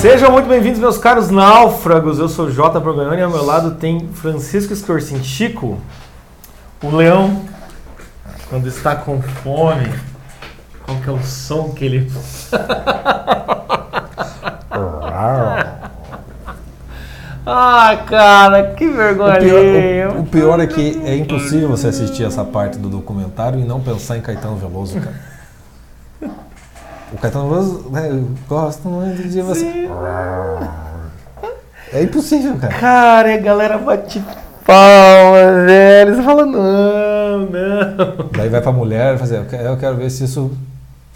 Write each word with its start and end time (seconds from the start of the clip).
Sejam 0.00 0.30
muito 0.32 0.48
bem-vindos, 0.48 0.78
meus 0.80 0.96
caros 0.96 1.30
náufragos. 1.30 2.18
Eu 2.18 2.28
sou 2.28 2.50
Jota 2.50 2.80
Borgonhoni 2.80 3.18
e 3.18 3.22
ao 3.22 3.30
meu 3.30 3.44
lado 3.44 3.72
tem 3.72 4.08
Francisco 4.14 4.72
Escorcin 4.72 5.22
Chico, 5.22 5.78
o 6.82 6.94
leão, 6.96 7.42
quando 8.48 8.66
está 8.66 8.96
com 8.96 9.20
fome. 9.20 9.92
Qual 10.84 10.96
que 10.98 11.08
é 11.08 11.12
o 11.12 11.22
som 11.22 11.70
que 11.70 11.84
ele. 11.84 12.10
ah, 17.46 17.96
cara, 18.06 18.74
que 18.74 18.88
vergonha. 18.88 19.36
O 19.36 19.40
pior, 19.40 20.16
o- 20.16 20.20
o 20.20 20.26
pior 20.26 20.60
é 20.60 20.66
que 20.66 21.00
é 21.04 21.16
impossível 21.16 21.68
você 21.68 21.88
assistir 21.88 22.24
essa 22.24 22.44
parte 22.44 22.78
do 22.78 22.88
documentário 22.88 23.60
e 23.60 23.64
não 23.64 23.80
pensar 23.80 24.16
em 24.16 24.20
Caetano 24.22 24.56
Veloso, 24.56 24.98
cara. 25.00 25.14
O 27.12 27.18
Caetano 27.18 27.48
Veloso, 27.48 27.90
né, 27.90 28.08
eu 28.10 28.28
gosto 28.48 28.88
muito 28.88 29.28
de 29.28 29.42
você. 29.42 29.60
Sim. 29.60 29.90
É 31.92 32.02
impossível, 32.02 32.56
cara. 32.56 32.74
Cara, 32.74 33.34
a 33.34 33.38
galera 33.38 33.78
bate 33.78 34.22
palma, 34.64 35.66
velho. 35.66 36.14
Você 36.14 36.22
fala, 36.22 36.46
não, 36.46 37.40
não. 37.40 38.28
Daí 38.36 38.48
vai 38.48 38.60
pra 38.60 38.70
mulher 38.70 39.18
e 39.18 39.34
eu 39.34 39.44
quero, 39.44 39.64
eu 39.64 39.76
quero 39.76 39.96
ver 39.96 40.10
se 40.10 40.24
isso 40.24 40.52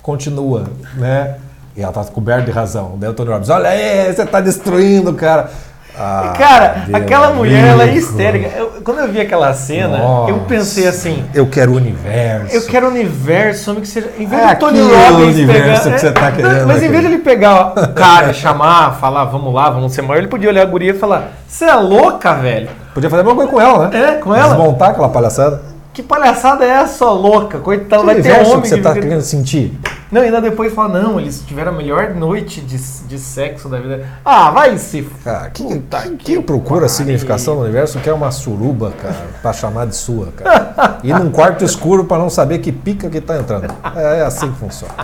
continua, 0.02 0.64
né? 0.96 1.36
E 1.76 1.82
ela 1.82 1.92
tá 1.92 2.04
coberta 2.04 2.44
de 2.44 2.50
razão. 2.50 2.96
Daí 2.98 3.10
o 3.10 3.14
Tony 3.14 3.30
Robbins, 3.30 3.50
olha 3.50 3.68
aí, 3.68 4.12
você 4.12 4.26
tá 4.26 4.40
destruindo, 4.40 5.14
cara. 5.14 5.50
Ah, 5.98 6.32
Cara, 6.36 6.82
Deus 6.86 7.02
aquela 7.02 7.30
mulher, 7.32 7.68
ela 7.68 7.84
é 7.84 7.94
histérica. 7.94 8.48
Eu- 8.56 8.72
quando 8.84 8.98
eu 8.98 9.08
vi 9.08 9.20
aquela 9.20 9.52
cena, 9.54 9.98
Nossa. 9.98 10.30
eu 10.32 10.38
pensei 10.40 10.88
assim, 10.88 11.24
Eu 11.32 11.46
quero 11.46 11.72
o 11.72 11.76
universo. 11.76 12.54
eu 12.54 12.62
quero 12.66 12.86
o 12.86 12.90
universo, 12.90 13.70
homem, 13.70 13.82
que 13.82 13.88
seja. 13.88 14.10
Em 14.18 14.26
vez 14.26 14.42
É 14.42 14.54
do 14.54 14.58
Tony 14.58 14.80
Robbins 14.80 15.34
universo 15.36 15.82
pegar. 15.84 15.94
que 15.94 16.00
você 16.00 16.10
tá 16.12 16.26
é, 16.26 16.32
querendo, 16.32 16.66
Mas 16.66 16.80
né, 16.80 16.86
em 16.86 16.90
vez 16.90 17.02
de 17.02 17.08
ele 17.12 17.18
pegar 17.18 17.72
o 17.78 17.88
cara, 17.94 18.32
chamar, 18.32 18.96
falar, 19.00 19.24
vamos 19.26 19.54
lá, 19.54 19.70
vamos 19.70 19.92
ser 19.92 20.02
maior, 20.02 20.18
ele 20.18 20.26
podia 20.28 20.48
olhar 20.48 20.62
a 20.62 20.66
guria 20.66 20.90
e 20.90 20.94
falar: 20.98 21.28
Você 21.46 21.64
é 21.64 21.74
louca, 21.74 22.34
velho? 22.34 22.68
Podia 22.92 23.08
fazer 23.08 23.22
a 23.22 23.24
mesma 23.24 23.36
coisa 23.36 23.50
com 23.52 23.60
ela, 23.60 23.88
né? 23.88 23.98
É, 23.98 24.12
com 24.14 24.34
ela? 24.34 24.48
Desmontar 24.54 24.90
aquela 24.90 25.08
palhaçada. 25.08 25.62
Que 25.92 26.02
palhaçada 26.02 26.64
é 26.64 26.68
essa, 26.70 27.04
louca? 27.06 27.58
Coitado, 27.58 28.02
Que 28.02 28.06
vai 28.06 28.20
ter 28.20 28.32
homem 28.32 28.60
que 28.62 28.68
você 28.68 28.76
que 28.78 28.82
tá 28.82 28.92
querendo 28.94 29.20
sentir? 29.22 29.78
Não, 30.14 30.20
ainda 30.20 30.40
depois 30.40 30.72
fala, 30.72 31.02
não, 31.02 31.18
eles 31.18 31.42
tiveram 31.44 31.72
a 31.72 31.74
melhor 31.74 32.14
noite 32.14 32.60
de, 32.60 32.76
de 32.78 33.18
sexo 33.18 33.68
da 33.68 33.80
vida. 33.80 34.06
Ah, 34.24 34.48
vai 34.52 34.78
se. 34.78 35.02
Cara, 35.24 35.50
quem, 35.50 35.66
Puta 35.66 36.02
quem, 36.02 36.16
que 36.16 36.24
quem 36.26 36.40
procura 36.40 36.82
pariu. 36.82 36.86
a 36.86 36.88
significação 36.88 37.56
do 37.56 37.62
universo 37.62 37.98
quer 37.98 38.12
uma 38.12 38.30
suruba, 38.30 38.92
cara, 39.02 39.16
pra 39.42 39.52
chamar 39.52 39.88
de 39.88 39.96
sua, 39.96 40.28
cara. 40.36 40.98
E 41.02 41.12
num 41.12 41.32
quarto 41.32 41.64
escuro 41.64 42.04
pra 42.04 42.16
não 42.16 42.30
saber 42.30 42.58
que 42.58 42.70
pica 42.70 43.10
que 43.10 43.20
tá 43.20 43.36
entrando. 43.36 43.74
É, 43.96 44.20
é 44.20 44.22
assim 44.22 44.52
que 44.52 44.56
funciona. 44.56 44.94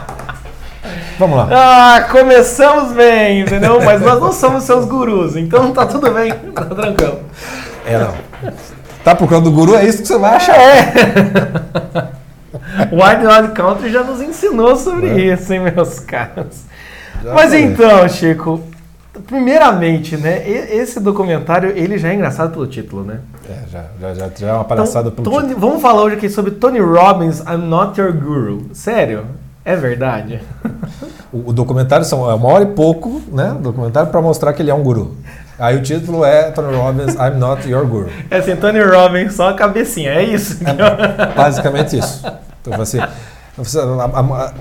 Vamos 1.18 1.36
lá. 1.36 1.48
Ah, 1.50 2.02
começamos 2.08 2.92
bem, 2.92 3.40
entendeu? 3.40 3.82
Mas 3.82 4.00
nós 4.00 4.20
não 4.20 4.32
somos 4.32 4.62
seus 4.62 4.84
gurus, 4.84 5.34
então 5.34 5.72
tá 5.72 5.86
tudo 5.86 6.08
bem, 6.12 6.32
tá 6.54 6.66
tranquilo. 6.66 7.18
É, 7.84 7.98
não. 7.98 8.14
Tá 9.02 9.16
procurando 9.16 9.48
o 9.48 9.50
guru, 9.50 9.74
é 9.74 9.84
isso 9.84 10.02
que 10.02 10.06
você 10.06 10.18
vai 10.18 10.36
achar. 10.36 10.54
É. 10.56 12.19
O 12.92 12.96
Wild 13.02 13.26
Wild 13.26 13.52
Country 13.54 13.90
já 13.92 14.02
nos 14.04 14.20
ensinou 14.20 14.76
sobre 14.76 15.08
isso, 15.32 15.52
hein, 15.52 15.60
meus 15.74 15.98
caros. 16.00 16.62
Já 17.22 17.34
Mas 17.34 17.52
então, 17.52 18.08
Chico, 18.08 18.60
primeiramente, 19.26 20.16
né, 20.16 20.48
esse 20.48 20.98
documentário, 21.00 21.70
ele 21.76 21.98
já 21.98 22.08
é 22.08 22.14
engraçado 22.14 22.52
pelo 22.52 22.66
título, 22.66 23.04
né? 23.04 23.20
É, 23.48 23.68
já, 23.70 23.84
já, 24.00 24.14
já, 24.14 24.30
já 24.36 24.48
é 24.48 24.52
uma 24.52 24.64
palhaçada 24.64 25.08
Então, 25.08 25.22
pelo 25.24 25.36
Tony- 25.36 25.48
título. 25.54 25.66
vamos 25.68 25.82
falar 25.82 26.02
hoje 26.02 26.16
aqui 26.16 26.28
sobre 26.28 26.52
Tony 26.52 26.78
Robbins, 26.80 27.40
I'm 27.40 27.58
Not 27.68 28.00
Your 28.00 28.12
Guru. 28.12 28.66
Sério? 28.72 29.24
É 29.64 29.76
verdade? 29.76 30.40
O, 31.32 31.50
o 31.50 31.52
documentário 31.52 32.04
são 32.04 32.28
é 32.28 32.34
uma 32.34 32.48
hora 32.48 32.64
e 32.64 32.66
pouco, 32.66 33.22
né? 33.30 33.56
Documentário 33.60 34.10
pra 34.10 34.20
mostrar 34.20 34.52
que 34.52 34.60
ele 34.62 34.70
é 34.72 34.74
um 34.74 34.82
guru. 34.82 35.14
Aí 35.56 35.76
o 35.76 35.80
título 35.80 36.24
é 36.24 36.50
Tony 36.50 36.74
Robbins, 36.76 37.14
I'm 37.14 37.38
Not 37.38 37.68
Your 37.70 37.86
Guru. 37.86 38.08
É 38.28 38.38
assim, 38.38 38.56
Tony 38.56 38.80
Robbins, 38.82 39.34
só 39.34 39.50
a 39.50 39.54
cabecinha, 39.54 40.10
é 40.10 40.24
isso? 40.24 40.58
Basicamente 41.36 41.96
isso. 41.96 42.24
Então, 42.60 42.80
assim, 42.80 42.98
você- 43.56 43.78
a- 43.78 43.82
a- 43.82 44.20
a- 44.20 44.52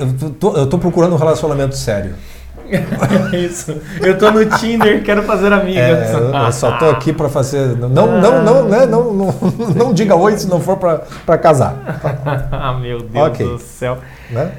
eu, 0.00 0.30
tô, 0.30 0.56
eu 0.56 0.66
tô 0.66 0.78
procurando 0.78 1.14
um 1.14 1.18
relacionamento 1.18 1.76
sério. 1.76 2.14
É 2.70 3.36
isso. 3.36 3.76
Eu 4.00 4.16
tô 4.16 4.30
no 4.30 4.44
Tinder, 4.44 5.02
quero 5.02 5.22
fazer 5.24 5.52
amigas. 5.52 5.82
É, 5.82 6.14
eu, 6.14 6.52
só 6.52 6.72
tô 6.78 6.88
aqui 6.90 7.12
pra 7.12 7.28
fazer. 7.28 7.76
Não, 7.76 7.88
não, 7.88 8.42
não, 8.44 8.68
né? 8.68 8.86
Não, 8.86 9.12
não, 9.12 9.34
não 9.74 9.92
diga 9.92 10.14
oi 10.14 10.36
se 10.38 10.48
não 10.48 10.60
for 10.60 10.76
pra 10.76 11.38
casar. 11.38 11.74
ah, 12.52 12.72
meu 12.74 13.00
Deus 13.00 13.26
Ok. 13.26 13.46
do 13.46 13.58
céu. 13.58 13.98
Né? 14.30 14.52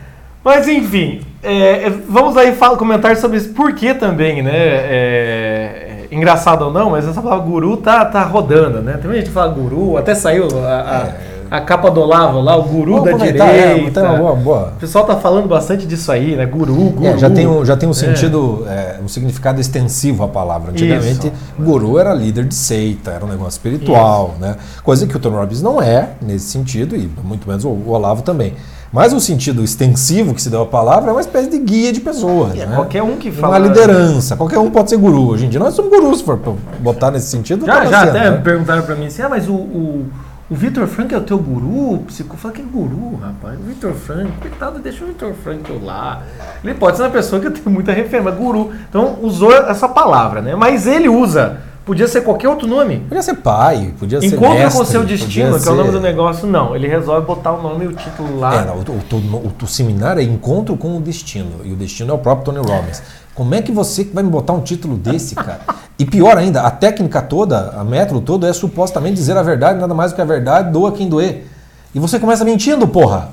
Mas 0.43 0.67
enfim, 0.67 1.21
é, 1.43 1.85
é, 1.85 1.89
vamos 2.09 2.35
aí 2.35 2.53
falar, 2.55 2.75
comentar 2.75 3.15
sobre 3.15 3.37
isso. 3.37 3.49
Por 3.53 3.73
que 3.73 3.93
também, 3.93 4.41
né? 4.41 4.51
é, 4.57 6.07
é, 6.11 6.15
engraçado 6.15 6.63
ou 6.63 6.73
não, 6.73 6.89
mas 6.89 7.07
essa 7.07 7.21
palavra 7.21 7.45
guru 7.45 7.77
tá, 7.77 8.03
tá 8.05 8.23
rodando, 8.23 8.81
né? 8.81 8.93
Tem 8.93 9.03
muita 9.03 9.17
gente 9.17 9.27
que 9.27 9.33
fala 9.33 9.53
guru, 9.53 9.97
até 9.97 10.15
saiu 10.15 10.47
a, 10.65 10.73
a, 10.73 11.03
a 11.51 11.59
capa 11.59 11.91
do 11.91 11.99
Olavo 11.99 12.39
lá, 12.39 12.55
o 12.55 12.63
guru 12.63 13.03
Vamos 13.03 13.19
da 13.19 13.25
é, 13.27 13.73
direita. 13.73 14.03
uma 14.03 14.17
boa, 14.17 14.35
boa. 14.37 14.73
O 14.77 14.79
pessoal 14.79 15.03
tá 15.03 15.17
falando 15.17 15.49
bastante 15.49 15.85
disso 15.85 16.09
aí, 16.09 16.37
né? 16.37 16.45
Guru, 16.45 16.73
guru. 16.73 17.05
É, 17.05 17.17
já 17.17 17.29
tem 17.29 17.45
um, 17.45 17.65
já 17.65 17.75
tem 17.75 17.89
um 17.89 17.93
sentido, 17.93 18.65
é, 18.69 18.97
um 19.03 19.07
significado 19.09 19.59
extensivo 19.59 20.23
a 20.23 20.29
palavra. 20.29 20.71
Antigamente, 20.71 21.27
Isso. 21.27 21.33
guru 21.59 21.99
era 21.99 22.13
líder 22.13 22.45
de 22.45 22.55
seita, 22.55 23.11
era 23.11 23.25
um 23.25 23.27
negócio 23.27 23.51
espiritual, 23.51 24.35
né? 24.39 24.55
Coisa 24.81 25.05
que 25.05 25.13
o 25.13 25.19
Tony 25.19 25.35
Robbins 25.35 25.61
não 25.61 25.81
é 25.81 26.11
nesse 26.21 26.45
sentido 26.45 26.95
e 26.95 27.11
muito 27.21 27.45
menos 27.45 27.65
o, 27.65 27.77
Olavo 27.85 28.21
também. 28.21 28.53
Mas 28.89 29.11
o 29.11 29.19
sentido 29.19 29.61
extensivo 29.61 30.33
que 30.33 30.41
se 30.41 30.49
deu 30.49 30.61
à 30.61 30.65
palavra 30.65 31.09
é 31.09 31.13
uma 31.13 31.21
espécie 31.21 31.49
de 31.49 31.59
guia 31.59 31.91
de 31.91 31.99
pessoas. 31.99 32.55
É, 32.55 32.65
né? 32.65 32.75
qualquer 32.75 33.03
um 33.03 33.17
que 33.17 33.29
Uma 33.29 33.37
fala. 33.37 33.59
liderança, 33.59 34.37
qualquer 34.37 34.59
um 34.59 34.71
pode 34.71 34.89
ser 34.89 34.97
guru. 34.97 35.27
Hoje 35.27 35.47
em 35.47 35.49
dia 35.49 35.59
nós 35.59 35.73
somos 35.73 35.91
gurus, 35.91 36.19
se 36.19 36.23
for 36.23 36.39
botar 36.79 37.11
nesse 37.11 37.27
sentido. 37.27 37.65
Já, 37.65 37.73
tá 37.73 37.85
já 37.85 37.99
sendo, 37.99 38.09
até 38.09 38.31
né? 38.31 38.37
perguntaram 38.37 38.83
pra 38.83 38.95
mim 38.95 39.07
assim: 39.07 39.21
ah, 39.21 39.29
mas 39.29 39.49
o, 39.49 39.53
o, 39.53 40.05
o 40.51 40.55
Vitor 40.55 40.85
Frank 40.85 41.15
é 41.15 41.17
o 41.17 41.21
teu 41.21 41.39
guru? 41.39 42.03
Eu 42.19 42.37
falei, 42.37 42.57
que 42.57 42.63
guru, 42.63 43.15
rapaz? 43.21 43.57
O 43.57 43.63
Vitor 43.63 43.93
Frank, 43.93 44.29
coitado, 44.41 44.79
deixa 44.79 45.01
o 45.05 45.07
Vitor 45.07 45.33
Frank 45.33 45.71
lá. 45.81 46.23
Ele 46.61 46.73
pode 46.73 46.97
ser 46.97 47.03
uma 47.03 47.09
pessoa 47.09 47.41
que 47.41 47.49
tem 47.49 47.71
muita 47.71 47.93
referência, 47.93 48.29
mas 48.29 48.35
guru. 48.37 48.69
Então 48.89 49.17
usou 49.21 49.53
essa 49.53 49.87
palavra, 49.87 50.41
né? 50.41 50.53
Mas 50.53 50.85
ele 50.87 51.07
usa. 51.07 51.61
Podia 51.85 52.07
ser 52.07 52.21
qualquer 52.21 52.47
outro 52.49 52.67
nome. 52.67 52.99
Podia 53.07 53.23
ser 53.23 53.35
pai, 53.35 53.93
podia 53.97 54.19
ser 54.19 54.27
Encontra 54.27 54.69
com 54.69 54.79
o 54.79 54.85
seu 54.85 55.03
destino, 55.03 55.59
que 55.59 55.67
é 55.67 55.71
o 55.71 55.75
nome 55.75 55.89
ser- 55.89 55.95
do 55.95 56.01
negócio, 56.01 56.47
não. 56.47 56.75
Ele 56.75 56.87
resolve 56.87 57.25
botar 57.25 57.53
o 57.53 57.61
nome 57.61 57.85
e 57.85 57.87
o 57.87 57.93
título 57.93 58.37
lá. 58.39 58.55
É, 58.55 58.65
não, 58.65 58.75
o, 58.75 58.81
o, 58.81 59.47
o, 59.47 59.53
o 59.63 59.67
seminário 59.67 60.21
é 60.21 60.23
encontro 60.23 60.77
com 60.77 60.97
o 60.97 61.01
destino. 61.01 61.61
E 61.63 61.71
o 61.71 61.75
destino 61.75 62.11
é 62.11 62.13
o 62.13 62.19
próprio 62.19 62.53
Tony 62.53 62.59
Robbins. 62.59 63.01
Como 63.33 63.55
é 63.55 63.61
que 63.61 63.71
você 63.71 64.03
vai 64.03 64.23
me 64.23 64.29
botar 64.29 64.53
um 64.53 64.61
título 64.61 64.97
desse, 64.97 65.35
cara? 65.35 65.61
E 65.97 66.05
pior 66.05 66.37
ainda, 66.37 66.61
a 66.63 66.71
técnica 66.71 67.21
toda, 67.21 67.71
a 67.71 67.83
método 67.83 68.21
todo 68.21 68.45
é 68.45 68.51
supostamente 68.53 69.15
dizer 69.15 69.37
a 69.37 69.43
verdade, 69.43 69.79
nada 69.79 69.93
mais 69.93 70.11
do 70.11 70.15
que 70.15 70.21
a 70.21 70.25
verdade, 70.25 70.71
doa 70.71 70.91
quem 70.91 71.07
doer. 71.07 71.47
E 71.95 71.99
você 71.99 72.19
começa 72.19 72.43
mentindo, 72.43 72.87
porra. 72.87 73.29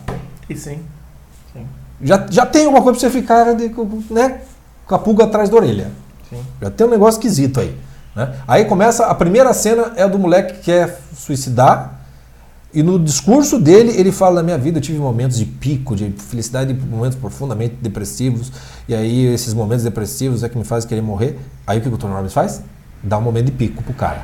E 0.48 0.56
sim. 0.56 0.80
sim. 1.52 1.66
Já, 2.02 2.26
já 2.30 2.46
tem 2.46 2.66
alguma 2.66 2.82
coisa 2.82 2.98
pra 2.98 3.08
você 3.08 3.18
ficar 3.20 3.54
de- 3.54 3.72
né, 4.10 4.40
com 4.86 4.94
a 4.94 4.98
pulga 4.98 5.24
atrás 5.24 5.48
da 5.50 5.56
orelha. 5.56 5.90
Sim. 6.30 6.40
Já 6.62 6.70
tem 6.70 6.86
um 6.86 6.90
negócio 6.90 7.18
esquisito 7.18 7.60
aí. 7.60 7.76
Né? 8.14 8.34
Aí 8.46 8.64
começa, 8.64 9.06
a 9.06 9.14
primeira 9.14 9.52
cena 9.52 9.92
é 9.96 10.06
do 10.08 10.18
moleque 10.18 10.54
que 10.54 10.62
quer 10.64 11.00
suicidar. 11.16 11.97
E 12.72 12.82
no 12.82 12.98
discurso 12.98 13.58
dele, 13.58 13.92
ele 13.98 14.12
fala: 14.12 14.36
Na 14.36 14.42
minha 14.42 14.58
vida 14.58 14.78
eu 14.78 14.82
tive 14.82 14.98
momentos 14.98 15.38
de 15.38 15.46
pico, 15.46 15.96
de 15.96 16.10
felicidade, 16.18 16.74
momentos 16.74 17.16
profundamente 17.16 17.76
depressivos. 17.80 18.52
E 18.86 18.94
aí, 18.94 19.26
esses 19.32 19.54
momentos 19.54 19.84
depressivos 19.84 20.42
é 20.44 20.48
que 20.48 20.58
me 20.58 20.64
fazem 20.64 20.88
querer 20.88 21.00
morrer. 21.02 21.38
Aí 21.66 21.78
o 21.78 21.80
que 21.80 21.88
o 21.88 21.96
Tony 21.96 22.12
Robbins 22.14 22.32
faz? 22.34 22.62
Dá 23.02 23.16
um 23.16 23.22
momento 23.22 23.46
de 23.46 23.52
pico 23.52 23.82
pro 23.82 23.94
cara. 23.94 24.22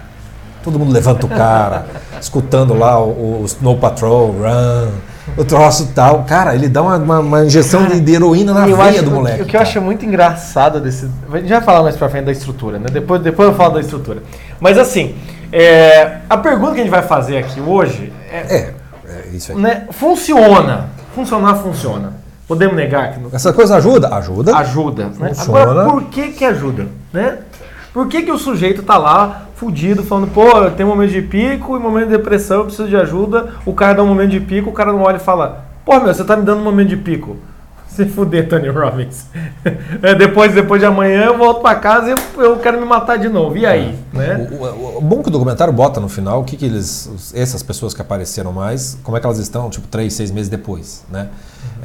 Todo 0.63 0.79
mundo 0.79 0.93
levanta 0.93 1.27
o 1.27 1.29
cara, 1.29 1.87
escutando 2.21 2.73
lá 2.75 2.99
o, 3.03 3.43
o 3.43 3.45
Snow 3.45 3.77
Patrol, 3.79 4.29
Run, 4.33 4.91
o 5.39 5.45
troço 5.45 5.91
tal. 5.95 6.25
Cara, 6.25 6.55
ele 6.55 6.69
dá 6.69 6.83
uma, 6.83 6.97
uma- 6.97 7.19
uma 7.21 7.45
injeção 7.47 7.87
de, 7.87 8.01
de 8.01 8.13
heroína 8.13 8.53
na 8.55 8.67
Eu 8.69 8.77
veia 8.77 8.89
acho- 8.91 9.03
do 9.05 9.11
moleque. 9.11 9.43
O 9.43 9.45
que 9.45 9.51
eu 9.51 9.61
cara. 9.61 9.63
acho 9.71 9.81
muito 9.81 10.05
engraçado 10.07 10.81
desse. 10.81 11.09
A 11.33 11.39
gente 11.39 11.49
vai 11.51 11.61
falar 11.63 11.83
mais 11.83 11.97
pra 11.97 12.09
frente 12.11 12.25
da 12.27 12.33
estrutura, 12.33 12.79
né? 12.79 12.87
Depois, 12.91 13.23
depois 13.23 13.49
eu 13.51 13.55
falo 13.55 13.75
da 13.75 13.81
estrutura. 13.81 14.23
Mas 14.59 14.79
assim, 14.79 15.15
é, 15.57 16.19
a 16.29 16.37
pergunta 16.37 16.75
que 16.75 16.81
a 16.81 16.83
gente 16.83 16.91
vai 16.91 17.03
fazer 17.03 17.39
aqui 17.39 17.61
hoje 17.61 18.13
é. 18.29 18.57
É, 18.57 18.75
é 19.07 19.29
isso 19.33 19.53
aí. 19.53 19.59
né, 19.59 19.87
funciona. 19.91 20.91
Funcionar, 21.15 21.55
funciona. 21.57 22.13
Podemos 22.49 22.75
negar 22.75 23.13
que 23.13 23.21
não 23.21 23.31
Essa 23.33 23.53
coisa 23.53 23.77
ajuda? 23.77 24.09
Ajuda. 24.15 24.57
ajuda. 24.57 25.11
Né? 25.19 25.33
Agora, 25.39 25.85
por 25.89 26.05
que 26.05 26.33
que 26.33 26.45
ajuda? 26.45 26.89
Né? 27.13 27.39
Por 27.93 28.09
que, 28.09 28.23
que 28.23 28.33
o 28.33 28.37
sujeito 28.37 28.83
tá 28.83 28.99
lá, 28.99 29.47
fudido, 29.55 30.03
falando, 30.03 30.27
pô, 30.33 30.45
eu 30.59 30.73
tenho 30.73 30.89
um 30.89 30.93
momento 30.93 31.13
de 31.13 31.23
pico 31.23 31.77
e 31.77 31.81
momento 31.81 32.09
de 32.09 32.17
depressão, 32.17 32.59
eu 32.59 32.65
preciso 32.65 32.89
de 32.89 32.97
ajuda. 32.97 33.51
O 33.65 33.73
cara 33.73 33.95
dá 33.95 34.03
um 34.03 34.09
momento 34.09 34.33
de 34.33 34.41
pico, 34.41 34.71
o 34.71 34.73
cara 34.73 34.93
não 34.93 35.03
olha 35.03 35.19
e 35.19 35.21
fala, 35.21 35.67
pô, 35.85 36.01
meu, 36.01 36.13
você 36.13 36.25
tá 36.25 36.37
me 36.37 36.45
dando 36.45 36.61
um 36.61 36.65
momento 36.65 36.89
de 36.89 36.97
pico. 36.97 37.37
Se 37.95 38.05
fuder, 38.07 38.49
Tony 38.49 38.69
Robbins. 38.69 39.27
É, 40.03 40.15
depois, 40.15 40.53
depois 40.53 40.81
de 40.81 40.87
amanhã 40.87 41.25
eu 41.27 41.39
volto 41.39 41.61
pra 41.63 41.77
casa 41.77 42.09
e 42.09 42.11
eu, 42.13 42.43
eu 42.45 42.57
quero 42.59 42.81
me 42.81 42.85
matar 42.87 43.17
de 43.19 43.29
novo. 43.29 43.57
E 43.57 43.65
aí? 43.65 43.97
Né? 44.13 44.49
O, 44.51 44.65
o- 44.65 44.99
o 44.99 45.01
bom 45.01 45.23
que 45.23 45.29
o 45.29 45.33
documentário 45.33 45.73
bota 45.73 46.01
no 46.01 46.09
final 46.09 46.41
o 46.41 46.45
que, 46.45 46.57
que 46.57 46.65
eles. 46.65 47.33
Essas 47.35 47.63
pessoas 47.63 47.95
que 47.95 48.03
apareceram 48.03 48.53
mais, 48.53 48.99
como 49.03 49.17
é 49.17 49.21
que 49.21 49.27
elas 49.27 49.39
estão, 49.39 49.71
tipo, 49.71 49.87
três, 49.87 50.13
seis 50.15 50.31
meses 50.31 50.49
depois, 50.49 51.05
né? 51.11 51.29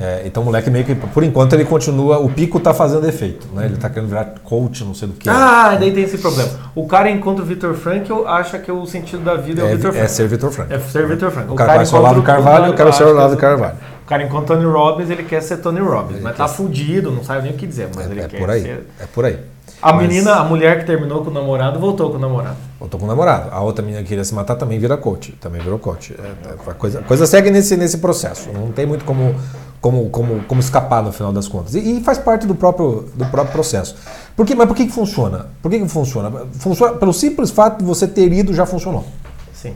É, 0.02 0.22
então 0.26 0.42
o 0.42 0.46
moleque 0.46 0.70
meio 0.70 0.86
que, 0.86 0.96
por 0.96 1.24
enquanto, 1.24 1.54
ele 1.54 1.66
continua, 1.66 2.20
o 2.20 2.30
pico 2.30 2.58
tá 2.60 2.74
fazendo 2.74 3.06
efeito, 3.06 3.48
né? 3.54 3.66
Ele 3.66 3.76
tá 3.76 3.90
querendo 3.90 4.08
virar 4.08 4.34
coach, 4.44 4.84
não 4.86 4.94
sei 4.94 5.10
do 5.10 5.14
que. 5.16 5.30
Ah, 5.30 5.76
daí 5.78 5.92
tem 5.92 6.04
esse 6.04 6.18
problema. 6.18 6.50
O 6.74 6.88
cara 6.88 7.10
encontra 7.12 7.44
o 7.44 7.46
Victor 7.46 7.74
Frankl, 7.76 8.26
acha 8.26 8.58
que 8.60 8.72
o 8.72 8.86
sentido 8.86 9.24
da 9.24 9.36
vida 9.36 9.62
é, 9.62 9.66
o 9.66 9.68
Victor 9.68 9.88
É, 9.88 9.90
é 9.90 9.94
Frankl. 9.98 10.14
ser 10.14 10.28
Vitor 10.30 10.52
Frank. 10.52 10.74
É 10.74 10.80
ser 10.80 11.06
Victor 11.06 11.32
Frankl. 11.32 11.52
O 11.52 11.56
cara 11.56 11.74
conhece 11.74 11.94
o 11.94 11.98
Olavo 11.98 12.16
encontra 12.20 12.34
Carvalho, 12.36 12.66
eu 12.68 12.74
quero 12.76 12.94
ser 12.94 13.04
o 13.04 13.10
Olavo 13.10 13.34
é 13.34 13.38
Carvalho. 13.38 13.76
O 14.04 14.06
cara 14.10 14.24
encontra 14.24 14.56
Tony 14.56 14.66
Robbins, 14.66 15.10
ele 15.10 15.24
quer 15.24 15.42
ser 15.42 15.58
Tony 15.58 15.82
Robbins. 15.82 16.16
Ele 16.16 16.24
Mas 16.24 16.38
tá 16.38 16.48
ser. 16.48 16.56
fudido, 16.56 17.12
não 17.12 17.24
sabe 17.24 17.44
nem 17.44 17.52
o 17.52 17.56
que 17.56 17.68
dizer, 17.68 17.90
mas 17.94 18.10
ele 18.10 18.22
É, 18.22 18.24
é 18.24 18.28
quer 18.28 18.40
por 18.40 18.50
aí. 18.50 18.62
ser. 18.62 18.88
É 19.00 19.06
por 19.14 19.26
aí. 19.26 19.38
A 19.82 19.94
Mas- 19.94 20.08
menina, 20.08 20.36
a 20.36 20.44
mulher 20.44 20.80
que 20.80 20.86
terminou 20.86 21.24
com 21.24 21.30
o 21.30 21.34
namorado, 21.34 21.80
voltou 21.80 22.10
com 22.10 22.18
o 22.18 22.20
namorado. 22.20 22.58
Tô 22.90 22.98
com 22.98 23.06
um 23.06 23.08
namorado. 23.08 23.50
A 23.52 23.62
outra 23.62 23.84
menina 23.84 24.02
que 24.04 24.10
queria 24.10 24.24
se 24.24 24.34
matar 24.34 24.56
também 24.56 24.80
vira 24.80 24.98
coach. 24.98 25.32
Também 25.34 25.62
virou 25.62 25.78
coach. 25.78 26.16
É, 26.18 26.50
é, 26.50 26.72
a, 26.72 26.74
coisa, 26.74 27.00
a 27.00 27.04
coisa 27.04 27.26
segue 27.28 27.52
nesse, 27.52 27.78
nesse 27.78 28.00
processo. 28.00 28.50
Não 28.52 28.72
tem 28.72 28.86
muito 28.86 29.06
como, 29.06 29.36
como, 29.80 30.10
como, 30.10 30.44
como 30.46 30.60
escapar 30.60 31.04
no 31.04 31.12
final 31.12 31.32
das 31.32 31.48
contas. 31.48 31.76
E, 31.76 31.98
e 32.00 32.04
faz 32.04 32.18
parte 32.18 32.48
do 32.48 32.56
próprio, 32.56 33.06
do 33.14 33.26
próprio 33.26 33.54
processo. 33.54 33.96
Por 34.36 34.46
quê? 34.46 34.56
Mas 34.56 34.68
por 34.68 34.76
que, 34.76 34.86
que 34.86 34.92
funciona? 34.92 35.48
Por 35.62 35.70
que, 35.70 35.80
que 35.80 35.88
funciona? 35.88 36.32
Funciona 36.54 36.94
pelo 36.98 37.14
simples 37.14 37.52
fato 37.52 37.80
de 37.80 37.86
você 37.86 38.08
ter 38.08 38.32
ido 38.34 38.54
já 38.54 38.66
funcionou. 38.66 39.06
Sim. 39.54 39.74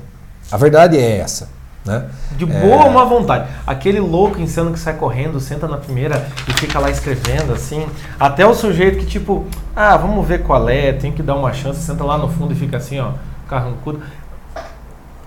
A 0.51 0.57
verdade 0.57 0.97
é 0.97 1.17
essa. 1.19 1.49
Né? 1.85 2.05
De 2.37 2.45
É. 2.45 2.61
boa 2.61 2.89
má 2.89 3.03
vontade. 3.03 3.49
Aquele 3.67 3.99
louco 3.99 4.39
insano 4.39 4.71
que 4.71 4.79
sai 4.79 4.93
correndo, 4.93 5.39
senta 5.39 5.67
na 5.67 5.77
primeira 5.77 6.27
e 6.47 6.53
fica 6.53 6.79
lá 6.79 6.89
escrevendo 6.89 7.51
assim. 7.53 7.85
Até 8.19 8.45
o 8.45 8.53
sujeito 8.53 8.99
que, 8.99 9.05
tipo, 9.05 9.45
ah, 9.75 9.97
vamos 9.97 10.25
ver 10.25 10.43
qual 10.43 10.69
é, 10.69 10.93
tem 10.93 11.11
que 11.11 11.21
dar 11.21 11.35
uma 11.35 11.51
chance, 11.51 11.81
senta 11.81 12.03
lá 12.05 12.17
no 12.17 12.29
fundo 12.29 12.53
e 12.53 12.55
fica 12.55 12.77
assim, 12.77 12.99
ó, 13.01 13.11
carrancudo. 13.49 14.01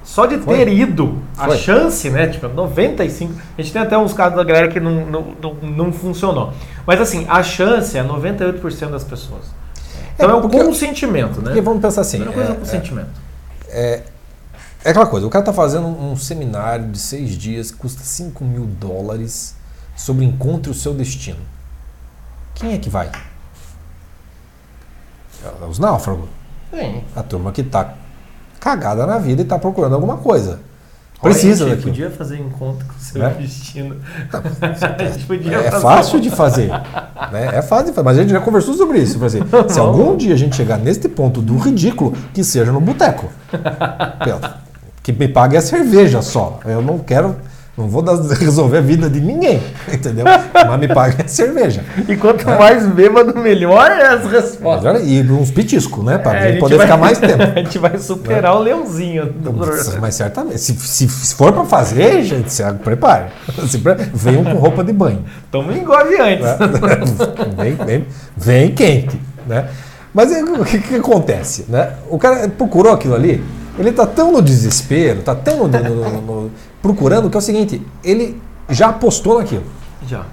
Só 0.03 0.25
de 0.25 0.39
Foi. 0.39 0.57
ter 0.57 0.69
ido, 0.69 1.19
a 1.37 1.47
Foi. 1.47 1.59
chance, 1.59 2.09
né? 2.09 2.29
Tipo, 2.29 2.49
95. 2.49 3.35
A 3.59 3.61
gente 3.61 3.73
tem 3.73 3.83
até 3.83 3.99
uns 3.99 4.13
casos 4.13 4.37
da 4.37 4.45
galera 4.45 4.69
que 4.69 4.79
não, 4.79 5.05
não, 5.05 5.27
não, 5.43 5.55
não 5.55 5.93
funcionou. 5.93 6.53
Mas 6.87 7.01
assim, 7.01 7.27
a 7.29 7.43
chance 7.43 7.99
é 7.99 8.03
98% 8.05 8.89
das 8.91 9.03
pessoas. 9.05 9.43
Então 10.15 10.31
é, 10.31 10.35
o 10.35 10.41
porque- 10.43 10.59
consentimento, 10.63 11.39
né? 11.39 11.47
Porque 11.49 11.61
vamos 11.61 11.83
pensar 11.83 12.01
assim. 12.03 12.19
Primeira 12.19 12.33
coisa 12.35 12.51
é 12.51 12.55
é- 12.55 12.57
o 12.57 12.61
consentimento. 12.61 13.09
É, 13.69 13.81
é 13.95 14.03
aquela 14.91 15.07
coisa, 15.07 15.27
o 15.27 15.31
cara 15.31 15.45
tá 15.45 15.53
fazendo 15.53 15.87
um 15.87 16.17
seminário 16.17 16.89
de 16.91 16.99
seis 16.99 17.31
dias 17.31 17.71
que 17.71 17.77
custa 17.79 18.03
5 18.03 18.45
mil 18.45 18.67
dólares 18.67 19.55
sobre 19.97 20.25
encontre 20.25 20.71
o 20.71 20.75
seu 20.75 20.93
destino. 20.95 21.39
Quem 22.55 22.73
é 22.75 22.79
que 22.79 22.89
vai? 22.91 23.11
É 25.45 25.65
Os 25.67 25.79
náufragos. 25.79 26.29
Sim. 26.73 27.03
A 27.15 27.23
turma 27.23 27.53
que 27.53 27.63
tá 27.63 27.95
cagada 28.61 29.07
na 29.07 29.19
vida 29.19 29.43
e 29.43 29.45
tá 29.45 29.59
procurando 29.59 29.95
alguma 29.95 30.17
coisa. 30.17 30.61
Olha, 31.23 31.33
Precisa 31.33 31.65
a 31.65 31.69
gente 31.69 31.77
daquilo. 31.77 31.93
podia 31.93 32.11
fazer 32.11 32.39
encontro 32.39 32.87
com 32.87 32.95
o 32.95 33.01
seu 33.01 33.23
Né? 33.23 33.31
destino. 33.41 33.97
podia 35.27 35.57
É 35.57 35.71
fácil 35.81 36.21
de 36.21 36.31
fazer. 36.31 36.69
né? 36.69 37.51
É 37.55 37.63
fácil 37.63 37.87
de 37.87 37.93
fazer. 37.93 38.05
Mas 38.05 38.19
a 38.19 38.21
gente 38.23 38.31
já 38.33 38.41
conversou 38.41 38.75
sobre 38.75 38.99
isso. 38.99 39.23
Assim, 39.25 39.41
se 39.69 39.79
algum 39.81 40.15
dia 40.17 40.35
a 40.35 40.37
gente 40.37 40.55
chegar 40.57 40.77
neste 40.79 41.09
ponto 41.09 41.41
do 41.41 41.57
ridículo, 41.57 42.13
que 42.35 42.45
seja 42.45 42.71
no 42.71 42.81
boteco. 42.81 43.31
Que 45.07 45.13
me 45.13 45.29
pague 45.29 45.57
a 45.57 45.61
cerveja 45.61 46.21
só. 46.21 46.59
Eu 46.65 46.83
não 46.83 46.99
quero. 46.99 47.37
Não 47.79 47.87
vou 47.87 48.03
resolver 48.41 48.79
a 48.79 48.81
vida 48.81 49.09
de 49.09 49.21
ninguém. 49.21 49.63
Entendeu? 49.93 50.25
Mas 50.53 50.81
me 50.81 50.89
pague 50.89 51.23
a 51.23 51.29
cerveja. 51.29 51.85
E 52.09 52.17
quanto 52.17 52.45
mais 52.45 52.85
bêbado, 52.89 53.39
melhor 53.39 53.89
é 53.89 54.09
as 54.09 54.27
respostas. 54.29 55.03
E 55.05 55.21
uns 55.31 55.53
petiscos, 55.53 56.05
né? 56.05 56.19
Pra 56.19 56.35
É, 56.35 56.57
poder 56.59 56.77
vai- 56.77 56.87
ficar 56.87 56.97
mais 56.97 57.19
tempo. 57.23 57.41
a 57.41 57.61
gente 57.61 57.79
vai 57.79 57.97
superar 57.99 58.57
o 58.57 58.59
leãozinho. 58.59 59.27
do 59.27 59.53
Mas, 59.53 59.97
mas 60.01 60.15
certamente. 60.17 60.59
Se, 60.59 60.75
se, 60.75 61.09
se 61.09 61.35
for 61.37 61.53
pra 61.53 61.65
fazer, 61.65 62.25
gente, 62.25 62.53
se 62.53 62.65
prepare. 62.83 63.27
Se. 63.69 63.81
Venham 64.13 64.43
com 64.43 64.55
roupa 64.55 64.83
de 64.83 64.93
banho. 64.93 65.25
Toma 65.53 65.71
um 65.71 65.77
engove 65.77 66.17
antes. 66.21 66.47
vem, 67.57 67.75
vem, 67.87 68.07
vem 68.37 68.75
quente, 68.75 69.21
né? 69.47 69.69
Mas 70.13 70.33
o 70.33 70.65
que, 70.65 70.79
que 70.81 70.95
acontece, 70.97 71.67
né? 71.69 71.91
O 72.11 72.19
cara 72.19 72.49
procurou 72.49 72.93
aquilo 72.93 73.15
ali, 73.15 73.45
ele 73.79 73.93
tá 73.93 74.07
tão 74.07 74.33
no 74.33 74.41
desespero, 74.43 75.23
tá 75.23 75.35
tão 75.35 75.67
no- 75.69 75.79
no- 75.81 76.21
no- 76.21 76.51
procurando 76.83 77.29
que 77.31 77.37
é 77.37 77.39
o 77.39 77.43
seguinte, 77.43 77.83
ele 78.03 78.41
já 78.69 78.89
apostou 78.89 79.39
naquilo. 79.39 79.65
Já. 80.07 80.25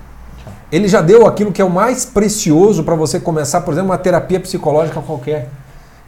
Ele 0.72 0.88
já 0.88 1.02
deu 1.02 1.28
aquilo 1.28 1.52
que 1.52 1.62
é 1.62 1.66
o 1.66 1.70
mais 1.70 2.04
precioso 2.06 2.84
para 2.84 2.96
você 2.96 3.20
começar, 3.20 3.62
por 3.62 3.72
exemplo, 3.74 3.92
uma 3.92 3.98
terapia 3.98 4.40
psicológica 4.40 5.00
qualquer, 5.02 5.50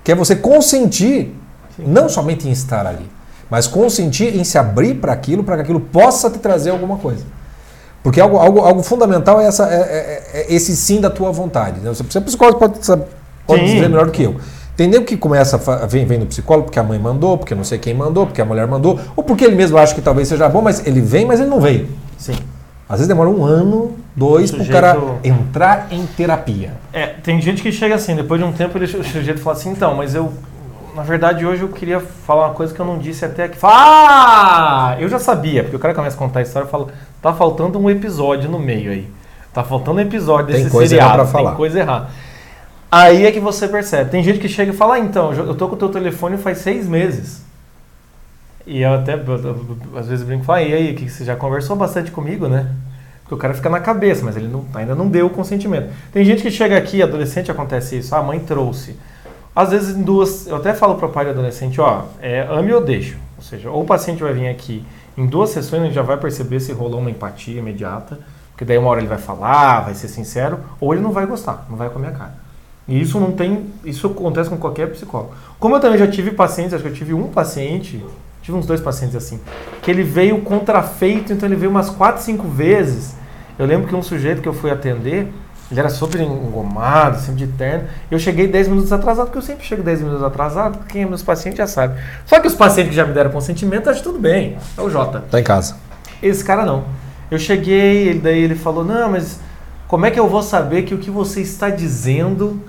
que 0.04 0.12
é 0.12 0.16
você 0.16 0.36
consentir 0.36 1.36
não 1.78 2.10
somente 2.10 2.48
em 2.48 2.52
estar 2.52 2.86
ali, 2.88 3.06
mas 3.50 3.68
consentir 3.68 4.36
em 4.36 4.44
se 4.44 4.58
abrir 4.58 4.96
para 4.96 5.14
aquilo, 5.14 5.44
para 5.44 5.58
que 5.58 5.62
aquilo 5.64 5.80
possa 5.82 6.30
te 6.32 6.40
trazer 6.40 6.72
alguma 6.72 6.98
coisa. 6.98 7.24
Porque 8.02 8.20
algo, 8.22 8.38
algo, 8.38 8.60
algo 8.60 8.82
fundamental 8.84 9.42
é, 9.42 9.46
essa, 9.46 9.66
é, 9.68 9.76
é- 9.76 10.42
é 10.42 10.54
esse 10.54 10.76
sim 10.76 11.02
da 11.02 11.10
tua 11.10 11.32
vontade. 11.32 11.80
Né? 11.80 11.90
Você, 11.90 12.04
você 12.04 12.18
é 12.18 12.22
psicólogo, 12.22 12.60
pode, 12.60 12.80
pode 13.48 13.62
Sim. 13.68 13.74
dizer 13.76 13.90
melhor 13.90 14.06
do 14.06 14.12
que 14.12 14.24
eu. 14.24 14.36
Entendeu 14.76 15.04
que 15.04 15.16
começa 15.16 15.56
a 15.56 15.86
vem, 15.86 16.06
vem 16.06 16.20
no 16.20 16.26
psicólogo 16.26 16.66
porque 16.66 16.78
a 16.80 16.84
mãe 16.84 17.00
mandou, 17.00 17.38
porque 17.38 17.56
não 17.56 17.64
sei 17.64 17.78
quem 17.80 17.94
mandou, 17.94 18.26
porque 18.28 18.42
a 18.42 18.46
mulher 18.46 18.68
mandou, 18.68 19.00
ou 19.16 19.24
porque 19.24 19.46
ele 19.46 19.56
mesmo 19.56 19.78
acha 19.78 19.96
que 19.96 20.02
talvez 20.02 20.28
seja 20.28 20.50
bom, 20.50 20.62
mas 20.62 20.86
ele 20.86 21.00
vem, 21.00 21.26
mas 21.26 21.40
ele 21.40 21.50
não 21.50 21.62
veio. 21.62 21.88
Sim. 22.18 22.36
Às 22.88 22.98
vezes 22.98 23.08
demora 23.08 23.30
um 23.30 23.44
ano, 23.46 23.96
dois, 24.16 24.52
para 24.52 24.60
o 24.62 24.66
Sujeito- 24.66 24.82
cara 24.82 25.00
entrar 25.24 25.88
em 25.92 26.06
terapia. 26.06 26.74
É, 26.92 27.08
tem 27.08 27.42
gente 27.42 27.62
que 27.64 27.72
chega 27.72 27.96
assim, 27.96 28.16
depois 28.16 28.40
de 28.40 28.46
um 28.46 28.52
tempo 28.52 28.78
ele, 28.78 28.86
o 28.86 29.04
sujeito 29.04 29.40
fala 29.40 29.56
assim, 29.56 29.70
então, 29.72 29.96
mas 29.96 30.14
eu, 30.14 30.32
na 30.94 31.02
verdade, 31.04 31.46
hoje 31.46 31.62
eu 31.64 31.70
queria 31.70 32.00
falar 32.00 32.48
uma 32.48 32.54
coisa 32.54 32.74
que 32.74 32.80
eu 32.80 32.86
não 32.86 32.98
disse 33.00 33.24
até 33.24 33.46
aqui. 33.46 33.58
Fala, 33.58 33.74
ah, 33.76 34.96
eu 35.00 35.08
já 35.08 35.18
sabia, 35.20 35.64
porque 35.64 35.78
o 35.78 35.80
cara 35.80 35.94
começa 35.94 36.16
a 36.16 36.20
contar 36.20 36.40
a 36.40 36.44
história 36.44 36.68
e 36.68 36.70
fala, 36.70 36.88
tá 37.22 37.34
faltando 37.34 37.80
um 37.80 37.90
episódio 37.90 38.50
no 38.50 38.60
meio 38.60 38.92
aí. 38.92 39.08
Tá 39.54 39.64
faltando 39.64 40.00
um 40.00 40.02
episódio 40.02 40.48
Tem 40.48 40.58
desse 40.58 40.70
coisa 40.70 40.90
seriado, 40.90 41.12
errada 41.14 41.24
pra 41.24 41.32
falar. 41.32 41.50
tem 41.52 41.58
coisa 41.58 41.80
errada. 41.80 42.08
Aí 42.92 43.26
é 43.26 43.32
que 43.32 43.40
você 43.40 43.68
percebe. 43.68 44.10
Tem 44.12 44.24
gente 44.24 44.40
que 44.40 44.48
chega 44.48 44.72
e 44.72 44.76
fala, 44.76 44.96
ah, 44.96 45.00
então, 45.00 45.34
eu 45.34 45.56
tô 45.56 45.68
com 45.68 45.76
o 45.76 45.78
teu 45.78 45.90
telefone 45.90 46.38
faz 46.38 46.60
seis 46.60 46.88
meses. 46.88 47.44
E 48.66 48.82
eu 48.82 48.94
até, 48.94 49.14
às 49.98 50.08
vezes, 50.08 50.26
brinco 50.26 50.50
"Ah, 50.52 50.62
e 50.62 50.74
aí, 50.74 50.94
que 50.96 51.10
você 51.10 51.24
já 51.24 51.36
conversou 51.36 51.76
bastante 51.76 52.10
comigo, 52.10 52.48
né? 52.48 52.72
Porque 53.22 53.36
o 53.36 53.38
cara 53.38 53.54
fica 53.54 53.70
na 53.70 53.80
cabeça, 53.80 54.24
mas 54.24 54.36
ele 54.38 54.48
não- 54.48 54.66
ainda 54.74 54.96
não 54.96 55.08
deu 55.08 55.28
o 55.28 55.30
consentimento. 55.30 55.90
Tem 56.12 56.24
gente 56.24 56.42
que 56.42 56.50
chega 56.52 56.78
aqui, 56.78 57.02
adolescente, 57.02 57.52
acontece 57.52 57.98
isso, 57.98 58.14
"Ah, 58.16 58.20
a 58.20 58.24
mãe 58.24 58.40
trouxe. 58.40 58.98
Às 59.56 59.70
vezes, 59.72 59.96
em 59.96 60.02
duas. 60.04 60.48
Eu 60.48 60.58
até 60.58 60.74
falo 60.74 60.96
para 60.96 61.08
o 61.08 61.12
pai 61.12 61.26
do 61.26 61.32
adolescente: 61.32 61.80
ó, 61.80 62.04
é, 62.22 62.42
ame 62.50 62.74
ou 62.74 62.84
deixo. 62.84 63.18
Ou 63.38 63.44
seja, 63.44 63.70
ou 63.70 63.84
o 63.84 63.86
paciente 63.86 64.22
vai 64.22 64.34
vir 64.34 64.48
aqui 64.48 64.84
em 65.18 65.26
duas 65.26 65.50
sessões, 65.52 65.84
gente 65.84 65.94
já 65.94 66.02
vai 66.02 66.18
perceber 66.18 66.60
se 66.60 66.72
rolou 66.74 67.00
uma 67.00 67.10
empatia 67.10 67.60
imediata, 67.60 68.20
porque 68.52 68.66
daí 68.66 68.78
uma 68.78 68.90
hora 68.90 69.00
ele 69.00 69.08
vai 69.08 69.18
falar, 69.18 69.82
vai 69.82 69.94
ser 69.94 70.08
sincero, 70.08 70.60
ou 70.80 70.94
ele 70.94 71.02
não 71.02 71.12
vai 71.12 71.26
gostar, 71.26 71.66
não 71.70 71.78
vai 71.78 71.90
com 71.90 72.00
a 72.00 72.12
cara. 72.12 72.45
E 72.88 73.02
isso 73.02 73.20
não 73.20 73.32
tem. 73.32 73.66
Isso 73.84 74.08
acontece 74.08 74.50
com 74.50 74.58
qualquer 74.58 74.92
psicólogo. 74.92 75.34
Como 75.60 75.76
eu 75.76 75.80
também 75.80 75.98
já 75.98 76.08
tive 76.08 76.32
pacientes, 76.32 76.74
acho 76.74 76.84
que 76.84 76.90
eu 76.90 76.94
tive 76.94 77.14
um 77.14 77.28
paciente, 77.28 78.04
tive 78.42 78.58
uns 78.58 78.66
dois 78.66 78.80
pacientes 78.80 79.16
assim, 79.16 79.40
que 79.82 79.90
ele 79.90 80.04
veio 80.04 80.42
contrafeito, 80.42 81.34
então 81.34 81.48
ele 81.50 81.56
veio 81.56 81.72
umas 81.72 81.90
quatro, 81.90 82.22
cinco 82.22 82.48
vezes. 82.48 83.16
Eu 83.58 83.66
lembro 83.66 83.88
que 83.88 83.96
um 83.96 84.04
sujeito 84.04 84.42
que 84.42 84.48
eu 84.48 84.54
fui 84.54 84.70
atender, 84.70 85.32
ele 85.72 85.80
era 85.80 85.90
super 85.90 86.22
engomado, 86.22 87.18
sempre 87.20 87.46
de 87.46 87.48
terno. 87.54 87.86
Eu 88.12 88.20
cheguei 88.20 88.48
10 88.48 88.68
minutos 88.68 88.92
atrasado, 88.94 89.26
porque 89.28 89.40
eu 89.40 89.42
sempre 89.42 89.66
chego 89.66 89.82
10 89.82 90.02
minutos 90.02 90.24
atrasado, 90.24 90.80
quem 90.88 91.04
é 91.04 91.06
meus 91.08 91.24
pacientes 91.24 91.58
já 91.58 91.66
sabe. 91.66 92.00
Só 92.26 92.40
que 92.40 92.48
os 92.48 92.54
pacientes 92.54 92.92
que 92.92 92.96
já 92.96 93.06
me 93.06 93.14
deram 93.14 93.32
consentimento, 93.32 93.90
acho 93.90 94.04
tudo 94.04 94.20
bem. 94.20 94.58
É 94.78 94.82
o 94.82 94.90
Jota. 94.92 95.24
Tá 95.32 95.40
em 95.40 95.44
casa. 95.44 95.76
Esse 96.22 96.44
cara 96.44 96.66
não. 96.66 96.84
Eu 97.32 97.40
cheguei, 97.40 98.10
ele- 98.10 98.20
daí 98.20 98.40
ele 98.44 98.54
falou: 98.56 98.84
Não, 98.86 99.10
mas 99.12 99.40
como 99.88 100.06
é 100.06 100.12
que 100.12 100.20
eu 100.20 100.28
vou 100.30 100.44
saber 100.44 100.84
que 100.84 100.94
o 100.94 100.98
que 101.00 101.10
você 101.10 101.42
está 101.42 101.70
dizendo 101.70 102.62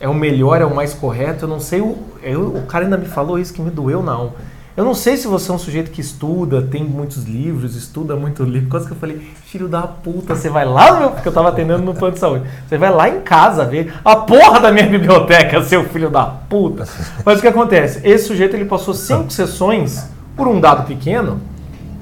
é 0.00 0.08
o 0.08 0.14
melhor, 0.14 0.60
é 0.60 0.64
o 0.64 0.74
mais 0.74 0.94
correto? 0.94 1.44
Eu 1.44 1.48
não 1.48 1.60
sei. 1.60 1.80
O, 1.80 1.96
eu- 2.22 2.48
o 2.56 2.62
cara 2.66 2.84
ainda 2.84 2.96
me 2.96 3.06
falou 3.06 3.38
isso 3.38 3.52
que 3.52 3.60
me 3.62 3.70
doeu, 3.70 4.02
não. 4.02 4.32
Eu 4.76 4.84
não 4.84 4.94
sei 4.94 5.16
se 5.16 5.26
você 5.26 5.50
é 5.50 5.54
um 5.54 5.58
sujeito 5.58 5.90
que 5.90 6.00
estuda, 6.00 6.62
tem 6.62 6.82
muitos 6.82 7.24
livros, 7.24 7.76
estuda 7.76 8.16
muito 8.16 8.42
livro. 8.44 8.70
Quase 8.70 8.86
que 8.86 8.92
eu 8.92 8.96
falei, 8.96 9.18
filho 9.44 9.68
da 9.68 9.82
puta, 9.82 10.34
você 10.34 10.48
vai 10.48 10.64
lá, 10.64 10.98
meu, 10.98 11.10
porque 11.10 11.28
eu 11.28 11.32
tava 11.32 11.48
atendendo 11.50 11.82
no 11.82 11.92
plano 11.92 12.14
de 12.14 12.20
saúde. 12.20 12.44
Você 12.66 12.78
vai 12.78 12.90
lá 12.90 13.08
em 13.08 13.20
casa 13.20 13.64
ver 13.64 13.92
a 14.04 14.16
porra 14.16 14.58
da 14.60 14.72
minha 14.72 14.86
biblioteca, 14.86 15.62
seu 15.64 15.84
filho 15.84 16.08
da 16.08 16.24
puta. 16.24 16.86
Mas 17.26 17.38
o 17.38 17.42
que 17.42 17.48
acontece? 17.48 18.00
Esse 18.08 18.28
sujeito 18.28 18.56
ele 18.56 18.64
passou 18.64 18.94
cinco 18.94 19.30
sessões 19.30 20.08
por 20.36 20.48
um 20.48 20.58
dado 20.60 20.86
pequeno 20.86 21.40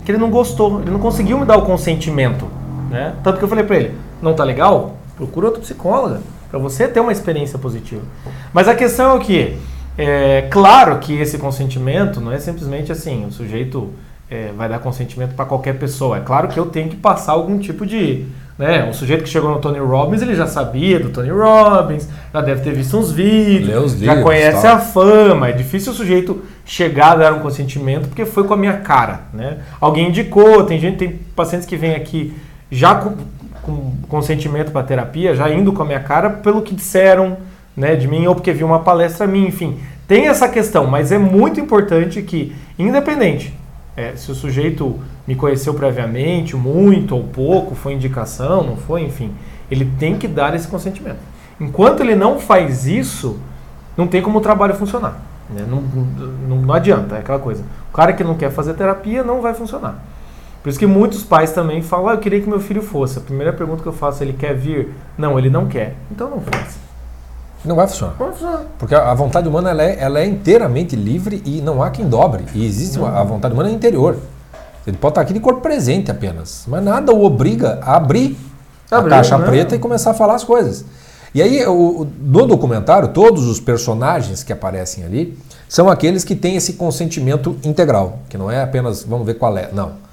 que 0.04 0.12
ele 0.12 0.18
não 0.18 0.30
gostou, 0.30 0.80
ele 0.80 0.90
não 0.90 1.00
conseguiu 1.00 1.38
me 1.38 1.44
dar 1.46 1.56
o 1.56 1.62
consentimento, 1.62 2.46
né? 2.90 3.14
Tanto 3.24 3.38
que 3.38 3.44
eu 3.44 3.48
falei 3.48 3.64
pra 3.64 3.76
ele, 3.76 3.94
não 4.22 4.34
tá 4.34 4.44
legal? 4.44 4.96
Procura 5.16 5.46
outro 5.46 5.62
psicólogo 5.62 6.18
para 6.50 6.58
você 6.58 6.88
ter 6.88 7.00
uma 7.00 7.12
experiência 7.12 7.58
positiva. 7.58 8.02
Mas 8.52 8.68
a 8.68 8.74
questão 8.74 9.12
é 9.12 9.14
o 9.14 9.20
que 9.20 9.56
é 9.96 10.46
claro 10.50 10.98
que 10.98 11.12
esse 11.14 11.38
consentimento 11.38 12.20
não 12.20 12.30
é 12.30 12.38
simplesmente 12.38 12.92
assim, 12.92 13.26
o 13.26 13.32
sujeito 13.32 13.92
é, 14.30 14.52
vai 14.56 14.68
dar 14.68 14.78
consentimento 14.78 15.34
para 15.34 15.44
qualquer 15.44 15.78
pessoa. 15.78 16.18
É 16.18 16.20
claro 16.20 16.48
que 16.48 16.58
eu 16.58 16.66
tenho 16.66 16.88
que 16.88 16.96
passar 16.96 17.32
algum 17.32 17.58
tipo 17.58 17.84
de, 17.86 18.26
né? 18.58 18.88
O 18.88 18.92
sujeito 18.92 19.24
que 19.24 19.28
chegou 19.28 19.50
no 19.50 19.58
Tony 19.58 19.78
Robbins, 19.78 20.22
ele 20.22 20.34
já 20.34 20.46
sabia 20.46 21.00
do 21.00 21.08
Tony 21.08 21.30
Robbins, 21.30 22.08
já 22.32 22.40
deve 22.40 22.60
ter 22.62 22.72
visto 22.72 22.96
uns 22.96 23.10
vídeos, 23.10 23.68
Leu 23.68 23.82
os 23.82 23.92
já 23.98 24.14
livros, 24.14 24.22
conhece 24.22 24.62
tal. 24.62 24.76
a 24.76 24.78
fama. 24.78 25.48
É 25.48 25.52
difícil 25.52 25.92
o 25.92 25.94
sujeito 25.94 26.42
chegar 26.64 27.12
a 27.12 27.16
dar 27.16 27.32
um 27.32 27.40
consentimento 27.40 28.08
porque 28.08 28.26
foi 28.26 28.44
com 28.44 28.54
a 28.54 28.56
minha 28.56 28.74
cara, 28.74 29.22
né? 29.32 29.58
Alguém 29.80 30.10
indicou, 30.10 30.64
tem 30.64 30.78
gente, 30.78 30.98
tem 30.98 31.18
pacientes 31.34 31.66
que 31.66 31.76
vêm 31.76 31.94
aqui 31.94 32.34
já 32.70 32.94
com, 33.68 33.92
consentimento 34.08 34.72
para 34.72 34.82
terapia, 34.82 35.34
já 35.34 35.50
indo 35.50 35.72
com 35.72 35.82
a 35.82 35.84
minha 35.84 36.00
cara 36.00 36.30
pelo 36.30 36.62
que 36.62 36.74
disseram 36.74 37.36
né, 37.76 37.94
de 37.94 38.08
mim 38.08 38.26
ou 38.26 38.34
porque 38.34 38.52
vi 38.52 38.64
uma 38.64 38.80
palestra 38.80 39.26
minha, 39.26 39.46
enfim. 39.46 39.78
Tem 40.06 40.26
essa 40.26 40.48
questão, 40.48 40.86
mas 40.86 41.12
é 41.12 41.18
muito 41.18 41.60
importante 41.60 42.22
que, 42.22 42.56
independente, 42.78 43.54
é, 43.94 44.16
se 44.16 44.30
o 44.30 44.34
sujeito 44.34 44.98
me 45.26 45.34
conheceu 45.34 45.74
previamente, 45.74 46.56
muito 46.56 47.14
ou 47.14 47.24
pouco, 47.24 47.74
foi 47.74 47.92
indicação, 47.92 48.62
não 48.62 48.76
foi, 48.76 49.02
enfim, 49.02 49.32
ele 49.70 49.84
tem 49.98 50.16
que 50.16 50.26
dar 50.26 50.54
esse 50.54 50.66
consentimento. 50.66 51.18
Enquanto 51.60 52.00
ele 52.00 52.14
não 52.14 52.38
faz 52.38 52.86
isso, 52.86 53.38
não 53.96 54.06
tem 54.06 54.22
como 54.22 54.38
o 54.38 54.40
trabalho 54.40 54.74
funcionar. 54.74 55.20
Né? 55.50 55.66
Não, 55.68 55.82
não, 55.82 56.56
não 56.62 56.74
adianta, 56.74 57.16
é 57.16 57.18
aquela 57.18 57.38
coisa. 57.38 57.62
O 57.90 57.92
cara 57.92 58.14
que 58.14 58.24
não 58.24 58.34
quer 58.34 58.50
fazer 58.50 58.74
terapia 58.74 59.22
não 59.22 59.42
vai 59.42 59.52
funcionar. 59.52 60.02
Por 60.62 60.68
isso 60.68 60.78
que 60.78 60.86
muitos 60.86 61.22
pais 61.22 61.52
também 61.52 61.82
falam, 61.82 62.08
ah, 62.08 62.14
eu 62.14 62.18
queria 62.18 62.40
que 62.40 62.48
meu 62.48 62.60
filho 62.60 62.82
fosse. 62.82 63.18
A 63.18 63.20
primeira 63.20 63.52
pergunta 63.52 63.82
que 63.82 63.88
eu 63.88 63.92
faço, 63.92 64.22
ele 64.22 64.32
quer 64.32 64.54
vir? 64.54 64.92
Não, 65.16 65.38
ele 65.38 65.48
não 65.48 65.66
quer. 65.66 65.94
Então 66.10 66.28
não 66.28 66.40
faça. 66.40 66.78
Não 67.64 67.76
vai 67.76 67.86
funcionar. 67.86 68.14
Não 68.18 68.26
vai 68.26 68.34
funcionar. 68.34 68.64
Porque 68.78 68.94
a 68.94 69.14
vontade 69.14 69.48
humana 69.48 69.70
ela 69.70 69.82
é, 69.82 69.96
ela 70.00 70.20
é 70.20 70.26
inteiramente 70.26 70.96
livre 70.96 71.42
e 71.44 71.60
não 71.60 71.82
há 71.82 71.90
quem 71.90 72.08
dobre. 72.08 72.44
E 72.54 72.66
existe 72.66 72.98
uma, 72.98 73.18
a 73.18 73.22
vontade 73.24 73.54
humana 73.54 73.68
é 73.68 73.72
interior. 73.72 74.16
Ele 74.86 74.96
pode 74.96 75.12
estar 75.12 75.20
aqui 75.20 75.32
de 75.32 75.40
corpo 75.40 75.60
presente 75.60 76.10
apenas. 76.10 76.64
Mas 76.66 76.82
nada 76.82 77.12
o 77.12 77.24
obriga 77.24 77.78
a 77.82 77.96
abrir, 77.96 78.36
abrir 78.90 79.12
a 79.12 79.16
caixa 79.16 79.38
né? 79.38 79.46
preta 79.46 79.76
e 79.76 79.78
começar 79.78 80.12
a 80.12 80.14
falar 80.14 80.34
as 80.34 80.44
coisas. 80.44 80.84
E 81.34 81.42
aí, 81.42 81.64
o, 81.66 82.06
no 82.20 82.46
documentário, 82.46 83.08
todos 83.08 83.46
os 83.46 83.60
personagens 83.60 84.42
que 84.42 84.52
aparecem 84.52 85.04
ali 85.04 85.38
são 85.68 85.90
aqueles 85.90 86.24
que 86.24 86.34
têm 86.34 86.56
esse 86.56 86.72
consentimento 86.72 87.56
integral, 87.64 88.20
que 88.30 88.38
não 88.38 88.50
é 88.50 88.62
apenas 88.62 89.02
vamos 89.02 89.26
ver 89.26 89.34
qual 89.34 89.56
é. 89.58 89.68
Não. 89.72 90.07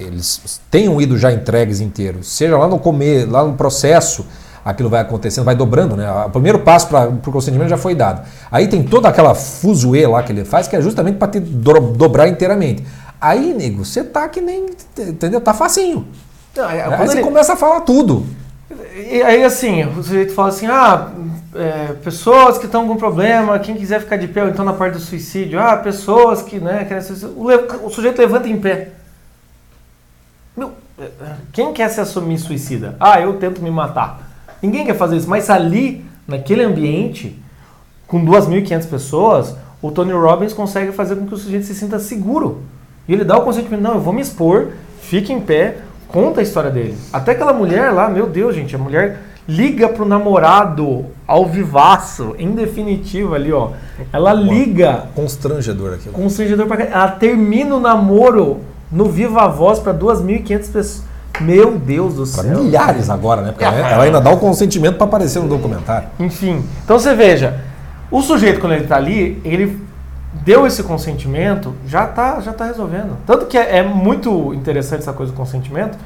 Eles 0.00 0.60
tenham 0.70 1.00
ido 1.00 1.16
já 1.18 1.32
entregues 1.32 1.80
inteiros. 1.80 2.28
Seja 2.28 2.56
lá 2.56 2.66
no 2.66 2.78
comer, 2.78 3.30
lá 3.30 3.44
no 3.44 3.54
processo, 3.54 4.26
aquilo 4.64 4.88
vai 4.88 5.00
acontecendo, 5.00 5.44
vai 5.44 5.54
dobrando, 5.54 5.96
né? 5.96 6.10
O 6.26 6.30
primeiro 6.30 6.60
passo 6.60 6.88
para 6.88 7.08
o 7.08 7.32
consentimento 7.32 7.68
já 7.68 7.76
foi 7.76 7.94
dado. 7.94 8.26
Aí 8.50 8.68
tem 8.68 8.82
toda 8.82 9.08
aquela 9.08 9.34
fuzuê 9.34 10.06
lá 10.06 10.22
que 10.22 10.32
ele 10.32 10.44
faz, 10.44 10.66
que 10.66 10.76
é 10.76 10.80
justamente 10.80 11.16
para 11.16 11.28
te 11.28 11.40
dobrar 11.40 12.28
inteiramente. 12.28 12.84
Aí, 13.20 13.52
nego, 13.52 13.84
você 13.84 14.02
tá 14.02 14.28
que 14.28 14.40
nem. 14.40 14.66
Entendeu? 14.98 15.40
Tá 15.40 15.52
facinho. 15.52 16.06
Aí, 16.56 16.80
aí 16.80 17.06
você 17.06 17.18
ele... 17.18 17.24
começa 17.24 17.52
a 17.52 17.56
falar 17.56 17.80
tudo. 17.82 18.24
E 18.94 19.22
aí, 19.22 19.44
assim, 19.44 19.84
o 19.84 20.02
sujeito 20.02 20.32
fala 20.32 20.48
assim: 20.48 20.66
ah, 20.66 21.10
é, 21.54 21.92
pessoas 22.02 22.56
que 22.58 22.66
estão 22.66 22.86
com 22.88 22.96
problema, 22.96 23.58
quem 23.58 23.74
quiser 23.74 24.00
ficar 24.00 24.16
de 24.16 24.28
pé, 24.28 24.42
ou 24.42 24.48
então 24.48 24.64
na 24.64 24.72
parte 24.72 24.94
do 24.94 25.00
suicídio, 25.00 25.60
ah, 25.60 25.76
pessoas 25.76 26.42
que, 26.42 26.58
né, 26.58 26.84
querem 26.86 27.04
o, 27.36 27.86
o 27.86 27.90
sujeito 27.90 28.18
levanta 28.18 28.48
em 28.48 28.58
pé. 28.58 28.88
Quem 31.52 31.72
quer 31.72 31.88
se 31.88 32.00
assumir 32.00 32.38
suicida? 32.38 32.96
Ah, 33.00 33.20
eu 33.20 33.34
tento 33.34 33.62
me 33.62 33.70
matar. 33.70 34.30
Ninguém 34.62 34.84
quer 34.84 34.96
fazer 34.96 35.16
isso, 35.16 35.28
mas 35.28 35.50
ali, 35.50 36.04
naquele 36.26 36.62
ambiente, 36.62 37.36
com 38.06 38.24
2.500 38.24 38.88
pessoas, 38.88 39.56
o 39.82 39.90
Tony 39.90 40.12
Robbins 40.12 40.52
consegue 40.52 40.92
fazer 40.92 41.16
com 41.16 41.26
que 41.26 41.34
o 41.34 41.38
sujeito 41.38 41.66
se 41.66 41.74
sinta 41.74 41.98
seguro. 41.98 42.62
E 43.08 43.12
ele 43.12 43.24
dá 43.24 43.38
o 43.38 43.42
consentimento, 43.42 43.80
não, 43.80 43.94
eu 43.94 44.00
vou 44.00 44.12
me 44.12 44.20
expor, 44.20 44.68
fique 45.00 45.32
em 45.32 45.40
pé, 45.40 45.78
conta 46.08 46.40
a 46.40 46.42
história 46.42 46.70
dele. 46.70 46.96
Até 47.12 47.32
aquela 47.32 47.52
mulher 47.52 47.90
lá, 47.92 48.08
meu 48.08 48.26
Deus, 48.28 48.54
gente, 48.54 48.76
a 48.76 48.78
mulher 48.78 49.20
liga 49.48 49.88
pro 49.88 50.04
namorado 50.04 51.06
ao 51.26 51.46
vivaço, 51.46 52.36
em 52.38 52.52
definitivo 52.52 53.34
ali, 53.34 53.52
ó. 53.52 53.70
Ela 54.12 54.32
liga. 54.32 55.06
Constrangedor 55.14 55.94
aqui. 55.94 56.08
Constrangedor 56.10 56.66
pra 56.66 56.84
Ela 56.84 57.08
termina 57.08 57.74
o 57.74 57.80
namoro 57.80 58.60
no 58.92 59.06
Viva 59.06 59.48
Voz 59.48 59.80
para 59.80 59.92
2.500 59.92 60.72
pessoas. 60.72 61.09
Meu 61.40 61.78
Deus 61.78 62.14
do 62.14 62.26
céu. 62.26 62.44
Pra 62.44 62.54
milhares 62.54 63.10
agora, 63.10 63.42
né? 63.42 63.52
Porque 63.52 63.64
ela 63.64 64.02
ainda 64.02 64.20
dá 64.20 64.30
o 64.30 64.38
consentimento 64.38 64.96
para 64.96 65.06
aparecer 65.06 65.40
no 65.40 65.48
documentário. 65.48 66.08
Enfim. 66.18 66.64
Então 66.84 66.98
você 66.98 67.14
veja, 67.14 67.60
o 68.10 68.20
sujeito 68.22 68.60
quando 68.60 68.72
ele 68.72 68.86
tá 68.86 68.96
ali, 68.96 69.40
ele 69.44 69.80
deu 70.32 70.66
esse 70.66 70.82
consentimento, 70.82 71.74
já 71.86 72.06
tá, 72.06 72.40
já 72.40 72.52
tá 72.52 72.64
resolvendo. 72.64 73.16
Tanto 73.26 73.46
que 73.46 73.58
é, 73.58 73.78
é 73.78 73.82
muito 73.82 74.54
interessante 74.54 75.00
essa 75.00 75.12
coisa 75.12 75.32
do 75.32 75.36
consentimento, 75.36 75.98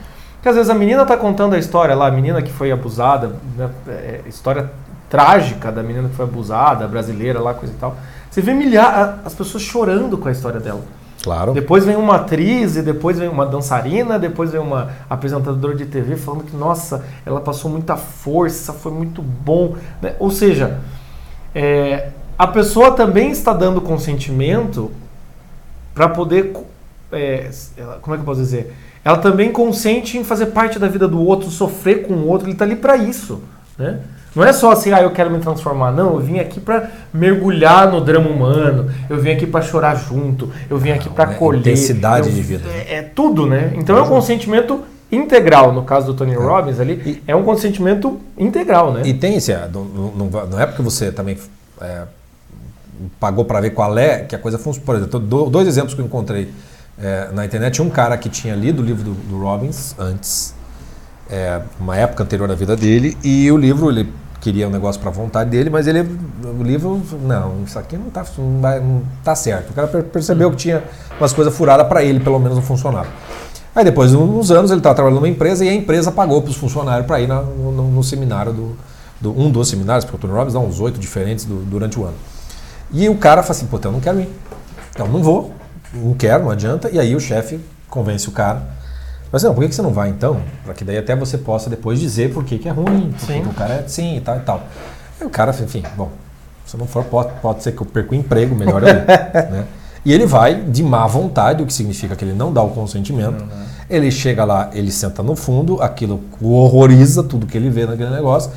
que 0.43 0.49
às 0.49 0.55
vezes 0.55 0.71
a 0.71 0.75
menina 0.75 1.05
tá 1.05 1.17
contando 1.17 1.55
a 1.55 1.59
história 1.59 1.95
lá, 1.95 2.09
a 2.09 2.11
menina 2.11 2.43
que 2.43 2.53
foi 2.53 2.71
abusada, 2.71 3.33
né, 3.57 3.69
é, 3.89 4.21
história 4.27 4.71
trágica 5.09 5.71
da 5.71 5.83
menina 5.83 6.09
que 6.09 6.15
foi 6.15 6.25
abusada, 6.25 6.87
brasileira 6.89 7.41
lá, 7.41 7.55
coisa 7.55 7.73
e 7.73 7.77
tal. 7.77 7.97
Você 8.31 8.41
vê 8.41 8.53
milhares, 8.53 9.15
as 9.25 9.35
pessoas 9.35 9.63
chorando 9.63 10.19
com 10.19 10.29
a 10.29 10.33
história 10.33 10.59
dela. 10.59 10.83
Claro. 11.25 11.55
Depois 11.55 11.87
vem 11.87 11.97
uma 11.97 12.17
atriz, 12.17 12.77
e 12.77 12.83
depois 12.83 13.19
vem 13.19 13.31
uma 13.31 13.47
dançarina, 13.47 14.19
depois 14.19 14.51
vem 14.51 14.61
uma 14.61 14.91
apresentadora 15.09 15.75
de 15.75 15.87
TV 15.87 16.17
falando 16.17 16.45
que, 16.45 16.55
nossa, 16.55 17.03
ela 17.25 17.41
passou 17.41 17.71
muita 17.71 17.97
força, 17.97 18.75
foi 18.75 18.93
muito 18.93 19.23
bom. 19.23 19.75
Né? 20.03 20.15
Ou 20.19 20.31
seja, 20.31 20.81
é, 21.55 22.11
a 22.39 22.47
pessoa 22.47 22.93
também 22.93 23.31
está 23.31 23.55
dando 23.55 23.81
consentimento 23.81 24.93
para 25.95 26.11
poder. 26.11 26.53
É, 27.11 27.49
como 28.03 28.15
é 28.15 28.19
que 28.19 28.23
eu 28.23 28.27
posso 28.27 28.41
dizer? 28.41 28.77
Ela 29.03 29.17
também 29.17 29.51
consente 29.51 30.19
em 30.19 30.25
fazer 30.25 30.47
parte 30.47 30.79
da 30.79 30.89
vida 30.89 31.09
do 31.09 31.21
outro, 31.23 31.51
sofrer 31.51 32.07
com 32.07 32.13
o 32.13 32.27
outro, 32.27 32.47
ele 32.47 32.53
está 32.53 32.67
ali 32.67 32.77
para 32.77 32.99
isso. 32.99 33.43
Né? 33.79 33.99
Não 34.35 34.45
é 34.45 34.53
só 34.53 34.73
assim, 34.73 34.93
ah, 34.93 35.01
eu 35.01 35.11
quero 35.11 35.31
me 35.31 35.39
transformar. 35.39 35.93
Não, 35.93 36.15
eu 36.15 36.21
vim 36.21 36.39
aqui 36.41 36.59
para 36.59 36.91
mergulhar 37.13 37.91
no 37.91 38.01
drama 38.01 38.29
humano. 38.29 38.91
Eu 39.09 39.21
vim 39.21 39.31
aqui 39.31 39.47
para 39.47 39.63
chorar 39.63 39.95
junto. 39.95 40.51
Eu 40.69 40.77
vim 40.77 40.91
aqui 40.91 41.09
para 41.09 41.33
é 41.33 41.35
colher. 41.35 41.61
Intensidade 41.61 42.29
eu, 42.29 42.35
de 42.35 42.43
vida. 42.43 42.69
É, 42.69 42.97
é, 42.97 43.03
tudo, 43.03 43.47
né? 43.47 43.73
Então 43.77 43.97
é 43.97 44.03
um 44.03 44.09
consentimento 44.09 44.83
integral. 45.11 45.73
No 45.73 45.85
caso 45.85 46.07
do 46.07 46.15
Tony 46.15 46.33
é. 46.33 46.37
Robbins 46.37 46.81
ali, 46.81 46.95
e, 47.07 47.23
é 47.27 47.37
um 47.37 47.45
consentimento 47.45 48.21
integral, 48.37 48.93
né? 48.93 49.03
E 49.05 49.15
tem 49.15 49.37
esse, 49.37 49.53
é, 49.53 49.69
não, 49.73 49.85
não, 49.85 50.27
não 50.27 50.61
é 50.61 50.67
porque 50.67 50.83
você 50.83 51.13
também 51.13 51.39
é, 51.81 52.03
pagou 53.21 53.45
para 53.45 53.61
ver 53.61 53.71
qual 53.71 53.97
é 53.97 54.21
que 54.21 54.35
a 54.35 54.39
coisa 54.39 54.59
funciona. 54.59 54.85
Por 54.85 54.97
exemplo, 54.97 55.51
dois 55.51 55.69
exemplos 55.69 55.95
que 55.95 56.01
eu 56.01 56.05
encontrei 56.05 56.51
é, 56.99 57.29
na 57.33 57.45
internet. 57.45 57.81
Um 57.81 57.91
cara 57.91 58.17
que 58.17 58.29
tinha 58.29 58.55
lido 58.55 58.83
o 58.83 58.85
livro 58.85 59.05
do, 59.05 59.13
do 59.13 59.39
Robbins 59.39 59.95
antes, 59.99 60.55
é, 61.31 61.61
uma 61.79 61.97
época 61.97 62.23
anterior 62.23 62.51
à 62.51 62.55
vida 62.55 62.77
dele, 62.77 63.17
e 63.23 63.51
o 63.51 63.57
livro 63.57 63.91
ele 63.91 64.09
queria 64.45 64.69
um 64.69 64.71
negócio 64.71 65.01
para 65.01 65.11
vontade 65.11 65.49
dele, 65.49 65.71
mas 65.71 65.87
ele 65.87 66.01
o 66.03 66.63
livro 66.63 67.01
não, 67.23 67.63
isso 67.65 67.79
aqui 67.79 67.97
não 67.97 68.09
está 68.09 68.23
não, 68.37 68.61
não 68.61 69.03
tá 69.25 69.35
certo. 69.35 69.71
O 69.71 69.73
cara 69.73 69.87
percebeu 69.87 70.51
que 70.51 70.57
tinha 70.57 70.85
umas 71.19 71.33
coisas 71.33 71.57
furadas 71.57 71.89
para 71.89 72.05
ele, 72.05 72.21
pelo 72.21 72.39
menos 72.39 72.57
não 72.59 72.63
funcionava. 72.63 73.09
Aí 73.75 73.83
depois 73.83 74.11
de 74.11 74.19
uns 74.19 74.51
anos 74.51 74.71
ele 74.71 74.81
estava 74.81 74.95
trabalhando 74.95 75.21
numa 75.21 75.29
empresa 75.31 75.65
e 75.65 75.69
a 75.71 75.75
empresa 75.75 76.13
pagou 76.13 76.43
para 76.43 76.51
os 76.51 76.57
funcionários 76.57 77.07
para 77.07 77.21
ir 77.21 77.27
na, 77.27 77.41
no, 77.41 77.91
no, 77.91 78.05
seminário 78.05 78.53
do, 78.53 78.77
do, 79.19 79.33
um 79.33 79.51
dos 79.51 79.67
seminários, 79.67 80.05
porque 80.05 80.17
o 80.19 80.21
Tony 80.21 80.35
Robbins 80.35 80.53
dá 80.53 80.61
uns 80.61 80.79
oito 80.79 81.01
diferentes 81.01 81.47
do, 81.47 81.65
durante 81.65 81.99
o 81.99 82.05
ano. 82.05 82.17
E 82.93 83.09
o 83.09 83.17
cara 83.17 83.43
fala 83.43 83.53
assim, 83.53 83.67
pô, 83.67 83.79
então 83.79 83.91
eu 83.91 83.95
não 83.95 84.01
quero 84.01 84.21
ir. 84.21 84.29
Então 84.93 85.09
não 85.09 85.23
vou, 85.23 85.53
não 85.95 86.13
quero, 86.13 86.45
não 86.45 86.51
adianta. 86.51 86.91
E 86.91 87.01
aí 87.01 87.17
o 87.17 87.21
chefe 87.21 87.59
convence 87.89 88.29
o 88.29 88.33
cara 88.33 88.63
mas 89.35 89.43
não, 89.43 89.53
por 89.53 89.67
que 89.67 89.75
você 89.75 89.83
não 89.83 89.93
vai 89.93 90.11
então? 90.11 90.41
Para 90.65 90.75
que 90.75 90.85
daí 90.85 90.97
até 90.97 91.17
você 91.17 91.37
possa 91.37 91.69
depois 91.69 91.99
dizer 91.99 92.33
por 92.33 92.45
que, 92.45 92.57
que 92.57 92.69
é 92.69 92.71
ruim, 92.71 93.13
porque 93.19 93.33
o 93.41 93.53
cara 93.53 93.75
é 93.75 93.79
assim 93.81 94.17
e 94.17 94.21
tal 94.21 94.37
e 94.37 94.41
tal. 94.43 94.63
Aí 95.21 95.27
o 95.27 95.31
cara, 95.31 95.51
enfim, 95.51 95.83
bom, 95.97 96.09
se 96.65 96.77
não 96.77 96.87
for, 96.87 97.03
pode, 97.03 97.33
pode 97.43 97.61
ser 97.65 97.73
que 97.73 97.83
eu 97.83 97.85
perca 97.85 98.13
o 98.13 98.15
emprego, 98.15 98.55
melhor 98.55 98.85
ali. 98.85 98.93
né? 99.51 99.65
E 100.05 100.13
ele 100.13 100.25
vai 100.25 100.55
de 100.63 100.85
má 100.85 101.05
vontade, 101.09 101.65
o 101.65 101.67
que 101.67 101.73
significa 101.73 102.15
que 102.15 102.25
ele 102.25 102.33
não 102.33 102.53
dá 102.53 102.63
o 102.63 102.71
consentimento. 102.71 103.43
Uhum. 103.43 103.65
Ele 103.91 104.09
chega 104.09 104.45
lá, 104.45 104.71
ele 104.73 104.93
senta 104.93 105.21
no 105.21 105.35
fundo, 105.35 105.83
aquilo 105.83 106.23
horroriza 106.41 107.25
tudo 107.25 107.45
que 107.45 107.59
ele 107.59 107.71
vê 107.71 107.87
naquele 107.87 108.11
negócio. 108.11 108.53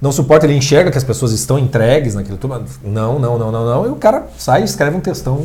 Não 0.00 0.12
suporta, 0.12 0.46
ele 0.46 0.54
enxerga 0.54 0.92
que 0.92 0.98
as 0.98 1.02
pessoas 1.02 1.32
estão 1.32 1.58
entregues 1.58 2.14
naquilo 2.14 2.38
tudo. 2.38 2.64
Não, 2.84 3.18
não, 3.18 3.36
não, 3.36 3.50
não, 3.50 3.64
não. 3.66 3.86
E 3.86 3.88
o 3.88 3.96
cara 3.96 4.28
sai 4.38 4.60
e 4.60 4.64
escreve 4.64 4.96
um 4.96 5.00
textão 5.00 5.44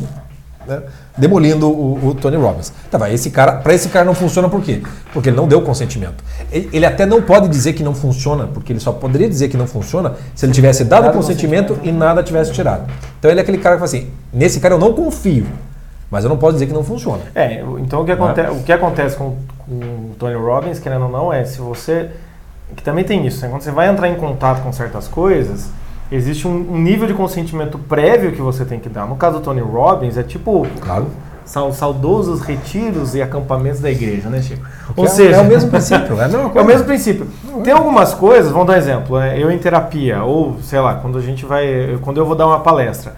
né, 0.67 0.81
demolindo 1.17 1.69
o, 1.69 2.09
o, 2.09 2.13
Tony 2.13 2.35
Robbins. 2.35 2.73
Tá, 2.91 2.97
vai, 2.97 3.13
esse 3.13 3.29
cara, 3.31 3.53
para 3.53 3.73
esse 3.73 3.89
cara 3.89 4.05
não 4.05 4.13
funciona 4.13 4.49
por 4.49 4.61
quê? 4.61 4.81
Porque 5.13 5.29
ele 5.29 5.37
não 5.37 5.47
deu 5.47 5.61
consentimento. 5.61 6.23
Ele, 6.51 6.69
ele, 6.73 6.85
até 6.85 7.05
não 7.05 7.21
pode 7.21 7.47
dizer 7.47 7.73
que 7.73 7.83
não 7.83 7.95
funciona, 7.95 8.47
porque 8.47 8.73
ele 8.73 8.79
só 8.79 8.91
poderia 8.91 9.29
dizer 9.29 9.47
que 9.47 9.57
não 9.57 9.65
funciona 9.65 10.15
se 10.35 10.45
ele 10.45 10.53
tivesse 10.53 10.83
dado 10.83 11.11
consentimento 11.11 11.79
e 11.83 11.91
nada 11.91 12.21
tivesse 12.21 12.51
tirado. 12.51 12.91
Então 13.17 13.31
ele 13.31 13.39
é 13.39 13.43
aquele 13.43 13.57
cara 13.57 13.75
que 13.75 13.79
fala 13.79 13.85
assim: 13.85 14.11
nesse 14.31 14.59
cara 14.59 14.75
eu 14.75 14.79
não 14.79 14.93
confio, 14.93 15.47
mas 16.11 16.23
eu 16.23 16.29
não 16.29 16.37
posso 16.37 16.53
dizer 16.53 16.67
que 16.67 16.73
não 16.73 16.83
funciona. 16.83 17.21
É, 17.33 17.63
então 17.79 18.01
o 18.01 18.05
que, 18.05 18.11
aconte 18.11 18.41
é? 18.41 18.49
o 18.49 18.63
que 18.63 18.71
acontece 18.71 19.15
com, 19.15 19.37
com 19.59 19.71
o 19.73 20.15
Tony 20.19 20.35
Robbins, 20.35 20.79
querendo 20.79 21.05
ou 21.05 21.11
não, 21.11 21.31
é 21.31 21.45
se 21.45 21.59
você. 21.59 22.09
Que 22.75 22.83
também 22.83 23.05
tem 23.05 23.25
isso, 23.25 23.41
né? 23.41 23.49
quando 23.49 23.61
você 23.61 23.71
vai 23.71 23.87
entrar 23.87 24.09
em 24.09 24.15
contato 24.15 24.61
com 24.61 24.73
certas 24.73 25.07
coisas 25.07 25.69
existe 26.11 26.47
um, 26.47 26.73
um, 26.73 26.77
nível 26.77 27.07
de 27.07 27.13
consentimento 27.13 27.77
prévio 27.77 28.31
que 28.31 28.41
você 28.41 28.65
tem 28.65 28.79
que 28.79 28.89
dar. 28.89 29.05
No 29.07 29.15
caso 29.15 29.39
do 29.39 29.43
Tony 29.43 29.61
Robbins, 29.61 30.17
é 30.17 30.23
tipo 30.23 30.65
claro. 30.79 31.07
saudosos 31.45 32.41
retiros 32.41 33.15
e 33.15 33.21
acampamentos 33.21 33.79
da 33.79 33.89
igreja, 33.89 34.29
né, 34.29 34.41
Chico? 34.41 34.65
Ou 34.95 35.05
é, 35.05 35.07
seja, 35.07 35.37
é 35.37 35.41
o 35.41 35.45
mesmo 35.45 35.69
princípio. 35.69 36.19
É, 36.19 36.25
é 36.57 36.61
o 36.61 36.65
mesmo 36.65 36.85
princípio. 36.85 37.27
Tem 37.63 37.73
algumas 37.73 38.13
coisas, 38.13 38.51
vamos 38.51 38.67
dar 38.67 38.73
um 38.73 38.77
exemplo, 38.77 39.19
é, 39.19 39.41
eu 39.41 39.51
em 39.51 39.57
terapia, 39.57 40.23
ou 40.23 40.57
sei 40.61 40.79
lá, 40.79 40.95
quando 40.95 41.17
a 41.17 41.21
gente 41.21 41.45
vai. 41.45 41.97
Quando 42.01 42.17
eu 42.17 42.25
vou 42.25 42.35
dar 42.35 42.47
uma 42.47 42.59
palestra, 42.59 43.15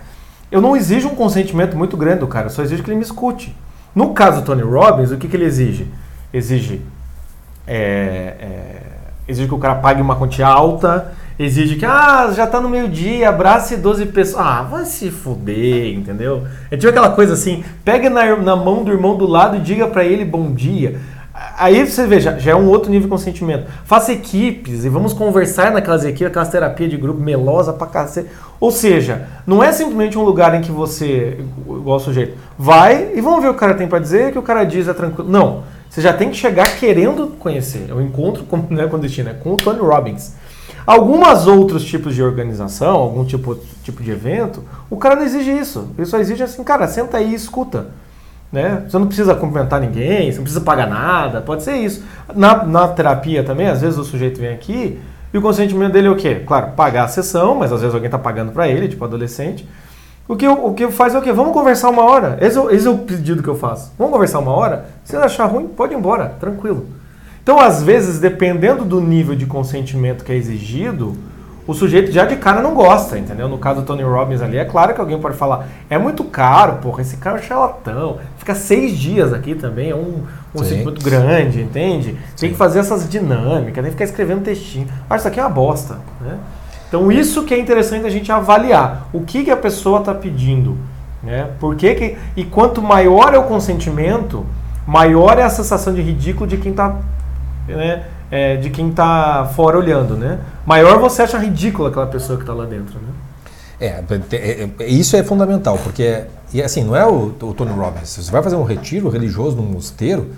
eu 0.51 0.61
não 0.61 0.75
exijo 0.75 1.07
um 1.07 1.15
consentimento 1.15 1.77
muito 1.77 1.95
grande 1.95 2.19
do 2.19 2.27
cara, 2.27 2.47
eu 2.47 2.51
só 2.51 2.61
exijo 2.63 2.83
que 2.83 2.89
ele 2.89 2.97
me 2.97 3.03
escute. 3.03 3.55
No 3.93 4.13
caso 4.13 4.41
do 4.41 4.45
Tony 4.45 4.61
Robbins, 4.61 5.11
o 5.11 5.17
que, 5.17 5.27
que 5.27 5.35
ele 5.35 5.45
exige? 5.45 5.87
Exige 6.31 6.81
é, 7.69 8.35
é, 8.39 8.81
exige 9.27 9.47
que 9.47 9.53
o 9.53 9.59
cara 9.59 9.75
pague 9.75 10.01
uma 10.01 10.15
quantia 10.15 10.47
alta, 10.47 11.13
exige 11.39 11.77
que, 11.77 11.85
ah, 11.85 12.31
já 12.35 12.45
tá 12.45 12.59
no 12.59 12.67
meio-dia, 12.67 13.29
abrace 13.29 13.77
12 13.77 14.07
pessoas. 14.07 14.45
Ah, 14.45 14.61
vai 14.63 14.85
se 14.85 15.09
fuder, 15.09 15.95
entendeu? 15.95 16.43
É 16.69 16.75
tipo 16.75 16.89
aquela 16.89 17.11
coisa 17.11 17.33
assim, 17.33 17.63
pega 17.83 18.09
na, 18.09 18.35
na 18.35 18.55
mão 18.57 18.83
do 18.83 18.91
irmão 18.91 19.15
do 19.15 19.25
lado 19.25 19.55
e 19.55 19.59
diga 19.59 19.87
para 19.87 20.03
ele 20.03 20.25
bom 20.25 20.51
dia. 20.51 20.99
Aí 21.57 21.85
você 21.85 22.05
vê, 22.05 22.19
já, 22.19 22.37
é 22.45 22.55
um 22.55 22.67
outro 22.67 22.91
nível 22.91 23.07
de 23.07 23.11
consentimento. 23.11 23.65
Faça 23.85 24.11
equipes 24.11 24.83
e 24.83 24.89
vamos 24.89 25.13
conversar 25.13 25.71
naquelas 25.71 26.03
equipes, 26.03 26.27
aquelas 26.27 26.49
terapias 26.49 26.89
de 26.89 26.97
grupo 26.97 27.21
melosa 27.21 27.71
pra 27.71 27.87
cacete. 27.87 28.29
Ou 28.59 28.71
seja, 28.71 29.27
não 29.47 29.63
é 29.63 29.71
simplesmente 29.71 30.17
um 30.17 30.23
lugar 30.23 30.53
em 30.53 30.61
que 30.61 30.71
você, 30.71 31.39
igual 31.65 31.95
o 31.95 31.99
sujeito, 31.99 32.37
vai 32.57 33.11
e 33.15 33.21
vamos 33.21 33.41
ver 33.41 33.47
o 33.47 33.51
que 33.51 33.57
o 33.57 33.59
cara 33.59 33.73
tem 33.73 33.87
para 33.87 33.99
dizer, 33.99 34.33
que 34.33 34.39
o 34.39 34.41
cara 34.41 34.65
diz 34.65 34.87
é 34.89 34.93
tranquilo. 34.93 35.29
Não. 35.29 35.63
Você 35.89 36.01
já 36.01 36.13
tem 36.13 36.29
que 36.29 36.35
chegar 36.35 36.77
querendo 36.77 37.27
conhecer. 37.39 37.87
É 37.89 37.93
o 37.93 38.01
encontro 38.01 38.43
com, 38.43 38.57
né, 38.69 38.87
com 38.87 38.97
o 38.97 38.99
destino, 38.99 39.29
é 39.29 39.33
com 39.33 39.53
o 39.53 39.57
Tony 39.57 39.79
Robbins. 39.79 40.33
Algumas 40.85 41.47
outros 41.47 41.83
tipos 41.83 42.15
de 42.15 42.23
organização, 42.23 42.95
algum 42.95 43.23
tipo, 43.23 43.55
tipo 43.83 44.01
de 44.01 44.11
evento, 44.11 44.63
o 44.89 44.97
cara 44.97 45.15
não 45.15 45.23
exige 45.23 45.51
isso. 45.51 45.89
Ele 45.97 46.05
só 46.05 46.19
exige 46.19 46.43
assim, 46.43 46.63
cara, 46.63 46.87
senta 46.87 47.17
aí 47.17 47.31
e 47.31 47.35
escuta. 47.35 47.87
Né? 48.51 48.83
Você 48.87 48.97
não 48.97 49.05
precisa 49.05 49.35
cumprimentar 49.35 49.79
ninguém, 49.79 50.31
você 50.31 50.37
não 50.37 50.43
precisa 50.43 50.61
pagar 50.61 50.87
nada, 50.87 51.41
pode 51.41 51.63
ser 51.63 51.75
isso. 51.75 52.03
Na, 52.35 52.65
na 52.65 52.87
terapia 52.87 53.43
também, 53.43 53.67
às 53.67 53.81
vezes 53.81 53.99
o 53.99 54.03
sujeito 54.03 54.39
vem 54.39 54.49
aqui 54.49 54.99
e 55.31 55.37
o 55.37 55.41
consentimento 55.41 55.93
dele 55.93 56.07
é 56.07 56.11
o 56.11 56.15
quê? 56.15 56.41
Claro, 56.45 56.71
pagar 56.75 57.03
a 57.03 57.07
sessão, 57.07 57.55
mas 57.55 57.71
às 57.71 57.81
vezes 57.81 57.93
alguém 57.93 58.07
está 58.07 58.17
pagando 58.17 58.51
para 58.51 58.67
ele, 58.67 58.87
tipo 58.87 59.05
adolescente. 59.05 59.67
O 60.27 60.35
que, 60.35 60.47
o 60.47 60.73
que 60.73 60.89
faz 60.91 61.13
é 61.15 61.19
o 61.19 61.21
quê? 61.21 61.31
Vamos 61.31 61.53
conversar 61.53 61.89
uma 61.89 62.03
hora. 62.03 62.37
Esse, 62.41 62.57
é 62.59 62.75
esse 62.75 62.87
é 62.87 62.89
o 62.89 62.99
pedido 62.99 63.41
que 63.41 63.49
eu 63.49 63.55
faço. 63.55 63.91
Vamos 63.97 64.13
conversar 64.13 64.39
uma 64.39 64.51
hora? 64.51 64.85
Se 65.03 65.15
achar 65.15 65.45
ruim, 65.45 65.67
pode 65.67 65.93
ir 65.93 65.97
embora, 65.97 66.35
tranquilo. 66.39 66.87
Então, 67.49 67.59
às 67.59 67.81
vezes, 67.81 68.19
dependendo 68.19 68.85
do 68.85 69.01
nível 69.01 69.35
de 69.35 69.47
consentimento 69.47 70.23
que 70.23 70.31
é 70.31 70.35
exigido, 70.35 71.17
o 71.65 71.73
sujeito 71.73 72.11
já 72.11 72.23
de 72.23 72.35
cara 72.35 72.61
não 72.61 72.75
gosta, 72.75 73.17
entendeu? 73.17 73.49
No 73.49 73.57
caso 73.57 73.81
do 73.81 73.87
Tony 73.87 74.03
Robbins 74.03 74.39
ali, 74.39 74.59
é 74.59 74.63
claro 74.63 74.93
que 74.93 75.01
alguém 75.01 75.19
pode 75.19 75.35
falar, 75.35 75.67
é 75.89 75.97
muito 75.97 76.23
caro, 76.23 76.75
porra, 76.75 77.01
esse 77.01 77.17
cara 77.17 77.37
é 77.37 77.39
um 77.39 77.43
charlatão, 77.43 78.19
fica 78.37 78.53
seis 78.53 78.95
dias 78.95 79.33
aqui 79.33 79.55
também, 79.55 79.89
é 79.89 79.95
um, 79.95 80.25
um 80.53 80.63
ciclo 80.63 80.83
muito 80.83 81.03
grande, 81.03 81.59
entende? 81.59 82.19
Tem 82.39 82.51
que 82.51 82.55
fazer 82.55 82.81
essas 82.81 83.09
dinâmicas, 83.09 83.73
tem 83.73 83.85
que 83.85 83.91
ficar 83.93 84.05
escrevendo 84.05 84.43
textinho. 84.43 84.87
Acho 85.09 85.21
isso 85.21 85.27
aqui 85.27 85.39
é 85.39 85.43
uma 85.43 85.49
bosta, 85.49 85.97
né? 86.21 86.37
Então 86.87 87.11
isso 87.11 87.45
que 87.45 87.55
é 87.55 87.57
interessante 87.57 88.05
a 88.05 88.11
gente 88.11 88.31
avaliar, 88.31 89.07
o 89.11 89.21
que, 89.21 89.43
que 89.43 89.49
a 89.49 89.57
pessoa 89.57 90.01
está 90.01 90.13
pedindo, 90.13 90.77
né? 91.23 91.49
Por 91.59 91.75
que 91.75 91.95
que, 91.95 92.17
e 92.37 92.43
quanto 92.43 92.79
maior 92.79 93.33
é 93.33 93.39
o 93.39 93.43
consentimento, 93.45 94.45
maior 94.85 95.39
é 95.39 95.41
a 95.41 95.49
sensação 95.49 95.95
de 95.95 96.01
ridículo 96.03 96.45
de 96.45 96.57
quem 96.57 96.69
está 96.69 96.95
né, 97.75 98.03
é, 98.31 98.57
de 98.57 98.69
quem 98.69 98.89
está 98.89 99.45
fora 99.55 99.77
olhando, 99.77 100.15
né? 100.15 100.39
Maior 100.65 100.99
você 100.99 101.21
acha 101.21 101.37
ridícula 101.37 101.89
aquela 101.89 102.07
pessoa 102.07 102.37
que 102.37 102.43
está 102.43 102.53
lá 102.53 102.65
dentro, 102.65 102.95
né? 102.95 103.09
É, 103.81 104.03
é, 104.33 104.69
é, 104.79 104.87
isso 104.87 105.15
é 105.15 105.23
fundamental, 105.23 105.77
porque 105.81 106.23
e 106.53 106.61
assim, 106.61 106.83
não 106.83 106.95
é 106.95 107.05
o, 107.05 107.33
o 107.41 107.53
Tony 107.53 107.71
Robbins. 107.71 108.17
Você 108.17 108.31
vai 108.31 108.43
fazer 108.43 108.55
um 108.55 108.63
retiro 108.63 109.09
religioso 109.09 109.55
num 109.55 109.63
mosteiro, 109.63 110.29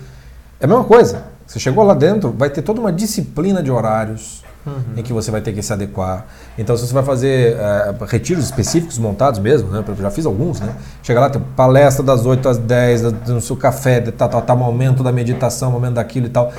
é 0.60 0.64
a 0.64 0.68
mesma 0.68 0.84
coisa. 0.84 1.24
Você 1.46 1.58
chegou 1.58 1.84
lá 1.84 1.94
dentro, 1.94 2.32
vai 2.32 2.48
ter 2.48 2.62
toda 2.62 2.80
uma 2.80 2.92
disciplina 2.92 3.62
de 3.62 3.70
horários 3.70 4.42
uhum. 4.66 4.96
em 4.96 5.02
que 5.02 5.12
você 5.12 5.30
vai 5.30 5.40
ter 5.40 5.52
que 5.52 5.62
se 5.62 5.72
adequar. 5.72 6.26
Então, 6.56 6.76
se 6.76 6.86
você 6.86 6.94
vai 6.94 7.02
fazer 7.02 7.56
é, 7.56 7.94
retiros 8.06 8.44
específicos 8.44 8.98
montados 8.98 9.40
mesmo, 9.40 9.70
né? 9.70 9.84
Já 10.00 10.10
fiz 10.10 10.26
alguns, 10.26 10.60
né? 10.60 10.74
Chega 11.02 11.20
lá, 11.20 11.30
tem 11.30 11.42
palestra 11.56 12.02
das 12.02 12.24
8 12.24 12.48
às 12.48 12.58
10, 12.58 13.02
no 13.28 13.40
seu 13.40 13.56
café, 13.56 14.00
tá, 14.00 14.28
tá, 14.28 14.40
tá, 14.40 14.54
momento 14.54 15.02
da 15.02 15.12
meditação, 15.12 15.70
momento 15.70 15.94
daquilo 15.94 16.26
e 16.26 16.30
tal. 16.30 16.52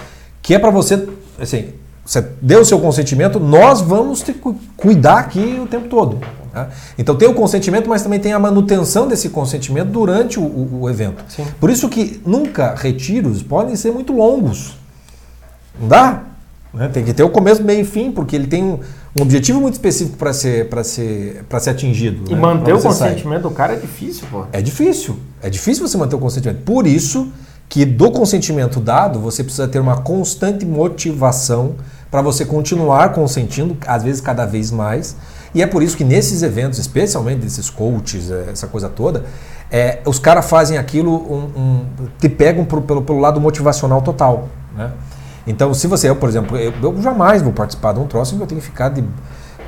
Que 0.43 0.53
é 0.53 0.59
para 0.59 0.69
você 0.69 1.07
assim, 1.39 1.69
você 2.05 2.21
deu 2.41 2.61
o 2.61 2.65
seu 2.65 2.79
consentimento, 2.79 3.39
nós 3.39 3.81
vamos 3.81 4.21
que 4.21 4.35
cuidar 4.75 5.19
aqui 5.19 5.59
o 5.61 5.65
tempo 5.65 5.87
todo. 5.87 6.19
Né? 6.53 6.67
Então 6.97 7.15
tem 7.15 7.27
o 7.27 7.33
consentimento, 7.33 7.89
mas 7.89 8.03
também 8.03 8.19
tem 8.19 8.33
a 8.33 8.39
manutenção 8.39 9.07
desse 9.07 9.29
consentimento 9.29 9.89
durante 9.89 10.39
o, 10.39 10.43
o, 10.43 10.81
o 10.81 10.89
evento. 10.89 11.23
Sim. 11.29 11.45
Por 11.59 11.69
isso 11.69 11.87
que 11.89 12.21
nunca 12.25 12.75
retiros 12.75 13.41
podem 13.41 13.75
ser 13.75 13.91
muito 13.91 14.13
longos. 14.13 14.77
Não 15.79 15.87
dá? 15.87 16.23
Né? 16.73 16.89
Tem 16.89 17.03
que 17.03 17.13
ter 17.13 17.23
o 17.23 17.29
começo, 17.29 17.63
meio 17.63 17.81
e 17.81 17.85
fim, 17.85 18.11
porque 18.11 18.35
ele 18.35 18.47
tem 18.47 18.63
um, 18.63 18.79
um 19.17 19.21
objetivo 19.21 19.61
muito 19.61 19.75
específico 19.75 20.17
para 20.17 20.33
ser, 20.33 20.67
ser, 20.83 21.45
ser 21.59 21.69
atingido. 21.69 22.29
E 22.29 22.35
né? 22.35 22.41
manter 22.41 22.73
o 22.73 22.81
consentimento 22.81 23.43
sai. 23.43 23.49
do 23.49 23.51
cara 23.51 23.73
é 23.73 23.77
difícil, 23.77 24.27
pô. 24.29 24.45
É 24.51 24.61
difícil. 24.61 25.17
É 25.41 25.49
difícil 25.49 25.87
você 25.87 25.97
manter 25.97 26.15
o 26.15 26.19
consentimento. 26.19 26.63
Por 26.63 26.85
isso 26.85 27.31
que 27.73 27.85
do 27.85 28.11
consentimento 28.11 28.79
dado, 28.79 29.19
você 29.19 29.43
precisa 29.43 29.67
ter 29.67 29.79
uma 29.79 29.97
constante 29.97 30.63
motivação 30.63 31.73
para 32.11 32.21
você 32.21 32.45
continuar 32.45 33.13
consentindo, 33.13 33.75
às 33.87 34.03
vezes 34.03 34.21
cada 34.21 34.45
vez 34.45 34.69
mais. 34.69 35.15
E 35.55 35.63
é 35.63 35.65
por 35.65 35.81
isso 35.81 35.97
que 35.97 36.03
nesses 36.03 36.43
eventos, 36.43 36.77
especialmente 36.77 37.39
desses 37.39 37.71
coaches, 37.71 38.29
é, 38.29 38.51
essa 38.51 38.67
coisa 38.67 38.89
toda, 38.89 39.25
é, 39.71 40.01
os 40.05 40.19
caras 40.19 40.47
fazem 40.47 40.77
aquilo, 40.77 41.15
um, 41.15 41.59
um, 41.59 41.85
te 42.19 42.29
pegam 42.29 42.63
pro, 42.63 42.79
pelo, 42.79 43.01
pelo 43.01 43.19
lado 43.19 43.41
motivacional 43.41 44.03
total. 44.03 44.49
Né? 44.77 44.91
Então, 45.47 45.73
se 45.73 45.87
você, 45.87 46.07
eu, 46.07 46.15
por 46.15 46.29
exemplo, 46.29 46.55
eu, 46.55 46.71
eu, 46.79 47.01
jamais 47.01 47.41
vou 47.41 47.53
participar 47.53 47.93
de 47.93 47.99
um 47.99 48.05
troço 48.05 48.35
em 48.35 48.37
que 48.37 48.43
eu 48.43 48.47
tenho 48.47 48.61
que 48.61 48.67
ficar 48.67 48.89
de, 48.89 49.03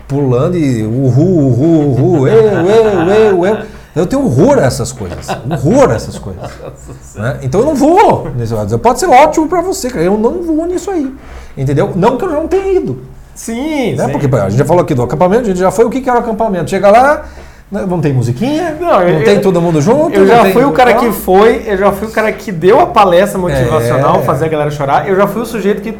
pulando 0.07 0.55
e 0.55 0.83
uhul, 0.83 1.47
uhul, 1.47 1.97
uhul, 1.97 2.27
eu, 2.27 2.43
eu, 2.43 3.09
eu, 3.09 3.45
eu. 3.47 3.65
Eu 3.95 4.05
tenho 4.05 4.25
horror 4.25 4.59
a 4.59 4.63
essas 4.63 4.91
coisas. 4.91 5.27
Horror 5.63 5.91
a 5.91 5.95
essas 5.95 6.19
coisas. 6.19 6.51
Né? 7.15 7.39
Então 7.43 7.61
eu 7.61 7.65
não 7.65 7.75
vou 7.75 8.29
nesse 8.35 8.53
lado. 8.53 8.77
Pode 8.77 8.99
ser 8.99 9.05
ótimo 9.05 9.47
para 9.47 9.61
você, 9.61 9.89
cara. 9.89 10.03
Eu 10.03 10.17
não 10.17 10.41
vou 10.41 10.65
nisso 10.65 10.91
aí. 10.91 11.15
Entendeu? 11.55 11.93
Não 11.95 12.17
que 12.17 12.25
eu 12.25 12.29
não 12.29 12.45
tenha 12.45 12.73
ido. 12.73 13.03
Sim, 13.33 13.95
né? 13.95 14.05
sim. 14.05 14.11
Porque 14.11 14.35
a 14.35 14.49
gente 14.49 14.59
já 14.59 14.65
falou 14.65 14.83
aqui 14.83 14.93
do 14.93 15.01
acampamento, 15.01 15.43
a 15.43 15.45
gente 15.45 15.59
já 15.59 15.71
foi 15.71 15.85
o 15.85 15.89
que 15.89 16.09
era 16.09 16.19
o 16.19 16.21
acampamento. 16.21 16.69
Chega 16.69 16.91
lá, 16.91 17.23
né? 17.71 17.85
não 17.87 18.01
tem 18.01 18.11
musiquinha, 18.11 18.75
não, 18.77 18.99
não 18.99 19.01
eu, 19.01 19.23
tem 19.23 19.39
todo 19.39 19.61
mundo 19.61 19.81
junto. 19.81 20.13
Eu 20.13 20.27
já 20.27 20.43
fui 20.51 20.65
o 20.65 20.73
cara 20.73 20.95
que 20.95 21.09
foi, 21.13 21.63
eu 21.65 21.77
já 21.77 21.91
fui 21.93 22.09
o 22.09 22.11
cara 22.11 22.33
que 22.33 22.51
deu 22.51 22.81
a 22.81 22.87
palestra 22.87 23.39
motivacional, 23.39 24.17
é... 24.17 24.23
fazer 24.23 24.45
a 24.45 24.49
galera 24.49 24.71
chorar. 24.71 25.07
Eu 25.07 25.15
já 25.15 25.25
fui 25.25 25.41
o 25.41 25.45
sujeito 25.45 25.81
que. 25.81 25.97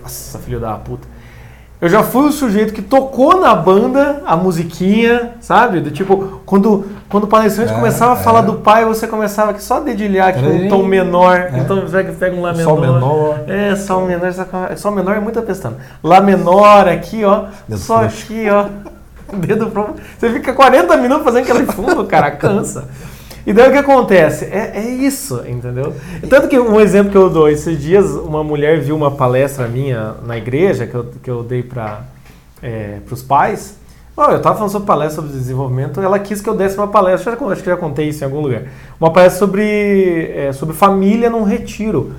Nossa, 0.00 0.38
filho 0.38 0.60
da 0.60 0.74
puta 0.74 1.13
eu 1.80 1.88
já 1.88 2.02
fui 2.02 2.28
o 2.28 2.32
sujeito 2.32 2.72
que 2.72 2.80
tocou 2.80 3.40
na 3.40 3.54
banda 3.54 4.22
a 4.24 4.36
musiquinha, 4.36 5.32
sabe? 5.40 5.80
Do 5.80 5.90
tipo, 5.90 6.40
quando, 6.46 6.86
quando 7.08 7.24
o 7.24 7.26
palestrante 7.26 7.72
é, 7.72 7.74
começava 7.74 8.12
a 8.12 8.16
falar 8.16 8.40
é. 8.40 8.46
do 8.46 8.54
pai, 8.54 8.84
você 8.84 9.06
começava 9.06 9.50
aqui 9.50 9.62
só 9.62 9.76
a 9.76 9.80
dedilhar 9.80 10.28
aqui 10.28 10.46
um 10.46 10.68
tom 10.68 10.84
menor. 10.84 11.50
É. 11.52 11.58
Então 11.58 11.80
você 11.82 12.04
pega 12.04 12.36
um 12.36 12.42
Lá 12.42 12.52
menor. 12.52 12.64
Sol 12.64 12.80
menor. 12.80 13.40
É, 13.48 13.76
Sol 13.76 14.06
menor. 14.06 14.32
Sol 14.76 14.92
menor 14.92 15.16
é 15.16 15.20
muito 15.20 15.38
apestando. 15.38 15.76
Lá 16.02 16.20
menor 16.20 16.88
aqui, 16.88 17.24
ó. 17.24 17.46
Deus 17.68 17.80
só 17.82 18.00
Deus. 18.00 18.22
aqui, 18.22 18.46
ó. 18.48 18.66
Dedo 19.36 19.66
pro... 19.66 19.94
Você 20.18 20.30
fica 20.30 20.52
40 20.52 20.96
minutos 20.96 21.24
fazendo 21.24 21.42
aquele 21.42 21.66
fundo, 21.66 22.04
cara, 22.04 22.30
cansa. 22.30 22.84
E 23.46 23.52
daí 23.52 23.68
o 23.68 23.72
que 23.72 23.78
acontece? 23.78 24.46
É, 24.46 24.72
é 24.76 24.88
isso, 24.88 25.42
entendeu? 25.46 25.94
Tanto 26.30 26.48
que 26.48 26.58
um 26.58 26.80
exemplo 26.80 27.10
que 27.10 27.18
eu 27.18 27.28
dou, 27.28 27.48
esses 27.48 27.78
dias 27.80 28.06
uma 28.06 28.42
mulher 28.42 28.80
viu 28.80 28.96
uma 28.96 29.10
palestra 29.10 29.68
minha 29.68 30.14
na 30.24 30.36
igreja 30.38 30.86
que 30.86 30.94
eu, 30.94 31.04
que 31.22 31.30
eu 31.30 31.42
dei 31.42 31.62
para 31.62 32.04
é, 32.62 32.98
os 33.10 33.22
pais. 33.22 33.76
Oh, 34.16 34.30
eu 34.30 34.36
estava 34.36 34.54
falando 34.54 34.70
sobre 34.70 34.86
palestra 34.86 35.22
sobre 35.22 35.36
desenvolvimento, 35.36 36.00
ela 36.00 36.18
quis 36.20 36.40
que 36.40 36.48
eu 36.48 36.54
desse 36.54 36.78
uma 36.78 36.86
palestra, 36.88 37.32
acho 37.32 37.62
que 37.62 37.68
já 37.68 37.76
contei 37.76 38.08
isso 38.08 38.22
em 38.22 38.26
algum 38.26 38.40
lugar. 38.40 38.62
Uma 38.98 39.12
palestra 39.12 39.40
sobre, 39.40 40.30
é, 40.34 40.52
sobre 40.52 40.74
família 40.74 41.28
num 41.28 41.42
retiro. 41.42 42.14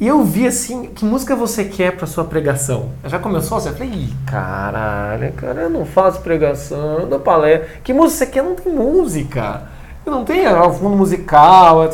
E 0.00 0.06
eu 0.06 0.22
vi 0.22 0.46
assim, 0.46 0.86
que 0.86 1.04
música 1.04 1.34
você 1.34 1.64
quer 1.64 1.96
para 1.96 2.06
sua 2.06 2.22
pregação? 2.22 2.90
Já 3.04 3.18
começou 3.18 3.58
assim? 3.58 3.70
Eu 3.70 3.74
falei, 3.74 3.92
Ih, 3.92 4.14
caralho, 4.24 5.32
cara, 5.32 5.62
eu 5.62 5.70
não 5.70 5.84
faço 5.84 6.20
pregação, 6.20 7.00
eu 7.00 7.06
dou 7.06 7.18
palestra. 7.18 7.68
Que 7.82 7.92
música 7.92 8.24
você 8.24 8.26
quer? 8.30 8.44
Não 8.44 8.54
tem 8.54 8.72
música 8.72 9.62
não 10.10 10.24
tem 10.24 10.44
fundo 10.78 10.96
musical, 10.96 11.88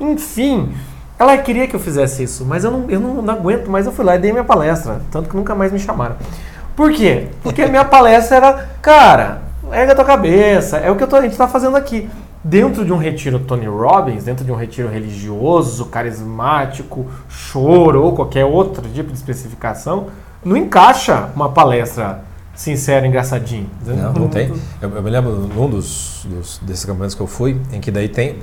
enfim. 0.00 0.72
Ela 1.18 1.38
queria 1.38 1.68
que 1.68 1.76
eu 1.76 1.80
fizesse 1.80 2.22
isso, 2.24 2.44
mas 2.44 2.64
eu 2.64 2.70
não, 2.70 2.90
eu 2.90 2.98
não, 2.98 3.32
aguento 3.32 3.68
mais. 3.68 3.86
Eu 3.86 3.92
fui 3.92 4.04
lá 4.04 4.16
e 4.16 4.18
dei 4.18 4.32
minha 4.32 4.44
palestra, 4.44 5.00
tanto 5.10 5.28
que 5.28 5.36
nunca 5.36 5.54
mais 5.54 5.72
me 5.72 5.78
chamaram. 5.78 6.16
Por 6.74 6.92
quê? 6.92 7.28
Porque 7.42 7.62
a 7.62 7.68
minha 7.68 7.84
palestra 7.84 8.36
era, 8.36 8.68
cara, 8.82 9.42
erga 9.70 9.92
a 9.92 9.94
tua 9.94 10.04
cabeça, 10.04 10.78
é 10.78 10.90
o 10.90 10.96
que 10.96 11.06
tô, 11.06 11.16
a 11.16 11.22
gente 11.22 11.32
está 11.32 11.46
fazendo 11.46 11.76
aqui. 11.76 12.10
Dentro 12.42 12.84
de 12.84 12.92
um 12.92 12.98
retiro 12.98 13.38
Tony 13.38 13.66
Robbins, 13.66 14.24
dentro 14.24 14.44
de 14.44 14.52
um 14.52 14.56
retiro 14.56 14.88
religioso, 14.88 15.86
carismático, 15.86 17.06
choro 17.28 18.02
ou 18.02 18.14
qualquer 18.14 18.44
outro 18.44 18.82
tipo 18.88 19.10
de 19.10 19.16
especificação, 19.16 20.08
não 20.44 20.56
encaixa 20.56 21.30
uma 21.34 21.48
palestra 21.48 22.22
sincero, 22.54 23.06
engraçadinho. 23.06 23.68
Não, 23.84 24.12
não 24.12 24.28
tem. 24.28 24.52
Eu, 24.80 24.90
eu 24.90 25.02
me 25.02 25.10
lembro 25.10 25.32
num 25.32 25.68
dos, 25.68 26.26
dos, 26.28 26.58
desses 26.58 26.84
acampamentos 26.84 27.14
que 27.14 27.20
eu 27.20 27.26
fui, 27.26 27.60
em 27.72 27.80
que 27.80 27.90
daí 27.90 28.08
tem. 28.08 28.38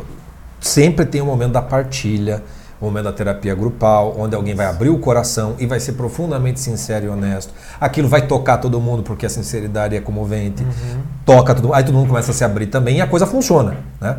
Sempre 0.59 1.05
tem 1.05 1.21
o 1.21 1.23
um 1.23 1.27
momento 1.27 1.53
da 1.53 1.61
partilha, 1.61 2.43
o 2.79 2.85
um 2.85 2.87
momento 2.89 3.05
da 3.05 3.13
terapia 3.13 3.55
grupal, 3.55 4.15
onde 4.17 4.35
alguém 4.35 4.53
vai 4.53 4.65
abrir 4.65 4.89
o 4.89 4.99
coração 4.99 5.55
e 5.57 5.65
vai 5.65 5.79
ser 5.79 5.93
profundamente 5.93 6.59
sincero 6.59 7.05
e 7.05 7.09
honesto. 7.09 7.53
Aquilo 7.79 8.07
vai 8.07 8.27
tocar 8.27 8.57
todo 8.57 8.79
mundo, 8.79 9.01
porque 9.01 9.25
a 9.25 9.29
sinceridade 9.29 9.95
é 9.95 10.01
comovente. 10.01 10.63
Uhum. 10.63 11.01
Toca 11.25 11.55
todo 11.55 11.65
mundo. 11.65 11.73
Aí 11.73 11.83
todo 11.83 11.95
mundo 11.95 12.07
começa 12.07 12.31
a 12.31 12.33
se 12.33 12.43
abrir 12.43 12.67
também 12.67 12.97
e 12.97 13.01
a 13.01 13.07
coisa 13.07 13.25
funciona. 13.25 13.77
Né? 13.99 14.17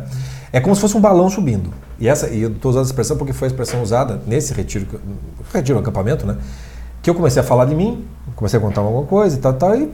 É 0.51 0.59
como 0.59 0.75
se 0.75 0.81
fosse 0.81 0.95
um 0.95 1.01
balão 1.01 1.29
subindo. 1.29 1.71
E 1.99 2.07
essa 2.07 2.29
e 2.29 2.41
eu 2.41 2.51
estou 2.51 2.69
usando 2.69 2.83
essa 2.83 2.91
expressão 2.91 3.17
porque 3.17 3.33
foi 3.33 3.47
a 3.47 3.51
expressão 3.51 3.81
usada 3.81 4.21
nesse 4.27 4.53
retiro, 4.53 4.85
retiro 5.51 5.79
acampamento, 5.79 6.27
né? 6.27 6.37
Que 7.03 7.09
eu 7.09 7.13
comecei 7.15 7.41
a 7.41 7.45
falar 7.45 7.65
de 7.65 7.75
mim, 7.75 8.03
comecei 8.35 8.57
a 8.57 8.61
contar 8.61 8.81
alguma 8.81 9.05
coisa 9.05 9.37
e 9.37 9.39
tal, 9.39 9.53
tal, 9.53 9.75
e 9.75 9.91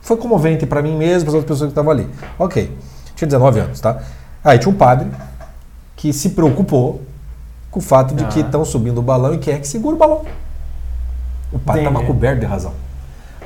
foi 0.00 0.16
comovente 0.16 0.64
para 0.64 0.80
mim 0.80 0.96
mesmo, 0.96 1.22
para 1.22 1.30
as 1.30 1.34
outras 1.34 1.44
pessoas 1.44 1.68
que 1.68 1.72
estavam 1.72 1.90
ali. 1.90 2.08
Ok, 2.38 2.74
tinha 3.14 3.26
19 3.28 3.60
anos, 3.60 3.80
tá? 3.80 3.98
Aí 4.42 4.58
tinha 4.58 4.72
um 4.72 4.76
padre 4.76 5.10
que 5.96 6.12
se 6.12 6.30
preocupou 6.30 7.02
com 7.70 7.78
o 7.80 7.82
fato 7.82 8.14
de 8.14 8.24
que 8.26 8.40
Ah. 8.40 8.46
estão 8.46 8.64
subindo 8.64 8.98
o 8.98 9.02
balão 9.02 9.34
e 9.34 9.38
quem 9.38 9.52
é 9.54 9.58
que 9.58 9.68
segura 9.68 9.94
o 9.94 9.98
balão? 9.98 10.22
O 11.52 11.58
padre 11.58 11.82
estava 11.84 12.02
coberto 12.06 12.40
de 12.40 12.46
razão. 12.46 12.72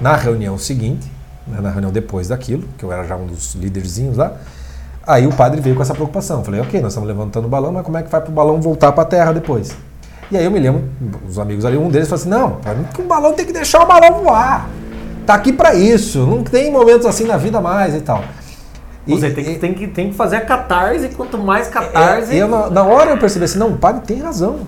Na 0.00 0.14
reunião 0.14 0.56
seguinte, 0.58 1.10
né, 1.46 1.60
na 1.60 1.70
reunião 1.70 1.90
depois 1.90 2.28
daquilo, 2.28 2.64
que 2.78 2.84
eu 2.84 2.92
era 2.92 3.04
já 3.04 3.16
um 3.16 3.26
dos 3.26 3.54
líderzinhos 3.54 4.16
lá, 4.16 4.34
aí 5.06 5.26
o 5.26 5.32
padre 5.32 5.60
veio 5.60 5.74
com 5.74 5.82
essa 5.82 5.94
preocupação. 5.94 6.38
Eu 6.38 6.44
Falei, 6.44 6.60
ok, 6.60 6.80
nós 6.80 6.92
estamos 6.92 7.08
levantando 7.08 7.46
o 7.46 7.48
balão, 7.48 7.72
mas 7.72 7.82
como 7.84 7.96
é 7.96 8.02
que 8.02 8.10
vai 8.10 8.20
para 8.20 8.30
o 8.30 8.34
balão 8.34 8.60
voltar 8.60 8.92
para 8.92 9.02
a 9.02 9.06
terra 9.06 9.32
depois? 9.32 9.74
E 10.30 10.36
aí 10.36 10.44
eu 10.44 10.50
me 10.50 10.58
lembro, 10.58 10.84
os 11.28 11.38
amigos 11.38 11.64
ali, 11.64 11.76
um 11.76 11.88
deles 11.88 12.08
falou 12.08 12.20
assim, 12.20 12.30
não, 12.30 12.50
para 12.56 12.74
mim 12.74 12.84
que 12.92 13.00
o 13.00 13.04
balão 13.04 13.32
tem 13.34 13.44
que 13.46 13.52
deixar 13.52 13.82
o 13.82 13.86
balão 13.86 14.22
voar. 14.22 14.68
Tá 15.26 15.34
aqui 15.34 15.52
para 15.52 15.74
isso, 15.74 16.18
não 16.26 16.42
tem 16.42 16.70
momentos 16.70 17.06
assim 17.06 17.24
na 17.24 17.36
vida 17.36 17.60
mais 17.60 17.94
e 17.94 18.00
tal. 18.00 18.22
E- 19.06 19.12
Você 19.12 19.30
tem 19.30 19.44
que, 19.44 19.50
e- 19.50 19.58
tem, 19.58 19.74
que, 19.74 19.86
tem 19.86 20.08
que 20.10 20.14
fazer 20.16 20.36
a 20.36 20.40
catarse, 20.40 21.08
quanto 21.10 21.36
mais 21.38 21.68
catarse. 21.68 22.32
é, 22.32 22.42
eu, 22.42 22.48
na, 22.48 22.70
na 22.70 22.82
hora 22.84 23.10
eu 23.10 23.18
percebi 23.18 23.44
assim, 23.44 23.58
não, 23.58 23.68
o 23.70 23.76
padre 23.76 24.02
tem 24.06 24.18
razão. 24.20 24.60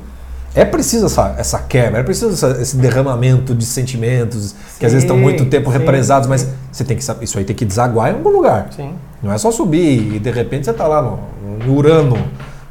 É 0.55 0.65
preciso 0.65 1.05
essa, 1.07 1.35
essa 1.37 1.59
quebra, 1.59 2.01
é 2.01 2.03
preciso 2.03 2.33
essa- 2.33 2.61
esse 2.63 2.77
derramamento 2.77 3.55
de 3.55 3.67
sentimentos 3.67 4.55
que 4.79 4.87
às 4.87 4.93
vezes 4.93 5.05
estão 5.05 5.17
Sim, 5.17 5.23
muito 5.23 5.45
tempo 5.47 5.71
sim, 5.71 5.79
represados, 5.79 6.27
mas 6.29 6.43
sim. 6.43 6.49
você 6.73 6.85
tem 6.85 6.97
que 6.97 7.05
saber, 7.05 7.25
isso 7.25 7.39
aí 7.39 7.45
tem 7.45 7.55
que 7.57 7.65
desaguar 7.65 8.11
em 8.11 8.15
algum 8.15 8.31
lugar. 8.31 8.69
Sim. 8.75 8.95
Não 9.23 9.33
é 9.33 9.37
só 9.39 9.51
subir 9.51 10.15
e 10.15 10.19
de 10.19 10.31
repente 10.31 10.65
você 10.65 10.71
está 10.71 10.87
lá 10.87 11.03
no, 11.03 11.19
no 11.65 11.75
Urano, 11.75 12.17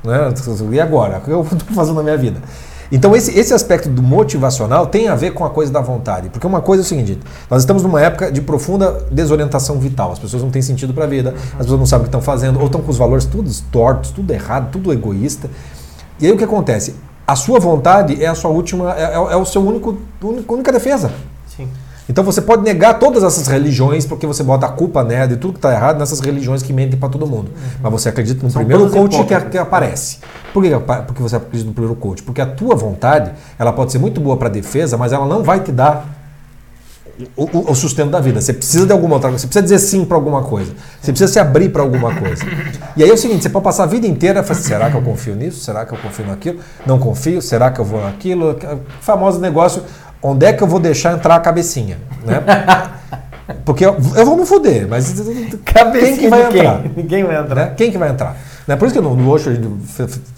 né? 0.04 0.34
E 0.71 0.80
agora? 0.80 1.17
O 1.17 1.21
que 1.21 1.30
eu 1.32 1.41
estou 1.52 1.76
fazendo 1.76 1.95
na 1.98 2.04
minha 2.04 2.17
vida? 2.17 2.39
Então 2.95 3.13
esse, 3.13 3.38
esse 3.38 3.53
aspecto 3.53 3.89
do 3.89 4.01
motivacional 4.01 4.88
tem 4.88 5.10
a 5.10 5.15
ver 5.15 5.31
com 5.34 5.43
a 5.43 5.49
coisa 5.49 5.69
da 5.69 5.81
vontade, 5.81 6.29
porque 6.29 6.47
uma 6.47 6.62
coisa 6.62 6.81
é 6.81 6.86
o 6.86 6.88
seguinte: 6.88 7.19
nós 7.49 7.62
estamos 7.62 7.84
numa 7.84 7.99
época 8.01 8.31
de 8.31 8.39
profunda 8.39 9.05
desorientação 9.12 9.77
vital. 9.81 10.13
As 10.13 10.19
pessoas 10.19 10.41
não 10.41 10.49
têm 10.49 10.62
sentido 10.62 10.93
para 10.93 11.03
a 11.03 11.08
vida, 11.08 11.34
as 11.51 11.63
pessoas 11.65 11.77
não 11.77 11.86
sabem 11.86 12.03
o 12.03 12.05
que 12.05 12.08
estão 12.15 12.21
fazendo, 12.21 12.58
ou 12.58 12.67
estão 12.67 12.81
com 12.81 12.89
os 12.89 12.97
valores 12.97 13.25
tudo 13.25 13.51
tortos, 13.69 14.12
tudo 14.12 14.31
errado, 14.31 14.69
tudo 14.71 14.93
egoísta. 14.93 15.49
E 16.21 16.25
aí 16.25 16.31
o 16.31 16.38
que 16.38 16.45
acontece? 16.45 16.95
A 17.27 17.36
sua 17.36 17.60
vontade 17.60 18.23
é 18.23 18.27
a 18.27 18.36
sua 18.36 18.49
última, 18.51 18.93
é, 18.97 19.03
é- 19.03 19.13
é 19.13 19.36
o 19.36 19.45
seu 19.45 19.62
único, 19.62 19.97
único 20.23 20.53
única 20.53 20.71
defesa. 20.71 21.12
Então 22.07 22.23
você 22.23 22.39
pode 22.41 22.61
negar 22.63 22.99
todas 22.99 23.23
essas 23.23 23.47
religiões 23.47 24.05
porque 24.05 24.27
você 24.27 24.43
bota 24.43 24.65
a 24.67 24.69
culpa 24.69 25.03
nela 25.03 25.33
e 25.33 25.37
tudo 25.37 25.53
que 25.53 25.57
está 25.57 25.71
errado 25.73 25.97
nessas 25.97 26.19
religiões 26.19 26.61
que 26.61 26.71
mentem 26.71 26.99
para 26.99 27.09
todo 27.09 27.25
mundo. 27.25 27.49
Mas 27.81 27.91
você 27.91 28.09
acredita 28.09 28.39
no 28.39 28.45
Uhum. 28.45 28.49
São 28.51 28.63
primeiro 28.63 28.89
coach 28.91 29.23
que, 29.25 29.39
que 29.49 29.57
aparece. 29.57 30.19
Por 30.53 30.63
que, 30.63 30.69
porque 31.07 31.21
você 31.21 31.35
acredita 31.35 31.67
no 31.67 31.73
primeiro 31.73 31.95
coach? 31.95 32.21
Porque 32.21 32.41
a 32.41 32.45
tua 32.45 32.75
vontade 32.75 33.31
ela 33.57 33.73
pode 33.73 33.91
ser 33.91 33.97
muito 33.97 34.21
boa 34.21 34.37
para 34.37 34.49
defesa, 34.49 34.97
mas 34.97 35.11
ela 35.13 35.25
não 35.25 35.41
vai 35.43 35.59
te 35.61 35.71
dar 35.71 36.05
o, 37.37 37.71
o- 37.71 37.75
sustento 37.75 38.09
da 38.09 38.19
vida. 38.19 38.41
Você 38.41 38.51
precisa 38.53 38.85
de 38.85 38.91
alguma 38.91 39.15
outra 39.15 39.29
coisa. 39.29 39.41
Você 39.41 39.47
precisa 39.47 39.63
dizer 39.63 39.79
sim 39.79 40.03
para 40.03 40.17
alguma 40.17 40.43
coisa. 40.43 40.73
Você 41.01 41.11
precisa 41.13 41.31
se 41.31 41.39
abrir 41.39 41.69
para 41.69 41.81
alguma 41.81 42.13
coisa. 42.13 42.43
E 42.97 43.03
aí 43.03 43.09
é 43.09 43.13
o 43.13 43.17
seguinte: 43.17 43.41
você 43.43 43.49
pode 43.49 43.63
passar 43.63 43.83
a 43.83 43.87
vida 43.87 44.05
inteira 44.05 44.43
falando, 44.43 44.59
assim, 44.59 44.67
será 44.69 44.91
que 44.91 44.97
eu 44.97 45.01
confio 45.01 45.33
nisso? 45.35 45.61
Será 45.63 45.85
que 45.85 45.93
eu 45.93 45.97
confio 45.97 46.25
naquilo? 46.27 46.59
Não 46.85 46.99
confio? 46.99 47.41
Será 47.41 47.71
que 47.71 47.79
eu 47.79 47.85
vou 47.85 48.01
naquilo? 48.01 48.51
O 48.51 48.79
famoso 49.01 49.39
negócio: 49.39 49.81
onde 50.21 50.45
é 50.45 50.54
que 50.54 50.62
eu 50.63 50.67
vou 50.67 50.80
deixar 50.80 51.13
entrar 51.13 51.36
a 51.36 51.39
cabecinha? 51.39 51.97
Né? 52.23 52.41
Porque 53.63 53.86
eu, 53.86 53.95
eu 54.15 54.25
vou 54.25 54.36
me 54.38 54.45
fuder, 54.45 54.88
mas 54.88 55.13
quem 55.13 56.17
que 56.17 56.30
vai 56.30 56.49
de 56.49 56.58
entrar? 56.58 56.82
Ninguém 56.95 57.23
vai 57.23 57.39
entrar. 57.39 57.56
Né? 57.56 57.73
Quem 57.78 57.91
que 57.91 57.97
vai 57.97 58.10
entrar? 58.10 58.38
Né? 58.67 58.75
Por 58.75 58.86
isso 58.86 58.95
que 58.95 59.01
no, 59.01 59.15
no 59.15 59.30
Osho 59.30 59.51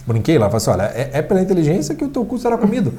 brinquei 0.06 0.38
lá, 0.38 0.50
falei 0.50 0.58
assim, 0.58 0.70
olha, 0.72 0.92
é, 0.94 1.10
é 1.14 1.22
pela 1.22 1.42
inteligência 1.42 1.96
que 1.96 2.04
o 2.04 2.10
teu 2.10 2.26
cu 2.26 2.38
será 2.38 2.58
comido. 2.58 2.94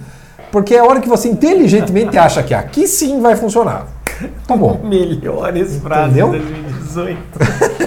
Porque 0.51 0.75
é 0.75 0.79
a 0.79 0.85
hora 0.85 1.01
que 1.01 1.09
você 1.09 1.29
inteligentemente 1.29 2.17
acha 2.17 2.43
que 2.43 2.55
aqui 2.55 2.89
sim 2.89 3.21
vai 3.21 3.37
funcionar. 3.37 3.87
Tá 4.47 4.57
bom. 4.57 4.81
Melhores 4.85 5.77
frases 5.77 6.15
de 6.15 6.21
2018. 6.21 7.19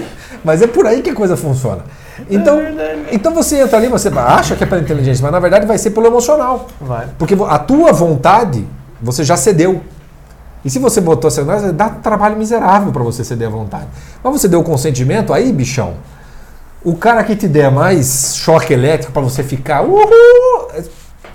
Mas 0.44 0.62
é 0.62 0.66
por 0.66 0.86
aí 0.86 1.02
que 1.02 1.10
a 1.10 1.14
coisa 1.14 1.36
funciona. 1.36 1.82
Então, 2.28 2.60
É 2.60 3.06
então 3.12 3.32
você 3.32 3.60
entra 3.60 3.78
ali, 3.78 3.88
você 3.88 4.08
acha 4.08 4.54
que 4.56 4.64
é 4.64 4.66
pela 4.66 4.80
inteligência, 4.80 5.22
mas 5.22 5.32
na 5.32 5.40
verdade 5.40 5.66
vai 5.66 5.78
ser 5.78 5.90
pelo 5.90 6.06
emocional. 6.06 6.68
Vai. 6.80 7.06
Porque 7.18 7.34
a 7.48 7.58
tua 7.58 7.92
vontade, 7.92 8.66
você 9.02 9.24
já 9.24 9.36
cedeu. 9.36 9.82
E 10.64 10.70
se 10.70 10.78
você 10.78 11.00
botou 11.00 11.28
essa 11.28 11.42
vontade, 11.42 11.72
dá 11.72 11.88
trabalho 11.88 12.36
miserável 12.36 12.92
para 12.92 13.02
você 13.02 13.24
ceder 13.24 13.48
a 13.48 13.50
vontade. 13.50 13.86
Mas 14.22 14.32
você 14.32 14.46
deu 14.48 14.60
o 14.60 14.64
consentimento, 14.64 15.32
aí, 15.32 15.52
bichão, 15.52 15.94
o 16.84 16.94
cara 16.96 17.24
que 17.24 17.34
te 17.34 17.48
der 17.48 17.70
mais 17.70 18.36
choque 18.36 18.72
elétrico 18.72 19.12
para 19.12 19.22
você 19.22 19.42
ficar, 19.42 19.82
uhul, 19.82 20.68
é 20.74 20.84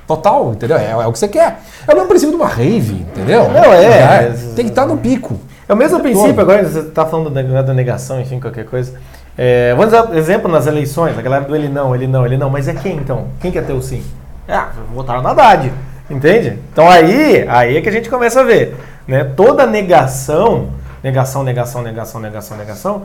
total, 0.08 0.54
entendeu? 0.54 0.78
É, 0.78 0.92
é 0.92 1.08
o 1.08 1.12
que 1.12 1.20
você 1.20 1.28
quer. 1.28 1.60
É 1.86 1.92
o 1.92 1.96
mesmo 1.96 2.08
princípio 2.08 2.36
de 2.36 2.42
uma 2.42 2.48
rave, 2.48 3.02
entendeu? 3.02 3.50
Não, 3.50 3.74
é. 3.74 4.34
Tem 4.56 4.66
que 4.66 4.72
estar 4.72 4.86
no 4.86 4.98
pico. 4.98 5.38
É 5.68 5.74
o 5.74 5.78
mesmo 5.78 6.00
princípio, 6.00 6.30
Todo. 6.30 6.40
agora 6.40 6.64
você 6.64 6.80
está 6.80 7.06
falando 7.06 7.30
da, 7.30 7.62
da 7.62 7.74
negação, 7.74 8.22
enfim, 8.22 8.40
qualquer 8.40 8.66
coisa. 8.66 8.94
É, 9.38 9.76
vamos 9.76 9.92
dar 9.92 10.16
exemplo 10.16 10.50
nas 10.50 10.66
eleições, 10.66 11.18
a 11.18 11.22
galera 11.22 11.44
do 11.44 11.56
ele 11.56 11.68
não, 11.68 11.94
ele 11.94 12.08
não, 12.08 12.26
ele 12.26 12.38
não, 12.38 12.50
mas 12.50 12.68
é 12.68 12.74
quem 12.74 12.96
então? 12.96 13.28
Quem 13.40 13.52
quer 13.52 13.66
ter 13.66 13.74
o 13.74 13.82
sim? 13.82 14.02
Ah, 14.48 14.70
votaram 14.96 15.22
na 15.22 15.32
Haddad, 15.32 15.72
entende? 16.10 16.60
Então 16.72 16.90
aí, 16.90 17.46
aí 17.48 17.78
é 17.78 17.82
que 17.82 17.90
a 17.90 17.92
gente 17.92 18.10
começa 18.10 18.42
a 18.42 18.44
ver, 18.44 18.76
né? 19.08 19.24
Toda 19.24 19.66
negação, 19.66 20.70
negação, 21.04 21.44
negação, 21.44 21.82
negação, 21.82 22.22
negação, 22.22 22.58
negação, 22.58 23.04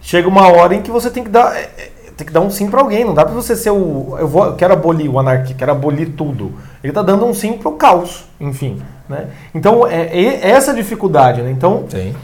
chega 0.00 0.28
uma 0.28 0.48
hora 0.48 0.74
em 0.74 0.82
que 0.82 0.90
você 0.90 1.10
tem 1.10 1.24
que 1.24 1.30
dar, 1.30 1.54
é, 1.56 1.60
é, 1.60 1.90
tem 2.16 2.26
que 2.26 2.32
dar 2.32 2.40
um 2.40 2.50
sim 2.50 2.68
para 2.68 2.80
alguém, 2.80 3.04
não 3.04 3.14
dá 3.14 3.24
para 3.24 3.34
você 3.34 3.56
ser 3.56 3.70
o, 3.70 4.16
eu, 4.18 4.28
vou, 4.28 4.46
eu 4.46 4.54
quero 4.54 4.72
abolir 4.74 5.08
o 5.08 5.18
anarquia, 5.18 5.54
quero 5.56 5.72
abolir 5.72 6.10
tudo. 6.10 6.52
Ele 6.82 6.92
tá 6.92 7.02
dando 7.02 7.24
um 7.24 7.34
sim 7.34 7.54
pro 7.54 7.72
caos, 7.72 8.24
enfim, 8.40 8.82
né? 9.08 9.28
Então 9.54 9.86
é, 9.86 10.08
é 10.14 10.50
essa 10.50 10.74
dificuldade, 10.74 11.42
né? 11.42 11.50
Então 11.50 11.84
Tem. 11.88 12.14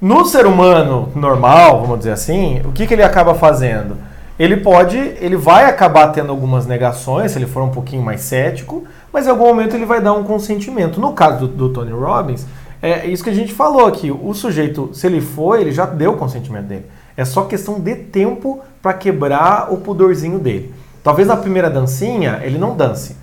no 0.00 0.24
ser 0.24 0.46
humano 0.46 1.10
normal, 1.14 1.80
vamos 1.80 1.98
dizer 1.98 2.12
assim, 2.12 2.60
o 2.64 2.72
que, 2.72 2.86
que 2.86 2.94
ele 2.94 3.02
acaba 3.02 3.34
fazendo? 3.34 3.96
Ele 4.42 4.56
pode, 4.56 4.98
ele 4.98 5.36
vai 5.36 5.66
acabar 5.66 6.08
tendo 6.08 6.30
algumas 6.30 6.66
negações, 6.66 7.30
se 7.30 7.38
ele 7.38 7.46
for 7.46 7.62
um 7.62 7.70
pouquinho 7.70 8.02
mais 8.02 8.22
cético, 8.22 8.82
mas 9.12 9.24
em 9.24 9.30
algum 9.30 9.46
momento 9.46 9.76
ele 9.76 9.86
vai 9.86 10.00
dar 10.00 10.14
um 10.14 10.24
consentimento. 10.24 11.00
No 11.00 11.12
caso 11.12 11.46
do, 11.46 11.46
do 11.46 11.68
Tony 11.68 11.92
Robbins, 11.92 12.44
é 12.82 13.06
isso 13.06 13.22
que 13.22 13.30
a 13.30 13.34
gente 13.34 13.54
falou 13.54 13.86
aqui. 13.86 14.10
O 14.10 14.34
sujeito, 14.34 14.90
se 14.92 15.06
ele 15.06 15.20
for, 15.20 15.60
ele 15.60 15.70
já 15.70 15.86
deu 15.86 16.14
o 16.14 16.16
consentimento 16.16 16.64
dele. 16.64 16.86
É 17.16 17.24
só 17.24 17.42
questão 17.44 17.78
de 17.78 17.94
tempo 17.94 18.58
para 18.82 18.92
quebrar 18.94 19.72
o 19.72 19.76
pudorzinho 19.76 20.40
dele. 20.40 20.74
Talvez 21.04 21.28
na 21.28 21.36
primeira 21.36 21.70
dancinha 21.70 22.40
ele 22.42 22.58
não 22.58 22.76
dance. 22.76 23.16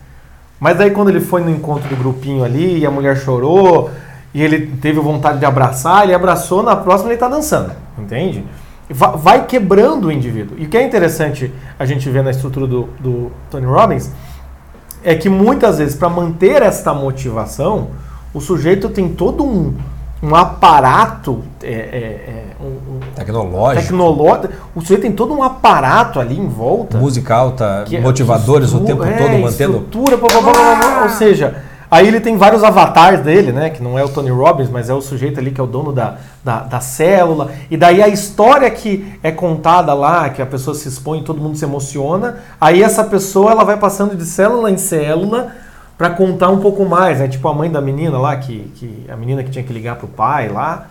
Mas 0.57 0.77
daí 0.77 0.91
quando 0.91 1.09
ele 1.09 1.19
foi 1.19 1.41
no 1.41 1.49
encontro 1.49 1.89
do 1.89 1.97
grupinho 1.97 2.45
ali 2.45 2.79
e 2.79 2.85
a 2.85 2.91
mulher 2.91 3.17
chorou 3.17 3.91
e 4.33 4.41
ele 4.41 4.67
teve 4.77 5.01
vontade 5.01 5.39
de 5.39 5.45
abraçar, 5.45 6.03
ele 6.03 6.13
abraçou, 6.13 6.63
na 6.63 6.77
próxima 6.77 7.09
ele 7.09 7.15
está 7.15 7.27
dançando, 7.27 7.73
entende? 7.97 8.45
Va- 8.89 9.15
Vai 9.15 9.45
quebrando 9.45 10.05
o 10.07 10.11
indivíduo. 10.11 10.57
E 10.57 10.65
o 10.65 10.69
que 10.69 10.77
é 10.77 10.83
interessante 10.83 11.53
a 11.77 11.85
gente 11.85 12.09
ver 12.09 12.23
na 12.23 12.31
estrutura 12.31 12.65
do, 12.67 12.89
do 12.99 13.31
Tony 13.51 13.65
Robbins 13.65 14.11
é 15.03 15.15
que 15.15 15.29
muitas 15.29 15.77
vezes 15.77 15.95
para 15.95 16.09
manter 16.09 16.61
esta 16.61 16.93
motivação, 16.93 17.89
o 18.33 18.41
sujeito 18.41 18.89
tem 18.89 19.09
todo 19.09 19.43
um, 19.45 19.73
um 20.21 20.35
aparato 20.35 21.43
é, 21.63 21.67
é, 21.67 21.71
é, 21.71 22.45
um, 22.61 22.65
um 22.95 22.99
Tecnológico. 23.15 23.81
tecnológico. 23.87 24.53
O 24.75 24.81
sujeito 24.81 25.01
tem 25.03 25.11
todo 25.11 25.33
um 25.33 25.43
aparato 25.43 26.19
ali 26.19 26.37
em 26.37 26.47
volta. 26.47 26.97
Música 26.97 27.35
alta, 27.35 27.83
Que 27.87 27.95
é 27.97 28.01
motivadores 28.01 28.73
o 28.73 28.79
tempo 28.81 29.03
todo 29.03 29.09
é, 29.11 29.37
mantendo. 29.37 29.49
Estrutura, 29.77 30.17
blá, 30.17 30.27
blá, 30.29 30.41
blá, 30.41 30.75
blá. 30.75 31.03
Ou 31.03 31.09
seja, 31.09 31.63
aí 31.89 32.07
ele 32.07 32.19
tem 32.19 32.37
vários 32.37 32.63
avatares 32.63 33.21
dele, 33.21 33.51
né? 33.51 33.69
Que 33.69 33.81
não 33.81 33.97
é 33.97 34.03
o 34.03 34.09
Tony 34.09 34.29
Robbins, 34.29 34.69
mas 34.69 34.89
é 34.89 34.93
o 34.93 35.01
sujeito 35.01 35.39
ali 35.39 35.51
que 35.51 35.59
é 35.59 35.63
o 35.63 35.67
dono 35.67 35.91
da, 35.91 36.17
da, 36.43 36.59
da 36.61 36.79
célula. 36.79 37.51
E 37.69 37.77
daí 37.77 38.01
a 38.01 38.07
história 38.07 38.69
que 38.69 39.17
é 39.23 39.31
contada 39.31 39.93
lá, 39.93 40.29
que 40.29 40.41
a 40.41 40.45
pessoa 40.45 40.75
se 40.75 40.87
expõe, 40.87 41.23
todo 41.23 41.41
mundo 41.41 41.57
se 41.57 41.65
emociona. 41.65 42.37
Aí 42.59 42.83
essa 42.83 43.03
pessoa 43.03 43.51
ela 43.51 43.63
vai 43.63 43.77
passando 43.77 44.15
de 44.15 44.25
célula 44.25 44.69
em 44.69 44.77
célula 44.77 45.53
para 45.97 46.11
contar 46.11 46.49
um 46.49 46.59
pouco 46.59 46.85
mais, 46.85 47.19
né? 47.19 47.27
Tipo 47.27 47.47
a 47.49 47.53
mãe 47.53 47.69
da 47.69 47.81
menina 47.81 48.17
lá, 48.17 48.37
que, 48.37 48.71
que 48.75 49.05
a 49.09 49.15
menina 49.17 49.43
que 49.43 49.49
tinha 49.49 49.63
que 49.63 49.73
ligar 49.73 49.97
pro 49.97 50.07
pai 50.07 50.47
lá. 50.47 50.87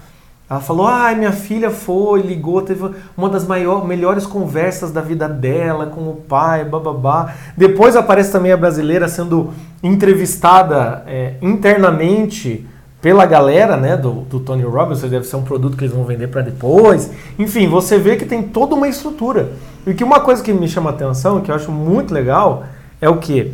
Ela 0.51 0.61
falou: 0.61 0.87
ai, 0.87 1.15
minha 1.15 1.33
filha 1.33 1.71
foi, 1.71 2.23
ligou, 2.23 2.63
teve 2.63 2.91
uma 3.17 3.29
das 3.29 3.47
maior, 3.47 3.87
melhores 3.87 4.27
conversas 4.27 4.91
da 4.91 5.01
vida 5.01 5.29
dela 5.29 5.87
com 5.87 6.09
o 6.09 6.15
pai, 6.15 6.65
bababá. 6.65 7.35
Depois 7.57 7.95
aparece 7.97 8.33
também 8.33 8.51
a 8.53 8.57
brasileira 8.57 9.09
sendo 9.09 9.53
entrevistada 9.83 11.03
é, 11.07 11.35
internamente 11.43 12.67
pela 13.01 13.25
galera 13.27 13.77
né, 13.77 13.97
do, 13.97 14.11
do 14.23 14.41
Tony 14.41 14.63
Robbins, 14.65 15.03
deve 15.03 15.25
ser 15.25 15.37
um 15.37 15.43
produto 15.43 15.77
que 15.77 15.85
eles 15.85 15.95
vão 15.95 16.05
vender 16.05 16.29
para 16.29 16.43
depois. 16.43 17.11
Enfim, 17.39 17.69
você 17.69 17.97
vê 17.99 18.17
que 18.17 18.25
tem 18.25 18.43
toda 18.43 18.75
uma 18.75 18.89
estrutura. 18.89 19.51
E 19.87 19.95
que 19.95 20.03
uma 20.03 20.21
coisa 20.21 20.43
que 20.43 20.53
me 20.53 20.67
chama 20.67 20.91
atenção, 20.91 21.41
que 21.41 21.51
eu 21.51 21.55
acho 21.55 21.71
muito 21.71 22.13
legal, 22.13 22.65
é 23.01 23.09
o 23.09 23.19
que? 23.19 23.53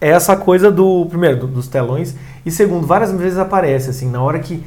É 0.00 0.10
essa 0.10 0.36
coisa 0.36 0.70
do, 0.70 1.06
primeiro, 1.06 1.40
do- 1.40 1.46
dos 1.48 1.66
telões, 1.66 2.14
e 2.46 2.50
segundo, 2.50 2.86
várias 2.86 3.10
vezes 3.12 3.38
aparece, 3.38 3.90
assim, 3.90 4.08
na 4.08 4.22
hora 4.22 4.38
que 4.38 4.62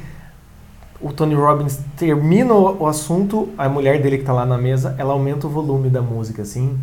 o 1.00 1.12
Tony 1.12 1.34
Robbins 1.34 1.78
termina 1.96 2.54
o 2.54 2.86
assunto, 2.86 3.48
a 3.58 3.68
mulher 3.68 4.00
dele 4.00 4.18
que 4.18 4.24
tá 4.24 4.32
lá 4.32 4.46
na 4.46 4.56
mesa, 4.58 4.94
ela 4.98 5.12
aumenta 5.12 5.46
o 5.46 5.50
volume 5.50 5.88
da 5.90 6.00
música, 6.02 6.42
assim. 6.42 6.78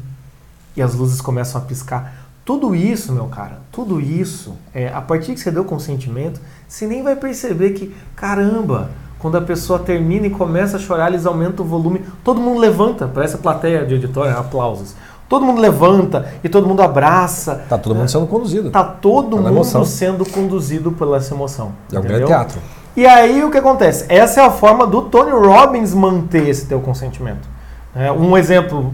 e 0.76 0.82
as 0.82 0.96
luzes 0.96 1.22
começam 1.22 1.62
a 1.62 1.64
piscar. 1.64 2.14
Tudo 2.46 2.76
isso, 2.76 3.14
meu 3.14 3.26
cara, 3.28 3.60
tudo 3.72 4.02
isso, 4.02 4.54
é, 4.74 4.90
a 4.94 5.02
partir 5.02 5.34
que 5.34 5.40
você 5.40 5.50
deu 5.52 5.64
consentimento, 5.64 6.42
você 6.68 6.86
nem 6.86 7.02
vai 7.02 7.16
perceber 7.16 7.72
que, 7.72 7.96
caramba, 8.16 8.90
quando 9.20 9.38
a 9.38 9.42
pessoa 9.42 9.80
termina 9.80 10.28
e 10.28 10.30
começa 10.30 10.76
a 10.76 10.80
chorar, 10.80 11.10
eles 11.10 11.26
aumentam 11.26 11.66
o 11.66 11.70
volume. 11.70 12.02
Todo 12.24 12.42
mundo 12.42 12.60
levanta, 12.60 13.08
para 13.08 13.24
essa 13.24 13.38
plateia 13.38 13.86
de 13.86 13.96
editória, 13.96 14.34
aplausos. 14.34 14.94
Todo 15.30 15.46
mundo 15.46 15.62
levanta 15.62 16.28
e 16.44 16.50
todo 16.50 16.68
mundo 16.68 16.82
abraça. 16.82 17.64
Tá 17.70 17.78
todo 17.78 17.96
mundo 17.96 18.10
sendo 18.10 18.28
conduzido. 18.28 18.70
Tá 18.70 18.84
todo 18.84 19.30
Pela 19.30 19.42
mundo 19.44 19.52
emoção. 19.52 19.86
sendo 19.86 20.26
conduzido 20.30 20.92
pela 20.92 21.18
essa 21.18 21.34
emoção. 21.34 21.72
É 21.92 21.98
um 21.98 22.02
grande 22.02 22.26
teatro. 22.26 22.60
E 22.96 23.06
aí 23.06 23.44
o 23.44 23.50
que 23.50 23.58
acontece? 23.58 24.06
Essa 24.08 24.42
é 24.42 24.46
a 24.46 24.52
forma 24.52 24.86
do 24.86 25.02
Tony 25.04 25.32
Robbins 25.32 25.94
manter 25.94 26.48
esse 26.48 26.68
teu 26.68 26.80
consentimento. 26.80 27.48
É, 27.96 28.12
um 28.12 28.38
exemplo 28.38 28.94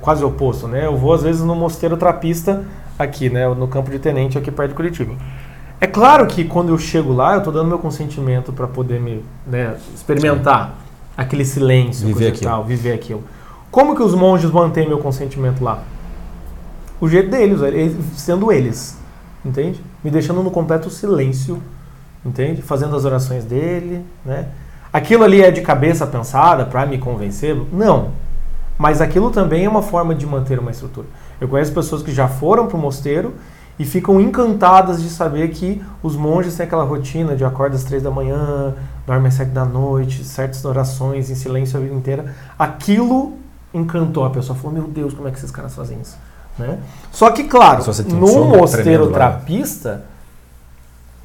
quase 0.00 0.24
oposto, 0.24 0.66
né? 0.68 0.86
Eu 0.86 0.96
vou 0.96 1.12
às 1.12 1.22
vezes 1.22 1.42
no 1.42 1.54
mosteiro 1.54 1.96
trapista 1.96 2.64
aqui, 2.98 3.28
né? 3.30 3.48
No 3.48 3.68
campo 3.68 3.90
de 3.90 3.98
tenente 3.98 4.36
aqui 4.36 4.50
perto 4.50 4.70
de 4.70 4.74
Curitiba. 4.76 5.14
É 5.80 5.86
claro 5.86 6.26
que 6.26 6.44
quando 6.44 6.68
eu 6.70 6.78
chego 6.78 7.12
lá, 7.12 7.32
eu 7.34 7.38
estou 7.38 7.52
dando 7.52 7.68
meu 7.68 7.78
consentimento 7.78 8.52
para 8.52 8.66
poder 8.66 9.00
me 9.00 9.24
né, 9.46 9.76
experimentar 9.94 10.74
aquele 11.16 11.44
silêncio, 11.44 12.06
Viver 12.06 12.28
aquilo. 12.28 12.50
tal, 12.50 12.64
viver 12.64 12.92
aquilo. 12.92 13.22
Como 13.70 13.94
que 13.96 14.02
os 14.02 14.14
monges 14.14 14.50
mantêm 14.50 14.86
meu 14.86 14.98
consentimento 14.98 15.62
lá? 15.64 15.82
O 17.00 17.08
jeito 17.08 17.30
deles, 17.30 17.62
eles- 17.62 17.96
sendo 18.16 18.52
eles, 18.52 18.98
entende? 19.44 19.82
Me 20.04 20.10
deixando 20.10 20.42
no 20.42 20.50
completo 20.50 20.90
silêncio, 20.90 21.62
entende? 22.24 22.62
Fazendo 22.62 22.94
as 22.96 23.04
orações 23.04 23.44
dele, 23.44 24.04
né? 24.24 24.46
Aquilo 24.92 25.22
ali 25.22 25.40
é 25.40 25.50
de 25.50 25.60
cabeça 25.60 26.06
pensada 26.06 26.64
para 26.64 26.84
me 26.84 26.98
convencer? 26.98 27.56
Não. 27.72 28.10
Mas 28.76 29.00
aquilo 29.00 29.30
também 29.30 29.64
é 29.64 29.68
uma 29.68 29.82
forma 29.82 30.14
de 30.14 30.26
manter 30.26 30.58
uma 30.58 30.70
estrutura. 30.70 31.06
Eu 31.40 31.48
conheço 31.48 31.72
pessoas 31.72 32.02
que 32.02 32.12
já 32.12 32.26
foram 32.26 32.66
para 32.66 32.76
o 32.76 32.80
mosteiro 32.80 33.34
e 33.78 33.84
ficam 33.84 34.20
encantadas 34.20 35.00
de 35.02 35.08
saber 35.08 35.48
que 35.50 35.82
os 36.02 36.16
monges 36.16 36.56
têm 36.56 36.66
aquela 36.66 36.84
rotina 36.84 37.36
de 37.36 37.44
acorda 37.44 37.76
às 37.76 37.84
três 37.84 38.02
da 38.02 38.10
manhã, 38.10 38.74
dorme 39.06 39.28
às 39.28 39.34
sete 39.34 39.50
da 39.50 39.64
noite, 39.64 40.24
certas 40.24 40.64
orações 40.64 41.30
em 41.30 41.34
silêncio 41.34 41.78
a 41.78 41.82
vida 41.82 41.94
inteira. 41.94 42.34
Aquilo 42.58 43.38
encantou 43.72 44.24
a 44.24 44.30
pessoa. 44.30 44.58
Falou, 44.58 44.72
meu 44.72 44.88
Deus, 44.88 45.14
como 45.14 45.28
é 45.28 45.30
que 45.30 45.38
esses 45.38 45.50
caras 45.50 45.74
fazem 45.74 45.98
isso? 46.00 46.18
Né? 46.58 46.78
Só 47.10 47.30
que, 47.30 47.44
claro, 47.44 47.82
um 48.08 48.16
no 48.16 48.44
mosteiro 48.44 49.10
trapista, 49.10 50.04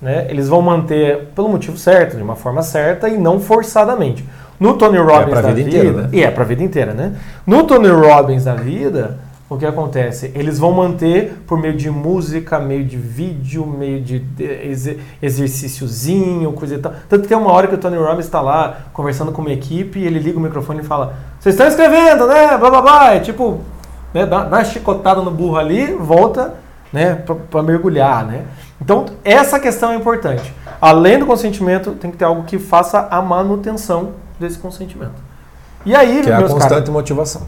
né, 0.02 0.28
eles 0.30 0.48
vão 0.50 0.62
manter 0.62 1.30
pelo 1.36 1.50
motivo 1.50 1.78
certo, 1.78 2.18
de 2.18 2.24
uma 2.24 2.36
forma 2.36 2.62
certa 2.62 3.08
e 3.10 3.18
não 3.18 3.40
forçadamente. 3.40 4.24
No 4.60 4.76
Tony 4.78 4.98
Robbins 4.98 5.30
pra 5.32 5.42
da 5.42 5.50
vida 5.52 5.70
vida, 5.70 5.78
inteira, 5.78 6.02
né? 6.04 6.10
e 6.14 6.24
é 6.24 6.32
pra 6.32 6.44
vida 6.46 6.64
inteira, 6.64 6.94
né? 6.94 7.14
No 7.46 7.64
Tony 7.64 7.90
Robbins 7.90 8.46
da 8.46 8.56
vida, 8.56 9.18
o 9.50 9.58
que 9.58 9.66
acontece? 9.66 10.32
Eles 10.34 10.58
vão 10.58 10.72
manter 10.72 11.34
por 11.46 11.60
meio 11.60 11.76
de 11.76 11.90
música, 11.90 12.58
meio 12.58 12.86
de 12.86 12.96
vídeo, 12.96 13.66
meio 13.66 14.00
de 14.02 14.20
de- 14.20 14.44
exer- 14.70 14.98
exercíciozinho, 15.22 16.52
coisa 16.54 16.76
e 16.76 16.78
tal. 16.78 16.94
Tanto 17.10 17.24
que 17.24 17.28
tem 17.28 17.38
uma 17.38 17.52
hora 17.52 17.68
que 17.68 17.76
o 17.76 17.78
Tony 17.78 17.98
Robbins 17.98 18.26
está 18.26 18.42
lá 18.42 18.78
conversando 18.94 19.32
com 19.32 19.42
uma 19.42 19.52
equipe 19.52 20.00
e 20.00 20.06
ele 20.06 20.20
liga 20.20 20.38
o 20.38 20.42
microfone 20.42 20.82
e 20.82 20.84
fala: 20.84 21.16
Vocês 21.40 21.56
estão 21.56 21.68
escrevendo, 21.68 22.28
né? 22.28 22.58
Blá 22.58 22.70
blá 22.70 22.82
blá. 22.82 23.14
É 23.16 23.20
tipo, 23.20 23.60
né, 24.14 24.26
dá, 24.26 24.44
dá 24.44 24.58
uma 24.58 24.64
chicotada 24.64 25.22
no 25.22 25.32
burro 25.32 25.58
ali, 25.58 25.94
volta 25.94 26.54
né, 26.96 27.22
para 27.52 27.62
mergulhar, 27.62 28.26
né? 28.26 28.46
Então, 28.82 29.06
essa 29.22 29.60
questão 29.60 29.92
é 29.92 29.96
importante. 29.98 30.54
Além 30.80 31.20
do 31.20 31.26
consentimento, 31.26 31.92
tem 31.92 32.10
que 32.10 32.16
ter 32.16 32.24
algo 32.24 32.44
que 32.44 32.58
faça 32.58 33.10
a 33.12 33.22
manutenção 33.22 34.12
desse 34.40 34.58
consentimento. 34.58 35.22
E 35.86 35.94
aí, 35.94 36.22
Que 36.24 36.30
é 36.30 36.36
a 36.36 36.42
constante 36.42 36.70
caras, 36.70 36.90
motivação. 36.90 37.42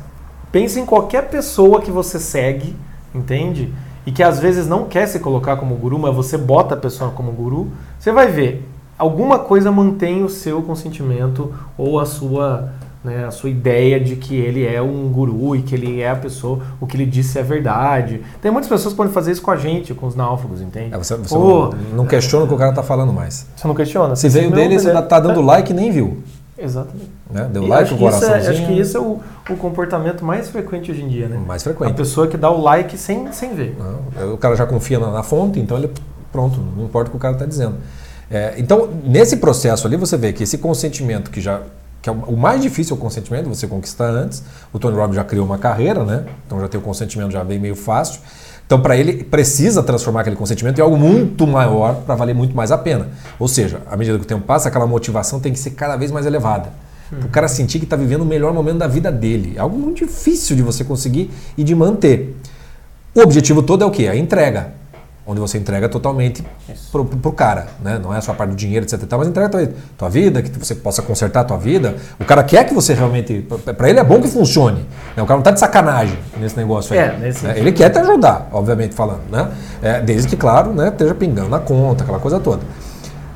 pense 0.51 0.77
em 0.77 0.85
qualquer 0.85 1.29
pessoa 1.29 1.79
que 1.79 1.89
você 1.89 2.19
segue, 2.19 2.75
entende? 3.15 3.73
E 4.05 4.11
que 4.11 4.21
às 4.21 4.37
vezes 4.37 4.67
não 4.67 4.83
quer 4.83 5.07
se 5.07 5.19
colocar 5.19 5.55
como 5.55 5.75
guru, 5.75 5.97
mas 5.97 6.13
você 6.13 6.37
bota 6.37 6.75
a 6.75 6.77
pessoa 6.77 7.11
como 7.11 7.31
guru, 7.31 7.71
você 7.97 8.11
vai 8.11 8.27
ver, 8.27 8.67
alguma 8.97 9.39
coisa 9.39 9.71
mantém 9.71 10.25
o 10.25 10.29
seu 10.29 10.61
consentimento 10.61 11.53
ou 11.77 12.01
a 12.01 12.05
sua, 12.05 12.73
né, 13.03 13.25
a 13.25 13.31
sua 13.31 13.49
ideia 13.49 13.99
de 13.99 14.15
que 14.15 14.35
ele 14.35 14.65
é 14.65 14.81
um 14.81 15.07
guru 15.09 15.55
e 15.55 15.61
que 15.61 15.73
ele 15.75 16.01
é 16.01 16.09
a 16.09 16.15
pessoa, 16.15 16.59
o 16.81 16.85
que 16.87 16.97
ele 16.97 17.05
disse 17.05 17.37
é 17.39 17.43
verdade. 17.43 18.21
Tem 18.41 18.51
muitas 18.51 18.69
pessoas 18.69 18.93
que 18.93 18.97
podem 18.97 19.13
fazer 19.13 19.31
isso 19.31 19.41
com 19.41 19.51
a 19.51 19.55
gente, 19.55 19.93
com 19.93 20.05
os 20.07 20.15
náufragos, 20.15 20.61
entende? 20.61 20.93
É, 20.93 20.97
você 20.97 21.15
você 21.15 21.33
Pô, 21.35 21.73
não 21.93 22.05
questiona 22.05 22.45
o 22.45 22.47
que 22.47 22.53
o 22.53 22.57
cara 22.57 22.73
tá 22.73 22.83
falando 22.83 23.13
mais. 23.13 23.47
você 23.55 23.67
não 23.67 23.75
questiona. 23.75 24.15
Se 24.15 24.27
veio 24.29 24.49
não, 24.49 24.55
dele, 24.57 24.77
você 24.79 24.87
beleza. 24.87 25.01
tá 25.07 25.19
dando 25.19 25.41
like 25.41 25.71
e 25.71 25.75
nem 25.75 25.91
viu. 25.91 26.17
Exatamente. 26.57 27.11
Né? 27.29 27.47
Deu 27.53 27.63
E 27.63 27.67
like, 27.67 27.93
o 27.93 27.95
é, 27.95 27.99
coraçãozinho. 27.99 28.49
acho 28.51 28.65
que 28.65 28.73
isso 28.79 28.97
é 28.97 28.99
o, 28.99 29.19
o 29.49 29.55
comportamento 29.57 30.25
mais 30.25 30.49
frequente 30.49 30.91
hoje 30.91 31.03
em 31.03 31.07
dia, 31.07 31.27
né? 31.27 31.39
mais 31.45 31.61
A 31.61 31.65
frequente. 31.65 31.93
pessoa 31.95 32.27
que 32.27 32.35
dá 32.35 32.49
o 32.49 32.59
like 32.61 32.97
sem, 32.97 33.31
sem 33.31 33.53
ver. 33.53 33.77
Não, 34.17 34.33
o 34.33 34.37
cara 34.37 34.55
já 34.55 34.65
confia 34.65 34.97
na, 34.97 35.11
na 35.11 35.21
fonte, 35.23 35.59
então 35.59 35.77
ele 35.77 35.91
pronto, 36.31 36.59
não 36.75 36.85
importa 36.85 37.09
o 37.09 37.11
que 37.11 37.17
o 37.17 37.19
cara 37.19 37.33
está 37.35 37.45
dizendo. 37.45 37.75
É, 38.29 38.55
então, 38.57 38.89
nesse 39.03 39.37
processo 39.37 39.85
ali, 39.87 39.95
você 39.97 40.17
vê 40.17 40.33
que 40.33 40.43
esse 40.43 40.57
consentimento 40.57 41.29
que 41.31 41.39
já 41.39 41.61
que 42.07 42.09
é 42.09 42.13
o 42.13 42.37
mais 42.37 42.61
difícil 42.61 42.95
é 42.95 42.97
o 42.97 43.01
consentimento, 43.01 43.49
você 43.49 43.67
conquistar 43.67 44.09
antes. 44.09 44.41
O 44.71 44.79
Tony 44.79 44.95
Robbins 44.95 45.15
já 45.15 45.23
criou 45.25 45.45
uma 45.45 45.57
carreira, 45.57 46.05
né? 46.05 46.25
Então 46.45 46.59
já 46.59 46.67
tem 46.67 46.79
o 46.79 46.83
consentimento 46.83 47.31
já 47.31 47.43
bem 47.43 47.59
meio 47.59 47.75
fácil. 47.75 48.21
Então, 48.65 48.81
para 48.81 48.97
ele, 48.97 49.23
precisa 49.23 49.81
transformar 49.81 50.21
aquele 50.21 50.35
consentimento 50.35 50.77
em 50.77 50.81
algo 50.81 50.97
muito 50.97 51.47
maior 51.47 51.95
para 52.05 52.15
valer 52.15 52.35
muito 52.35 52.55
mais 52.55 52.71
a 52.71 52.77
pena. 52.77 53.09
Ou 53.39 53.47
seja, 53.47 53.81
à 53.89 53.95
medida 53.95 54.17
que 54.17 54.23
o 54.23 54.27
tempo 54.27 54.43
passa, 54.45 54.67
aquela 54.67 54.85
motivação 54.85 55.39
tem 55.39 55.53
que 55.53 55.59
ser 55.59 55.71
cada 55.71 55.95
vez 55.95 56.11
mais 56.11 56.25
elevada. 56.25 56.69
Para 57.09 57.25
o 57.25 57.29
cara 57.29 57.47
sentir 57.47 57.79
que 57.79 57.85
está 57.85 57.95
vivendo 57.95 58.21
o 58.21 58.25
melhor 58.25 58.53
momento 58.53 58.77
da 58.77 58.87
vida 58.87 59.09
dele. 59.09 59.53
É 59.55 59.59
algo 59.59 59.77
muito 59.77 60.05
difícil 60.05 60.55
de 60.55 60.61
você 60.61 60.83
conseguir 60.83 61.31
e 61.57 61.63
de 61.63 61.73
manter. 61.73 62.35
O 63.15 63.21
objetivo 63.21 63.63
todo 63.63 63.83
é 63.83 63.87
o 63.87 63.91
quê? 63.91 64.07
A 64.07 64.15
entrega. 64.15 64.73
Onde 65.29 65.41
você 65.41 65.57
entrega 65.57 65.89
totalmente 65.89 66.41
pro, 66.89 67.03
pro 67.03 67.33
cara, 67.33 67.67
né? 67.83 67.99
Não 68.01 68.13
é 68.15 68.21
só 68.21 68.31
a 68.31 68.33
parte 68.33 68.51
do 68.51 68.55
dinheiro, 68.55 68.85
etc. 68.85 68.97
tal, 69.07 69.19
Mas 69.19 69.27
entrega 69.27 69.49
tua, 69.49 69.69
tua 69.97 70.09
vida, 70.09 70.41
que 70.41 70.57
você 70.57 70.73
possa 70.73 71.01
consertar 71.01 71.41
a 71.41 71.43
tua 71.43 71.57
vida. 71.57 71.97
O 72.17 72.23
cara 72.23 72.41
quer 72.43 72.63
que 72.63 72.73
você 72.73 72.93
realmente. 72.93 73.45
Para 73.77 73.89
ele 73.89 73.99
é 73.99 74.03
bom 74.05 74.21
que 74.21 74.27
funcione. 74.29 74.85
né? 75.17 75.21
O 75.21 75.25
cara 75.25 75.35
não 75.37 75.43
tá 75.43 75.51
de 75.51 75.59
sacanagem 75.59 76.17
nesse 76.39 76.55
negócio 76.55 76.93
aí. 76.93 76.99
É, 76.99 77.17
nesse 77.17 77.45
né? 77.45 77.59
Ele 77.59 77.73
quer 77.73 77.89
te 77.89 77.99
ajudar, 77.99 78.47
obviamente 78.53 78.95
falando, 78.95 79.23
né? 79.29 79.51
É, 79.81 79.99
desde 79.99 80.29
que, 80.29 80.37
claro, 80.37 80.71
né, 80.73 80.87
esteja 80.87 81.13
pingando 81.13 81.49
na 81.49 81.59
conta, 81.59 82.03
aquela 82.05 82.19
coisa 82.19 82.39
toda. 82.39 82.61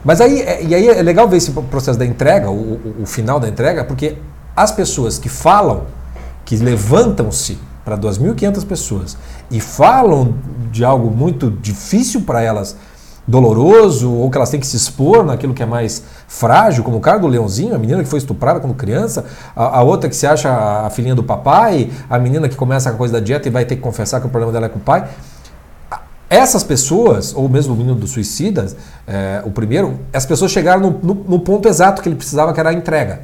Mas 0.04 0.22
aí, 0.22 0.40
é- 0.42 0.64
e 0.64 0.74
aí 0.74 0.88
é 0.88 1.02
legal 1.04 1.28
ver 1.28 1.38
esse 1.38 1.52
processo 1.52 2.00
da 2.00 2.06
entrega, 2.06 2.50
o, 2.50 2.54
o- 2.54 2.96
o 3.02 3.06
final 3.06 3.38
da 3.38 3.50
entrega, 3.50 3.84
porque 3.84 4.16
as 4.56 4.72
pessoas 4.72 5.20
que 5.20 5.28
falam, 5.28 5.84
que 6.46 6.56
levantam-se 6.56 7.58
para 7.92 7.98
2.500 7.98 8.66
pessoas 8.66 9.18
e 9.50 9.60
falam 9.60 10.36
de 10.72 10.86
algo 10.86 11.12
muito 11.12 11.52
difícil 11.52 12.22
para 12.22 12.42
elas, 12.42 12.76
doloroso, 13.28 14.12
ou 14.12 14.30
que 14.32 14.38
elas 14.38 14.50
têm 14.50 14.60
que 14.60 14.66
se 14.68 14.78
expor 14.78 15.26
naquilo 15.26 15.54
que 15.54 15.62
é 15.62 15.66
mais 15.66 16.02
frágil, 16.28 16.84
como 16.84 16.98
o 16.98 17.00
cara 17.02 17.20
do 17.20 17.28
Leãozinho, 17.28 17.76
a 17.76 17.78
menina 17.78 18.02
que 18.02 18.08
foi 18.10 18.20
estuprada 18.20 18.60
quando 18.62 18.74
criança, 18.74 19.26
a, 19.56 19.80
a 19.80 19.82
outra 19.84 20.10
que 20.10 20.16
se 20.16 20.26
acha 20.26 20.50
a 20.86 20.90
filhinha 20.90 21.14
do 21.16 21.24
papai, 21.24 21.92
a 22.10 22.18
menina 22.18 22.48
que 22.48 22.56
começa 22.56 22.90
com 22.90 22.96
a 22.96 22.98
coisa 22.98 23.14
da 23.16 23.20
dieta 23.20 23.48
e 23.48 23.52
vai 23.52 23.66
ter 23.66 23.76
que 23.76 23.82
confessar 23.82 24.22
que 24.22 24.28
o 24.28 24.30
problema 24.30 24.54
dela 24.54 24.68
é 24.68 24.70
com 24.70 24.80
o 24.80 24.82
pai. 24.82 25.10
Essas 26.30 26.64
pessoas, 26.64 27.34
ou 27.36 27.50
mesmo 27.50 27.74
o 27.74 27.78
menino 27.78 27.96
do 27.96 28.08
suicida, 28.08 28.68
é, 29.06 29.42
o 29.46 29.52
primeiro, 29.52 30.00
as 30.14 30.26
pessoas 30.26 30.50
chegaram 30.50 30.80
no, 30.82 30.92
no- 31.04 31.24
no 31.28 31.40
ponto 31.40 31.68
exato 31.68 32.02
que 32.02 32.08
ele 32.08 32.16
precisava, 32.16 32.54
que 32.54 32.60
era 32.60 32.70
a 32.70 32.74
entrega. 32.74 33.24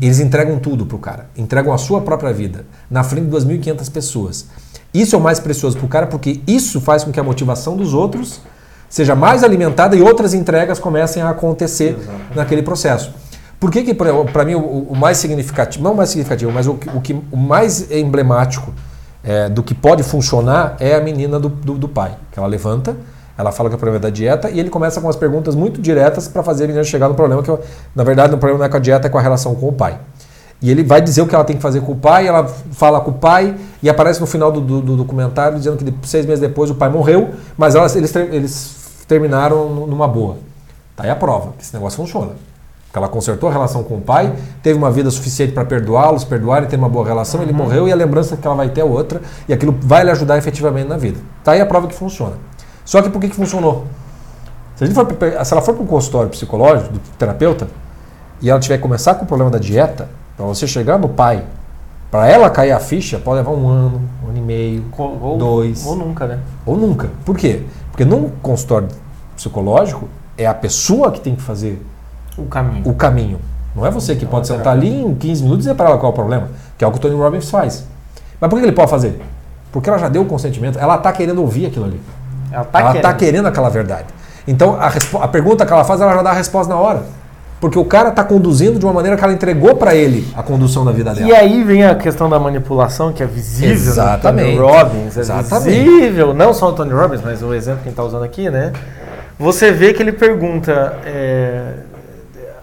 Eles 0.00 0.20
entregam 0.20 0.58
tudo 0.58 0.84
pro 0.84 0.98
cara, 0.98 1.28
entregam 1.36 1.72
a 1.72 1.78
sua 1.78 2.00
própria 2.00 2.32
vida, 2.32 2.66
na 2.90 3.02
frente 3.02 3.26
de 3.26 3.36
2.500 3.36 3.90
pessoas. 3.90 4.46
Isso 4.92 5.16
é 5.16 5.18
o 5.18 5.22
mais 5.22 5.40
precioso 5.40 5.78
pro 5.78 5.88
cara, 5.88 6.06
porque 6.06 6.40
isso 6.46 6.80
faz 6.80 7.04
com 7.04 7.10
que 7.10 7.18
a 7.18 7.22
motivação 7.22 7.76
dos 7.76 7.94
outros 7.94 8.40
seja 8.88 9.14
mais 9.14 9.42
alimentada 9.42 9.96
e 9.96 10.02
outras 10.02 10.34
entregas 10.34 10.78
comecem 10.78 11.22
a 11.22 11.30
acontecer 11.30 11.96
naquele 12.34 12.62
processo. 12.62 13.14
Por 13.58 13.70
que, 13.70 13.82
que 13.82 13.94
para 13.94 14.44
mim, 14.44 14.54
o, 14.54 14.88
o 14.90 14.96
mais 14.96 15.16
significativo, 15.16 15.82
não 15.82 15.92
o 15.92 15.96
mais 15.96 16.10
significativo, 16.10 16.52
mas 16.52 16.66
o, 16.66 16.78
o, 16.94 17.00
que, 17.00 17.14
o 17.14 17.36
mais 17.36 17.90
emblemático 17.90 18.74
é, 19.24 19.48
do 19.48 19.62
que 19.62 19.72
pode 19.72 20.02
funcionar 20.02 20.76
é 20.78 20.94
a 20.94 21.00
menina 21.00 21.40
do, 21.40 21.48
do, 21.48 21.78
do 21.78 21.88
pai, 21.88 22.16
que 22.30 22.38
ela 22.38 22.48
levanta, 22.48 22.96
ela 23.36 23.50
fala 23.52 23.68
que 23.68 23.74
é 23.74 23.76
o 23.76 23.78
problema 23.78 23.98
é 23.98 24.02
da 24.02 24.10
dieta 24.10 24.50
e 24.50 24.60
ele 24.60 24.68
começa 24.70 25.00
com 25.00 25.06
umas 25.06 25.16
perguntas 25.16 25.54
muito 25.54 25.80
diretas 25.80 26.28
para 26.28 26.42
fazer 26.42 26.64
a 26.64 26.66
menina 26.66 26.84
chegar 26.84 27.08
no 27.08 27.14
problema, 27.14 27.42
que 27.42 27.48
eu- 27.50 27.60
na 27.94 28.04
verdade 28.04 28.34
o 28.34 28.38
problema 28.38 28.58
não 28.58 28.66
é 28.66 28.68
com 28.68 28.76
a 28.76 28.80
dieta, 28.80 29.06
é 29.06 29.10
com 29.10 29.18
a 29.18 29.22
relação 29.22 29.54
com 29.54 29.68
o 29.68 29.72
pai. 29.72 29.98
E 30.60 30.70
ele 30.70 30.84
vai 30.84 31.00
dizer 31.00 31.22
o 31.22 31.26
que 31.26 31.34
ela 31.34 31.42
tem 31.42 31.56
que 31.56 31.62
fazer 31.62 31.80
com 31.80 31.92
o 31.92 31.96
pai, 31.96 32.26
ela 32.28 32.46
fala 32.72 33.00
com 33.00 33.10
o 33.10 33.14
pai 33.14 33.56
e 33.82 33.90
aparece 33.90 34.20
no 34.20 34.26
final 34.26 34.52
do, 34.52 34.60
do- 34.60 34.80
do 34.80 34.96
documentário 34.96 35.58
dizendo 35.58 35.76
que 35.76 35.92
seis 36.08 36.24
meses 36.24 36.40
depois 36.40 36.70
o 36.70 36.74
pai 36.76 36.88
morreu, 36.88 37.30
mas 37.58 37.74
elas, 37.74 37.96
eles, 37.96 38.14
eles 38.14 39.04
terminaram 39.08 39.68
nu- 39.68 39.86
numa 39.88 40.06
boa. 40.06 40.36
Tá 40.94 41.04
aí 41.04 41.10
a 41.10 41.16
prova 41.16 41.52
que 41.58 41.64
esse 41.64 41.74
negócio 41.74 41.96
funciona. 41.96 42.30
Porque 42.86 42.98
ela 42.98 43.08
consertou 43.08 43.48
a 43.48 43.52
relação 43.52 43.82
com 43.82 43.94
o 43.96 44.00
pai, 44.02 44.34
teve 44.62 44.78
uma 44.78 44.90
vida 44.90 45.10
suficiente 45.10 45.52
para 45.52 45.64
perdoá-los, 45.64 46.24
perdoarem, 46.24 46.68
ter 46.68 46.76
uma 46.76 46.90
boa 46.90 47.06
relação, 47.06 47.42
ele 47.42 47.52
morreu 47.52 47.88
e 47.88 47.92
a 47.92 47.96
lembrança 47.96 48.36
que 48.36 48.46
ela 48.46 48.54
vai 48.54 48.68
ter 48.68 48.82
é 48.82 48.84
outra, 48.84 49.20
e 49.48 49.52
aquilo 49.54 49.74
vai 49.80 50.04
lhe 50.04 50.10
ajudar 50.10 50.36
efetivamente 50.36 50.86
na 50.88 50.98
vida. 50.98 51.18
Tá 51.42 51.52
aí 51.52 51.60
a 51.62 51.66
prova 51.66 51.86
que 51.88 51.94
funciona. 51.94 52.34
Só 52.84 53.00
que 53.02 53.08
por 53.10 53.20
que, 53.20 53.28
que 53.28 53.36
funcionou? 53.36 53.86
Se, 54.76 54.86
for, 54.92 55.06
se 55.44 55.52
ela 55.52 55.62
for 55.62 55.74
para 55.74 55.82
um 55.82 55.86
consultório 55.86 56.28
psicológico, 56.30 56.92
do 56.94 57.00
terapeuta, 57.18 57.68
e 58.40 58.50
ela 58.50 58.58
tiver 58.58 58.76
que 58.76 58.82
começar 58.82 59.14
com 59.14 59.24
o 59.24 59.26
problema 59.26 59.50
da 59.50 59.58
dieta, 59.58 60.08
para 60.36 60.46
você 60.46 60.66
chegar 60.66 60.98
no 60.98 61.08
pai 61.08 61.44
Para 62.10 62.28
ela 62.28 62.50
cair 62.50 62.72
a 62.72 62.80
ficha, 62.80 63.18
pode 63.18 63.38
levar 63.38 63.52
um 63.52 63.68
ano, 63.68 64.02
um 64.24 64.28
ano 64.28 64.38
e 64.38 64.40
meio, 64.40 64.84
Ou, 64.98 65.38
dois, 65.38 65.86
Ou 65.86 65.96
nunca, 65.96 66.26
né? 66.26 66.38
ou 66.66 66.76
nunca. 66.76 67.08
Por 67.24 67.36
quê? 67.36 67.62
Porque 67.90 68.04
num 68.04 68.28
consultório 68.42 68.88
psicológico, 69.36 70.08
é 70.36 70.46
a 70.46 70.54
pessoa 70.54 71.10
que 71.12 71.20
tem 71.20 71.34
que 71.34 71.42
fazer 71.42 71.80
O 72.36 72.44
caminho. 72.44 72.88
o 72.88 72.94
caminho. 72.94 73.38
Não 73.74 73.86
é 73.86 73.90
você 73.90 74.14
que 74.14 74.24
Não, 74.24 74.30
pode 74.30 74.50
é 74.50 74.54
sentar 74.56 74.74
ali 74.74 75.02
em 75.02 75.14
15 75.14 75.42
minutos 75.42 75.64
e 75.64 75.68
dizer 75.68 75.74
para 75.76 75.88
ela 75.90 75.98
qual 75.98 76.10
é 76.10 76.12
o 76.12 76.14
problema, 76.14 76.48
que 76.76 76.84
é 76.84 76.86
o 76.88 76.90
que 76.90 76.98
o 76.98 77.00
Tony 77.00 77.14
Robbins 77.14 77.48
faz. 77.48 77.86
Mas 78.40 78.50
por 78.50 78.58
que 78.58 78.64
ele 78.66 78.72
pode 78.72 78.90
fazer? 78.90 79.18
Porque 79.70 79.88
ela 79.88 79.98
já 79.98 80.08
deu 80.08 80.22
o 80.22 80.26
consentimento, 80.26 80.78
ela 80.78 80.96
está 80.96 81.12
querendo 81.12 81.40
ouvir 81.40 81.66
aquilo 81.66 81.86
ali. 81.86 82.00
Ela 82.52 82.64
tá 82.64 82.78
ela 82.80 82.88
querendo. 82.92 82.96
está 83.06 83.12
querendo 83.14 83.46
aquela 83.48 83.68
verdade. 83.70 84.06
Então 84.46 84.76
a, 84.80 84.92
a 85.24 85.28
pergunta 85.28 85.64
que 85.64 85.72
ela 85.72 85.84
faz, 85.84 86.00
ela 86.00 86.14
já 86.14 86.22
dá 86.22 86.30
a 86.30 86.34
resposta 86.34 86.72
na 86.72 86.78
hora. 86.80 87.02
Porque 87.60 87.78
o 87.78 87.84
cara 87.84 88.08
está 88.08 88.24
conduzindo 88.24 88.76
de 88.76 88.84
uma 88.84 88.92
maneira 88.92 89.16
que 89.16 89.22
ela 89.22 89.32
entregou 89.32 89.76
para 89.76 89.94
ele 89.94 90.26
a 90.36 90.42
condução 90.42 90.84
da 90.84 90.90
vida 90.90 91.14
dela. 91.14 91.28
E 91.28 91.32
aí 91.32 91.62
vem 91.62 91.84
a 91.84 91.94
questão 91.94 92.28
da 92.28 92.36
manipulação, 92.40 93.12
que 93.12 93.22
é 93.22 93.26
visível 93.26 93.72
Exatamente. 93.72 94.56
no 94.56 94.66
Tony 94.66 94.72
Robbins. 94.72 95.16
É 95.16 95.20
Exatamente. 95.20 95.70
visível, 95.84 96.34
não 96.34 96.52
só 96.52 96.70
no 96.70 96.76
Tony 96.76 96.92
Robbins, 96.92 97.20
mas 97.24 97.40
o 97.40 97.54
exemplo 97.54 97.82
que 97.82 97.88
a 97.88 97.90
gente 97.90 97.92
está 97.92 98.02
usando 98.02 98.24
aqui, 98.24 98.50
né? 98.50 98.72
Você 99.38 99.70
vê 99.70 99.94
que 99.94 100.02
ele 100.02 100.10
pergunta, 100.10 100.98
é, 101.06 101.72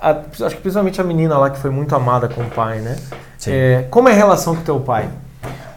a- 0.01 0.17
acho 0.45 0.55
que 0.57 0.61
principalmente 0.61 0.99
a 0.99 1.03
menina 1.05 1.37
lá 1.37 1.49
que 1.49 1.57
foi 1.59 1.69
muito 1.71 1.95
amada 1.95 2.27
com 2.27 2.41
o 2.41 2.49
pai, 2.49 2.79
né? 2.79 2.97
É, 3.47 3.85
como 3.89 4.09
é 4.09 4.11
a 4.11 4.15
relação 4.15 4.53
com 4.53 4.61
o 4.61 4.65
teu 4.65 4.79
pai? 4.81 5.05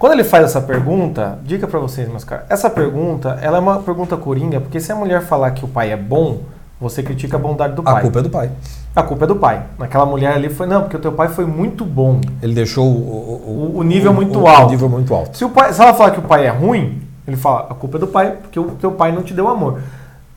Quando 0.03 0.15
ele 0.15 0.25
faz 0.25 0.47
essa 0.47 0.61
pergunta, 0.61 1.39
dica 1.45 1.65
pra 1.69 1.79
vocês, 1.79 2.09
meus 2.09 2.25
caras, 2.25 2.47
essa 2.49 2.69
pergunta, 2.69 3.39
ela 3.41 3.59
é 3.59 3.61
uma 3.61 3.79
pergunta 3.79 4.17
coringa, 4.17 4.61
porque 4.61 4.81
se 4.81 4.91
a 4.91 4.97
mulher 4.97 5.23
falar 5.23 5.53
que 5.53 5.65
o 5.65 5.69
pai 5.69 5.93
é 5.93 5.97
bom, 5.97 6.41
você 6.81 7.05
critica 7.05 7.37
a 7.37 7.39
bondade 7.39 7.75
do 7.77 7.83
a 7.83 7.85
pai. 7.85 8.03
culpa 8.03 8.19
é 8.19 8.23
do 8.23 8.29
pai. 8.29 8.51
A 8.97 9.03
culpa 9.05 9.25
é 9.25 9.29
do 9.29 9.37
pai. 9.37 9.63
Aquela 9.79 10.05
mulher 10.05 10.33
ali 10.35 10.49
foi, 10.49 10.67
não, 10.67 10.81
porque 10.81 10.97
o 10.97 10.99
teu 10.99 11.13
pai 11.13 11.29
foi 11.29 11.47
muito 11.47 11.85
bom. 11.85 12.21
Ele 12.43 12.53
deixou 12.53 12.85
o, 12.85 12.91
O- 12.91 13.79
o 13.79 13.83
nível 13.85 14.13
muito 14.13 14.41
o 14.41 14.49
alto. 14.49 14.71
nível 14.73 14.89
muito 14.89 15.15
alto. 15.15 15.37
Se, 15.39 15.45
o 15.45 15.51
pai, 15.51 15.73
se 15.73 15.81
ela 15.81 15.95
falar 15.95 16.11
que 16.11 16.19
o 16.19 16.23
pai 16.23 16.47
é 16.49 16.51
ruim, 16.51 17.01
ele 17.25 17.37
fala, 17.37 17.69
a 17.71 17.75
culpa 17.75 17.97
é 17.97 18.01
do 18.01 18.09
pai, 18.09 18.33
porque 18.43 18.59
o 18.59 18.73
teu 18.73 18.91
pai 18.91 19.13
não 19.13 19.23
te 19.23 19.33
deu 19.33 19.47
amor. 19.47 19.83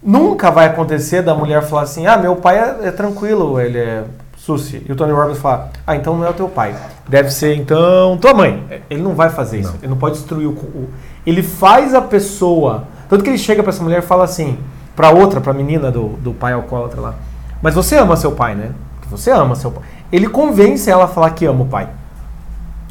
Nunca 0.03 0.51
vai 0.51 0.67
acontecer 0.67 1.23
da 1.23 1.33
mulher 1.33 1.63
falar 1.63 1.81
assim, 1.81 2.05
ah, 2.05 2.17
meu 2.17 2.35
pai 2.35 2.59
é, 2.59 2.89
é 2.89 2.91
tranquilo, 2.91 3.59
ele 3.59 3.79
é 3.79 4.03
suci. 4.37 4.85
E 4.87 4.91
o 4.91 4.95
Tony 4.95 5.11
Robbins 5.11 5.39
fala, 5.39 5.69
ah, 5.87 5.95
então 5.95 6.15
não 6.15 6.23
é 6.23 6.29
o 6.29 6.33
teu 6.33 6.47
pai. 6.47 6.75
Deve 7.07 7.29
ser, 7.29 7.55
então, 7.55 8.17
tua 8.17 8.33
mãe. 8.33 8.81
Ele 8.89 9.01
não 9.01 9.13
vai 9.13 9.29
fazer 9.29 9.59
isso. 9.59 9.73
Não. 9.73 9.79
Ele 9.79 9.87
não 9.87 9.97
pode 9.97 10.15
destruir 10.15 10.47
o, 10.47 10.51
o... 10.51 10.89
Ele 11.25 11.43
faz 11.43 11.93
a 11.93 12.01
pessoa... 12.01 12.85
Tanto 13.07 13.23
que 13.23 13.29
ele 13.29 13.37
chega 13.37 13.61
pra 13.61 13.71
essa 13.71 13.83
mulher 13.83 13.99
e 13.99 14.01
fala 14.01 14.23
assim, 14.23 14.57
pra 14.95 15.11
outra, 15.11 15.39
pra 15.39 15.53
menina 15.53 15.91
do, 15.91 16.09
do 16.17 16.33
pai 16.33 16.53
alcoólatra 16.53 16.99
lá, 16.99 17.15
mas 17.61 17.75
você 17.75 17.95
ama 17.97 18.15
seu 18.15 18.31
pai, 18.31 18.55
né? 18.55 18.71
Você 19.09 19.29
ama 19.29 19.55
seu 19.55 19.71
pai. 19.71 19.83
Ele 20.11 20.27
convence 20.27 20.89
ela 20.89 21.05
a 21.05 21.07
falar 21.07 21.29
que 21.31 21.45
ama 21.45 21.63
o 21.63 21.67
pai. 21.67 21.87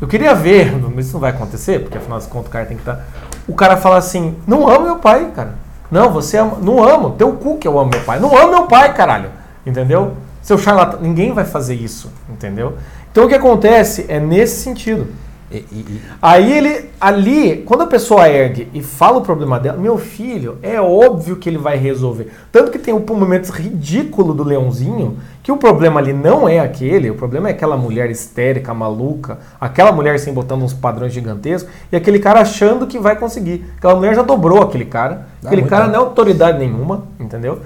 Eu 0.00 0.08
queria 0.08 0.34
ver, 0.34 0.72
mas 0.94 1.06
isso 1.06 1.14
não 1.14 1.20
vai 1.20 1.30
acontecer, 1.30 1.80
porque 1.80 1.98
afinal 1.98 2.18
das 2.18 2.26
contas 2.26 2.48
o 2.48 2.50
cara 2.50 2.66
tem 2.66 2.76
que 2.76 2.82
estar. 2.82 3.04
O 3.48 3.54
cara 3.54 3.76
fala 3.76 3.96
assim: 3.96 4.36
não 4.46 4.68
amo 4.68 4.84
meu 4.84 4.96
pai, 4.96 5.30
cara. 5.34 5.54
Não, 5.90 6.10
você 6.10 6.38
ama. 6.38 6.58
Não 6.60 6.82
amo. 6.82 7.10
Teu 7.10 7.32
cu 7.32 7.58
que 7.58 7.68
eu 7.68 7.78
amo 7.78 7.90
meu 7.90 8.00
pai. 8.00 8.18
Não 8.18 8.36
amo 8.36 8.50
meu 8.50 8.66
pai, 8.66 8.92
caralho. 8.94 9.30
Entendeu? 9.64 10.14
Seu 10.42 10.58
charlatão. 10.58 11.00
Ninguém 11.00 11.32
vai 11.32 11.44
fazer 11.44 11.74
isso. 11.74 12.10
Entendeu? 12.28 12.74
Então 13.14 13.26
o 13.26 13.28
que 13.28 13.34
acontece 13.36 14.06
é 14.08 14.18
nesse 14.18 14.60
sentido. 14.60 15.06
E- 15.48 15.58
e- 15.70 16.00
Aí 16.20 16.52
ele, 16.52 16.90
ali, 17.00 17.58
quando 17.64 17.82
a 17.82 17.86
pessoa 17.86 18.28
ergue 18.28 18.66
e 18.74 18.82
fala 18.82 19.18
o 19.18 19.20
problema 19.20 19.60
dela, 19.60 19.78
meu 19.78 19.96
filho, 19.96 20.58
é 20.60 20.80
óbvio 20.80 21.36
que 21.36 21.48
ele 21.48 21.56
vai 21.56 21.76
resolver. 21.76 22.32
Tanto 22.50 22.72
que 22.72 22.78
tem 22.78 22.92
um 22.92 22.98
momento 23.14 23.50
ridículo 23.50 24.34
do 24.34 24.42
leãozinho, 24.42 25.16
que 25.44 25.52
o 25.52 25.56
problema 25.56 26.00
ali 26.00 26.12
não 26.12 26.48
é 26.48 26.58
aquele, 26.58 27.08
o 27.08 27.14
problema 27.14 27.46
é 27.48 27.52
aquela 27.52 27.76
mulher 27.76 28.10
histérica, 28.10 28.74
maluca, 28.74 29.38
aquela 29.60 29.92
mulher 29.92 30.18
sem 30.18 30.34
botando 30.34 30.62
uns 30.64 30.74
padrões 30.74 31.12
gigantescos, 31.12 31.72
e 31.92 31.94
aquele 31.94 32.18
cara 32.18 32.40
achando 32.40 32.84
que 32.84 32.98
vai 32.98 33.14
conseguir. 33.14 33.64
Aquela 33.76 33.94
mulher 33.94 34.16
já 34.16 34.22
dobrou 34.22 34.60
aquele 34.60 34.86
cara, 34.86 35.28
Dá 35.40 35.50
aquele 35.50 35.62
cara 35.68 35.86
não 35.86 35.94
é 35.94 35.98
autoridade 35.98 36.58
nenhuma, 36.58 37.04
entendeu? 37.20 37.60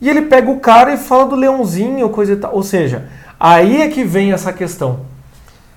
E 0.00 0.08
ele 0.08 0.22
pega 0.22 0.48
o 0.50 0.60
cara 0.60 0.94
e 0.94 0.96
fala 0.96 1.24
do 1.26 1.34
leãozinho, 1.36 2.08
coisa 2.10 2.32
e 2.32 2.36
tal. 2.36 2.54
Ou 2.54 2.62
seja, 2.62 3.08
aí 3.50 3.82
é 3.82 3.88
que 3.88 4.04
vem 4.04 4.32
essa 4.32 4.52
questão. 4.52 5.00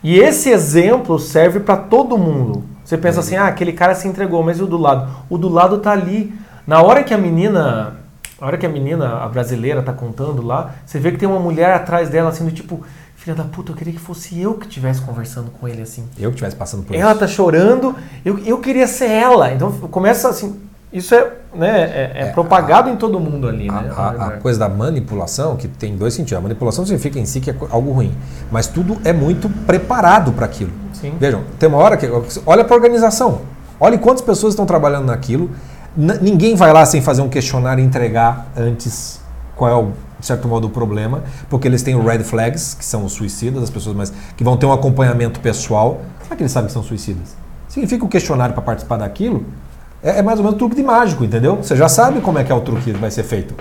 E 0.04 0.20
esse 0.20 0.50
exemplo 0.50 1.18
serve 1.18 1.60
para 1.60 1.78
todo 1.78 2.18
mundo. 2.18 2.64
Você 2.84 2.96
pensa 2.96 3.22
assim, 3.22 3.36
ah, 3.36 3.48
aquele 3.48 3.74
cara 3.74 3.96
se 3.96 4.08
entregou, 4.08 4.44
mas 4.44 4.60
e 4.60 4.64
o 4.64 4.68
do 4.68 4.78
lado? 4.78 5.12
O 5.28 5.38
do 5.38 5.50
lado 5.50 5.80
tá 5.80 5.92
ali. 5.92 6.32
Na 6.68 6.82
hora 6.84 7.04
que 7.04 7.14
a 7.14 7.18
menina, 7.18 7.96
na 8.40 8.48
hora 8.48 8.58
que 8.58 8.66
a 8.66 8.70
menina, 8.70 9.18
a 9.18 9.28
brasileira, 9.28 9.82
tá 9.82 9.92
contando 9.92 10.46
lá, 10.46 10.76
você 10.86 11.00
vê 11.00 11.12
que 11.12 11.18
tem 11.18 11.28
uma 11.28 11.40
mulher 11.40 11.74
atrás 11.74 12.08
dela, 12.10 12.30
assim, 12.30 12.46
do 12.46 12.52
tipo, 12.52 12.84
filha 13.16 13.36
da 13.36 13.44
puta, 13.44 13.72
eu 13.72 13.76
queria 13.76 13.94
que 13.94 14.00
fosse 14.00 14.40
eu 14.40 14.54
que 14.54 14.68
estivesse 14.68 15.02
conversando 15.02 15.50
com 15.50 15.68
ele, 15.68 15.82
assim. 15.82 16.08
eu 16.20 16.30
que 16.30 16.36
estivesse 16.36 16.56
passando 16.56 16.84
por 16.84 16.96
Ela 16.96 17.12
isso. 17.12 17.20
tá 17.20 17.28
chorando, 17.28 17.96
eu, 18.24 18.38
eu 18.46 18.60
queria 18.60 18.86
ser 18.86 19.10
ela. 19.10 19.52
Então 19.52 19.72
começa 19.72 20.30
assim, 20.30 20.60
isso 20.98 21.14
é, 21.14 21.32
né, 21.54 21.82
é, 21.82 22.12
é 22.16 22.22
É, 22.24 22.26
propagado 22.32 22.90
em 22.90 22.96
todo 22.96 23.20
mundo 23.20 23.48
ali, 23.48 23.70
né? 23.70 23.92
A, 23.96 24.02
a- 24.02 24.28
a 24.28 24.32
coisa 24.38 24.60
da 24.60 24.70
manipulação, 24.70 25.56
que 25.56 25.68
tem 25.68 25.96
dois 25.98 26.14
sentidos. 26.14 26.38
A 26.38 26.42
manipulação 26.42 26.86
significa 26.86 27.20
em 27.20 27.26
si 27.26 27.40
que 27.40 27.52
é 27.52 27.56
algo 27.70 27.92
ruim, 27.92 28.14
mas 28.52 28.68
tudo 28.68 28.98
é 29.04 29.12
muito 29.12 29.50
preparado 29.66 30.32
para 30.32 30.46
aquilo. 30.46 30.72
Sim. 30.94 31.14
Vejam, 31.20 31.44
tem 31.60 31.68
uma 31.70 31.78
hora 31.80 31.98
que. 31.98 32.08
Olha 32.46 32.64
para 32.64 32.74
a 32.76 32.78
organização. 32.78 33.42
Olhe 33.80 33.98
quantas 33.98 34.22
pessoas 34.24 34.54
estão 34.54 34.66
trabalhando 34.66 35.06
naquilo. 35.08 35.50
N- 35.98 36.18
ninguém 36.22 36.56
vai 36.56 36.72
lá 36.72 36.86
sem 36.86 37.02
fazer 37.02 37.22
um 37.22 37.30
questionário 37.30 37.84
e 37.84 37.86
entregar 37.86 38.48
antes 38.58 39.20
qual 39.56 39.72
é 39.72 39.76
o, 39.76 39.92
de 40.20 40.26
certo 40.26 40.48
modo, 40.48 40.68
o 40.68 40.70
problema, 40.70 41.24
porque 41.50 41.68
eles 41.68 41.82
têm 41.84 41.96
o 41.96 42.04
red 42.06 42.20
flags, 42.24 42.74
que 42.74 42.84
são 42.86 43.04
os 43.06 43.14
suicidas, 43.14 43.64
as 43.64 43.70
pessoas 43.70 43.96
mais, 43.96 44.14
que 44.36 44.44
vão 44.44 44.56
ter 44.58 44.66
um 44.66 44.72
acompanhamento 44.74 45.40
pessoal. 45.40 46.02
Será 46.24 46.36
que 46.36 46.42
eles 46.44 46.52
sabem 46.52 46.68
que 46.68 46.74
são 46.74 46.84
suicidas? 46.84 47.36
Significa 47.68 48.04
o 48.06 48.08
questionário 48.08 48.54
para 48.54 48.62
participar 48.64 48.98
daquilo 48.98 49.46
é, 50.06 50.20
é 50.20 50.22
mais 50.22 50.38
ou 50.40 50.46
menos 50.46 50.58
truque 50.58 50.76
de 50.76 50.84
mágico, 50.84 51.24
entendeu? 51.24 51.58
Você 51.58 51.76
já 51.76 51.90
sabe 51.90 52.22
como 52.22 52.40
é 52.40 52.44
que 52.44 52.52
é 52.52 52.56
o 52.56 52.62
truque 52.62 52.94
que 52.94 52.98
vai 52.98 53.12
ser 53.12 53.24
feito. 53.24 53.54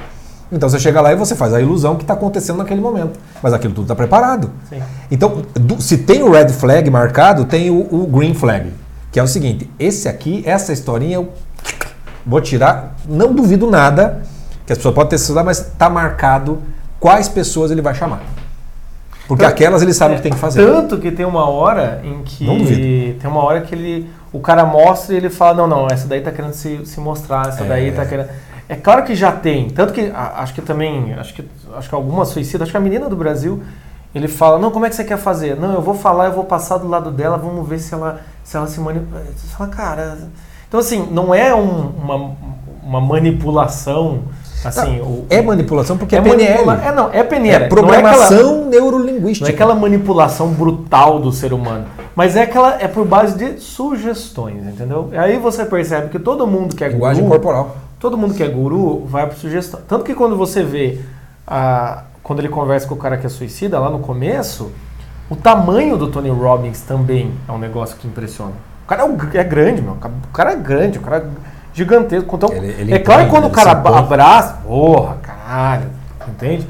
Então 0.52 0.68
você 0.68 0.78
chega 0.78 1.00
lá 1.00 1.12
e 1.12 1.16
você 1.16 1.34
faz 1.34 1.52
a 1.54 1.60
ilusão 1.60 1.96
que 1.96 2.02
está 2.04 2.14
acontecendo 2.14 2.58
naquele 2.58 2.80
momento. 2.80 3.18
Mas 3.42 3.52
aquilo 3.52 3.72
tudo 3.74 3.84
está 3.84 3.94
preparado. 3.96 4.50
Sim. 4.68 4.80
Então, 5.10 5.42
do- 5.54 5.80
se 5.82 5.98
tem 5.98 6.22
o 6.22 6.30
red 6.30 6.48
flag 6.50 6.88
marcado, 6.90 7.44
tem 7.46 7.70
o, 7.70 7.80
o 7.90 8.06
green 8.06 8.34
flag. 8.34 8.70
Que 9.10 9.18
é 9.18 9.22
o 9.22 9.26
seguinte: 9.26 9.68
esse 9.78 10.08
aqui, 10.08 10.42
essa 10.46 10.72
historinha, 10.72 11.14
eu 11.16 11.30
vou 12.24 12.40
tirar. 12.40 12.94
Não 13.08 13.32
duvido 13.32 13.68
nada 13.70 14.22
que 14.66 14.72
as 14.72 14.78
pessoas 14.78 14.94
podem 14.94 15.10
ter 15.10 15.18
celular, 15.18 15.44
mas 15.44 15.58
está 15.58 15.88
marcado 15.90 16.58
quais 17.00 17.28
pessoas 17.28 17.70
ele 17.70 17.82
vai 17.82 17.94
chamar. 17.94 18.20
Porque 19.26 19.42
Tanto- 19.42 19.52
aquelas 19.54 19.82
ele 19.82 19.94
sabe 19.94 20.12
o 20.12 20.14
É, 20.14 20.16
que 20.18 20.22
tem 20.24 20.32
que 20.32 20.38
fazer. 20.38 20.64
Tanto 20.64 20.98
que 20.98 21.10
tem 21.10 21.24
uma 21.24 21.48
hora 21.48 22.00
em 22.04 22.22
que. 22.22 22.44
Não 22.46 22.58
duvido. 22.58 23.18
Tem 23.18 23.30
uma 23.30 23.42
hora 23.42 23.62
que 23.62 23.74
ele. 23.74 24.10
O 24.34 24.40
cara 24.40 24.66
mostra 24.66 25.14
e 25.14 25.16
ele 25.16 25.30
fala, 25.30 25.54
não, 25.54 25.66
não, 25.66 25.86
essa 25.86 26.06
daí 26.08 26.20
tá 26.20 26.30
querendo 26.32 26.52
se, 26.52 26.84
se 26.84 26.98
mostrar, 27.00 27.48
essa 27.48 27.64
É. 27.64 27.68
daí 27.68 27.92
tá 27.92 28.04
querendo. 28.04 28.28
É 28.68 28.74
claro 28.74 29.04
que 29.04 29.14
já 29.14 29.30
tem. 29.30 29.70
Tanto 29.70 29.92
que 29.92 30.10
a- 30.14 30.40
acho 30.42 30.52
que 30.54 30.60
também. 30.60 31.14
Acho 31.14 31.32
que, 31.34 31.48
acho 31.76 31.88
que 31.88 31.94
algumas 31.94 32.28
suicidas, 32.28 32.62
acho 32.62 32.70
que 32.72 32.76
a 32.76 32.80
menina 32.80 33.08
do 33.08 33.14
Brasil, 33.16 33.62
ele 34.14 34.26
fala, 34.26 34.58
não, 34.58 34.70
como 34.70 34.86
é 34.86 34.88
que 34.90 34.96
você 34.96 35.04
quer 35.04 35.18
fazer? 35.18 35.54
Não, 35.56 35.74
eu 35.74 35.80
vou 35.82 35.94
falar, 35.94 36.26
eu 36.26 36.32
vou 36.32 36.44
passar 36.44 36.78
do 36.78 36.88
lado 36.88 37.10
dela, 37.10 37.36
vamos 37.38 37.66
ver 37.68 37.78
se 37.78 37.94
ela 37.94 38.20
se, 38.42 38.56
ela 38.56 38.66
se 38.66 38.80
manipula. 38.80 39.22
Você 39.36 39.46
fala, 39.56 39.70
cara. 39.70 40.18
Então 40.66 40.80
assim, 40.80 41.06
não 41.12 41.32
é 41.34 41.54
um- 41.54 41.90
uma, 41.90 42.36
uma 42.82 43.00
manipulação. 43.00 44.22
Assim, 44.68 45.00
o, 45.00 45.24
É 45.30 45.40
manipulação 45.42 45.96
porque 45.98 46.14
é, 46.14 46.18
é 46.18 46.22
PNL. 46.22 46.64
manipula- 46.64 46.88
É, 46.88 46.92
não, 46.94 47.10
é 47.12 47.22
PNL. 47.22 47.48
É 47.48 47.58
Não 47.58 47.64
é 47.64 47.66
aquela- 47.66 47.82
programação 47.82 48.64
neurolinguística. 48.66 49.44
não 49.46 49.50
é 49.50 49.54
aquela 49.54 49.74
manipulação 49.74 50.48
brutal 50.48 51.18
do 51.18 51.30
ser 51.32 51.52
humano, 51.52 51.84
mas 52.16 52.36
é 52.36 52.42
aquela 52.42 52.80
é 52.80 52.88
por 52.88 53.04
base 53.06 53.36
de 53.36 53.60
sugestões, 53.60 54.66
entendeu? 54.66 55.08
E 55.12 55.16
aí 55.16 55.36
você 55.38 55.64
percebe 55.64 56.08
que 56.08 56.18
todo 56.18 56.46
mundo 56.46 56.74
que 56.74 56.82
é 56.84 56.88
linguagem 56.88 57.22
guru, 57.24 57.34
corporal. 57.34 57.76
todo 57.98 58.16
mundo 58.16 58.34
que 58.34 58.42
é 58.42 58.48
guru 58.48 59.04
vai 59.06 59.26
por 59.26 59.36
sugestão. 59.36 59.80
Tanto 59.88 60.04
que 60.04 60.14
quando 60.14 60.36
você 60.36 60.62
vê 60.62 60.98
a, 61.46 62.04
quando 62.22 62.38
ele 62.40 62.48
conversa 62.48 62.86
com 62.86 62.94
o 62.94 62.98
cara 62.98 63.16
que 63.16 63.26
é 63.26 63.28
suicida 63.28 63.78
lá 63.78 63.90
no 63.90 63.98
começo, 63.98 64.70
o 65.28 65.36
tamanho 65.36 65.96
do 65.96 66.08
Tony 66.08 66.30
Robbins 66.30 66.80
também 66.80 67.32
é 67.48 67.52
um 67.52 67.58
negócio 67.58 67.96
que 67.96 68.06
impressiona. 68.06 68.52
O 68.84 68.86
cara 68.86 69.02
é, 69.04 69.38
é 69.38 69.44
grande, 69.44 69.80
meu. 69.80 69.92
O 69.94 70.32
cara 70.32 70.52
é 70.52 70.56
grande, 70.56 70.98
o 70.98 71.00
cara 71.00 71.16
é 71.18 71.53
gigantesco. 71.74 72.36
Então, 72.36 72.50
Ele- 72.52 72.74
ele 72.78 72.94
é 72.94 72.98
claro 72.98 73.24
que 73.24 73.30
quando 73.30 73.46
o 73.46 73.50
cara 73.50 73.72
abraça, 73.72 74.60
porra, 74.66 75.16
caralho, 75.22 75.90
entende? 76.28 76.66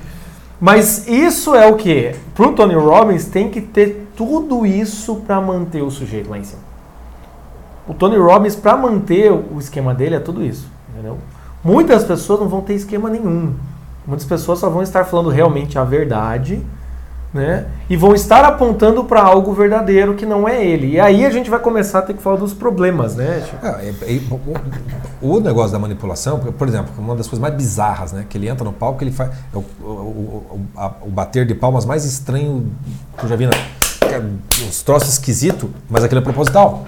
Mas 0.60 1.06
isso 1.06 1.54
é 1.54 1.66
o 1.66 1.76
que? 1.76 2.14
Pro 2.34 2.52
Tony 2.52 2.74
Robbins 2.74 3.26
tem 3.26 3.50
que 3.50 3.60
ter 3.60 4.08
tudo 4.16 4.64
isso 4.64 5.16
para 5.26 5.40
manter 5.40 5.82
o 5.82 5.90
sujeito 5.90 6.30
lá 6.30 6.38
em 6.38 6.44
cima. 6.44 6.62
O 7.86 7.92
Tony 7.92 8.16
Robbins, 8.16 8.56
para 8.56 8.76
manter 8.76 9.30
o 9.30 9.58
esquema 9.58 9.92
dele, 9.92 10.14
é 10.14 10.20
tudo 10.20 10.42
isso. 10.42 10.66
Entendeu? 10.92 11.18
Muitas 11.62 12.02
pessoas 12.04 12.40
não 12.40 12.48
vão 12.48 12.62
ter 12.62 12.74
esquema 12.74 13.10
nenhum. 13.10 13.54
Muitas 14.06 14.26
pessoas 14.26 14.58
só 14.58 14.70
vão 14.70 14.82
estar 14.82 15.04
falando 15.04 15.28
realmente 15.28 15.78
a 15.78 15.84
verdade, 15.84 16.62
né? 17.34 17.66
E 17.90 17.96
vão 17.96 18.14
estar 18.14 18.44
apontando 18.44 19.02
para 19.04 19.20
algo 19.20 19.52
verdadeiro 19.52 20.14
que 20.14 20.24
não 20.24 20.48
é 20.48 20.64
ele. 20.64 20.92
E 20.92 21.00
aí 21.00 21.26
a 21.26 21.30
gente 21.30 21.50
vai 21.50 21.58
começar 21.58 21.98
a 21.98 22.02
ter 22.02 22.14
que 22.14 22.22
falar 22.22 22.36
dos 22.36 22.54
problemas, 22.54 23.16
né? 23.16 23.42
Chico? 23.44 23.66
É, 23.66 23.68
é, 23.68 24.14
é, 24.16 24.20
o, 25.20 25.36
o 25.36 25.40
negócio 25.40 25.72
da 25.72 25.78
manipulação, 25.80 26.38
por- 26.38 26.68
exemplo, 26.68 26.92
uma 26.96 27.16
das 27.16 27.26
coisas 27.26 27.40
mais 27.40 27.52
bizarras, 27.54 28.12
né? 28.12 28.24
Que 28.30 28.38
ele 28.38 28.48
entra 28.48 28.64
no 28.64 28.72
palco, 28.72 29.02
ele 29.02 29.10
faz 29.10 29.30
é 29.52 29.56
o, 29.56 29.60
o, 29.88 30.60
a- 30.76 30.92
o 31.02 31.10
bater 31.10 31.44
de 31.44 31.54
palmas 31.56 31.84
mais 31.84 32.04
estranho 32.04 32.70
que 33.18 33.24
eu 33.24 33.28
já 33.28 33.34
vi 33.34 33.46
na, 33.46 33.52
uns 34.66 34.82
troços 34.82 35.08
esquisitos, 35.14 35.68
mas 35.90 36.04
aquilo 36.04 36.20
é 36.20 36.24
proposital. 36.24 36.86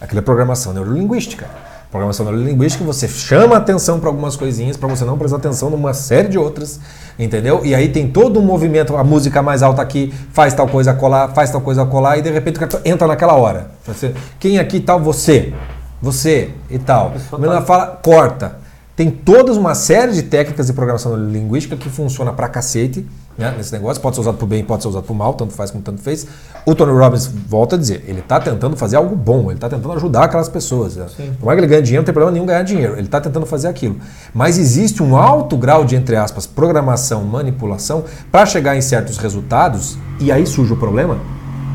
Aquilo 0.00 0.20
é 0.20 0.22
programação 0.22 0.72
neurolinguística. 0.72 1.46
Programação 1.92 2.24
neurolinguística, 2.24 2.82
você 2.82 3.06
chama 3.06 3.54
atenção 3.54 4.00
para 4.00 4.08
algumas 4.08 4.34
coisinhas 4.34 4.78
para 4.78 4.88
você 4.88 5.04
não 5.04 5.18
prestar 5.18 5.36
atenção 5.36 5.68
numa 5.68 5.92
série 5.92 6.26
de 6.26 6.38
outras, 6.38 6.80
entendeu? 7.18 7.60
E 7.66 7.74
aí 7.74 7.90
tem 7.90 8.08
todo 8.08 8.40
um 8.40 8.42
movimento, 8.42 8.96
a 8.96 9.04
música 9.04 9.42
mais 9.42 9.62
alta 9.62 9.82
aqui 9.82 10.10
faz 10.32 10.54
tal 10.54 10.66
coisa 10.66 10.94
colar, 10.94 11.28
faz 11.34 11.50
tal 11.50 11.60
coisa 11.60 11.84
colar, 11.84 12.16
e 12.16 12.22
de 12.22 12.30
repente 12.30 12.58
entra 12.86 13.06
naquela 13.06 13.34
hora. 13.34 13.72
Você, 13.86 14.14
Quem 14.40 14.58
aqui 14.58 14.80
tal? 14.80 15.00
Você. 15.00 15.52
Você 16.00 16.48
e 16.70 16.78
tal. 16.78 17.12
A 17.30 17.36
menina 17.36 17.60
tá... 17.60 17.66
fala, 17.66 17.86
corta. 18.02 18.56
Tem 18.96 19.10
toda 19.10 19.52
uma 19.52 19.74
série 19.74 20.12
de 20.12 20.22
técnicas 20.22 20.68
de 20.68 20.72
programação 20.72 21.14
linguística 21.14 21.76
que 21.76 21.90
funciona 21.90 22.32
pra 22.32 22.48
cacete 22.48 23.06
né, 23.36 23.54
nesse 23.56 23.72
negócio. 23.72 24.02
Pode 24.02 24.16
ser 24.16 24.20
usado 24.20 24.36
para 24.36 24.46
bem, 24.46 24.64
pode 24.64 24.82
ser 24.82 24.88
usado 24.88 25.04
para 25.04 25.14
mal, 25.14 25.34
tanto 25.34 25.52
faz 25.52 25.70
como 25.70 25.82
tanto 25.82 26.00
fez. 26.00 26.26
O 26.66 26.74
Tony 26.74 26.92
Robbins 26.92 27.26
volta 27.26 27.76
a 27.76 27.78
dizer, 27.78 28.04
ele 28.06 28.20
está 28.20 28.38
tentando 28.38 28.76
fazer 28.76 28.96
algo 28.96 29.16
bom, 29.16 29.46
ele 29.46 29.54
está 29.54 29.68
tentando 29.68 29.92
ajudar 29.92 30.24
aquelas 30.24 30.48
pessoas. 30.48 30.96
Né? 30.96 31.06
Por 31.38 31.46
mais 31.46 31.58
que 31.58 31.64
ele 31.64 31.66
ganhe 31.66 31.82
dinheiro, 31.82 32.02
não 32.02 32.04
tem 32.04 32.14
problema 32.14 32.32
nenhum 32.32 32.46
ganhar 32.46 32.62
dinheiro. 32.62 32.94
Ele 32.94 33.02
está 33.02 33.20
tentando 33.20 33.46
fazer 33.46 33.68
aquilo. 33.68 33.96
Mas 34.34 34.58
existe 34.58 35.02
um 35.02 35.16
alto 35.16 35.56
grau 35.56 35.84
de, 35.84 35.96
entre 35.96 36.16
aspas, 36.16 36.46
programação, 36.46 37.24
manipulação, 37.24 38.04
para 38.30 38.46
chegar 38.46 38.76
em 38.76 38.80
certos 38.80 39.18
resultados, 39.18 39.98
e 40.20 40.30
aí 40.30 40.46
surge 40.46 40.72
o 40.72 40.76
problema, 40.76 41.18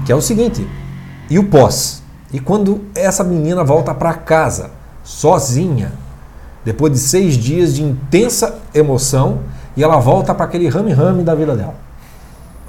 que 0.05 0.11
é 0.11 0.15
o 0.15 0.21
seguinte: 0.21 0.67
e 1.29 1.37
o 1.37 1.43
pós? 1.45 2.01
E 2.31 2.39
quando 2.39 2.81
essa 2.93 3.23
menina 3.23 3.63
volta 3.63 3.93
para 3.93 4.13
casa, 4.13 4.71
sozinha, 5.03 5.93
depois 6.65 6.91
de 6.91 6.99
seis 6.99 7.35
dias 7.35 7.73
de 7.73 7.81
intensa 7.81 8.59
emoção, 8.73 9.39
e 9.77 9.83
ela 9.83 9.97
volta 9.97 10.33
para 10.33 10.45
aquele 10.45 10.67
rame-rame 10.67 11.23
da 11.23 11.35
vida 11.35 11.55
dela. 11.55 11.75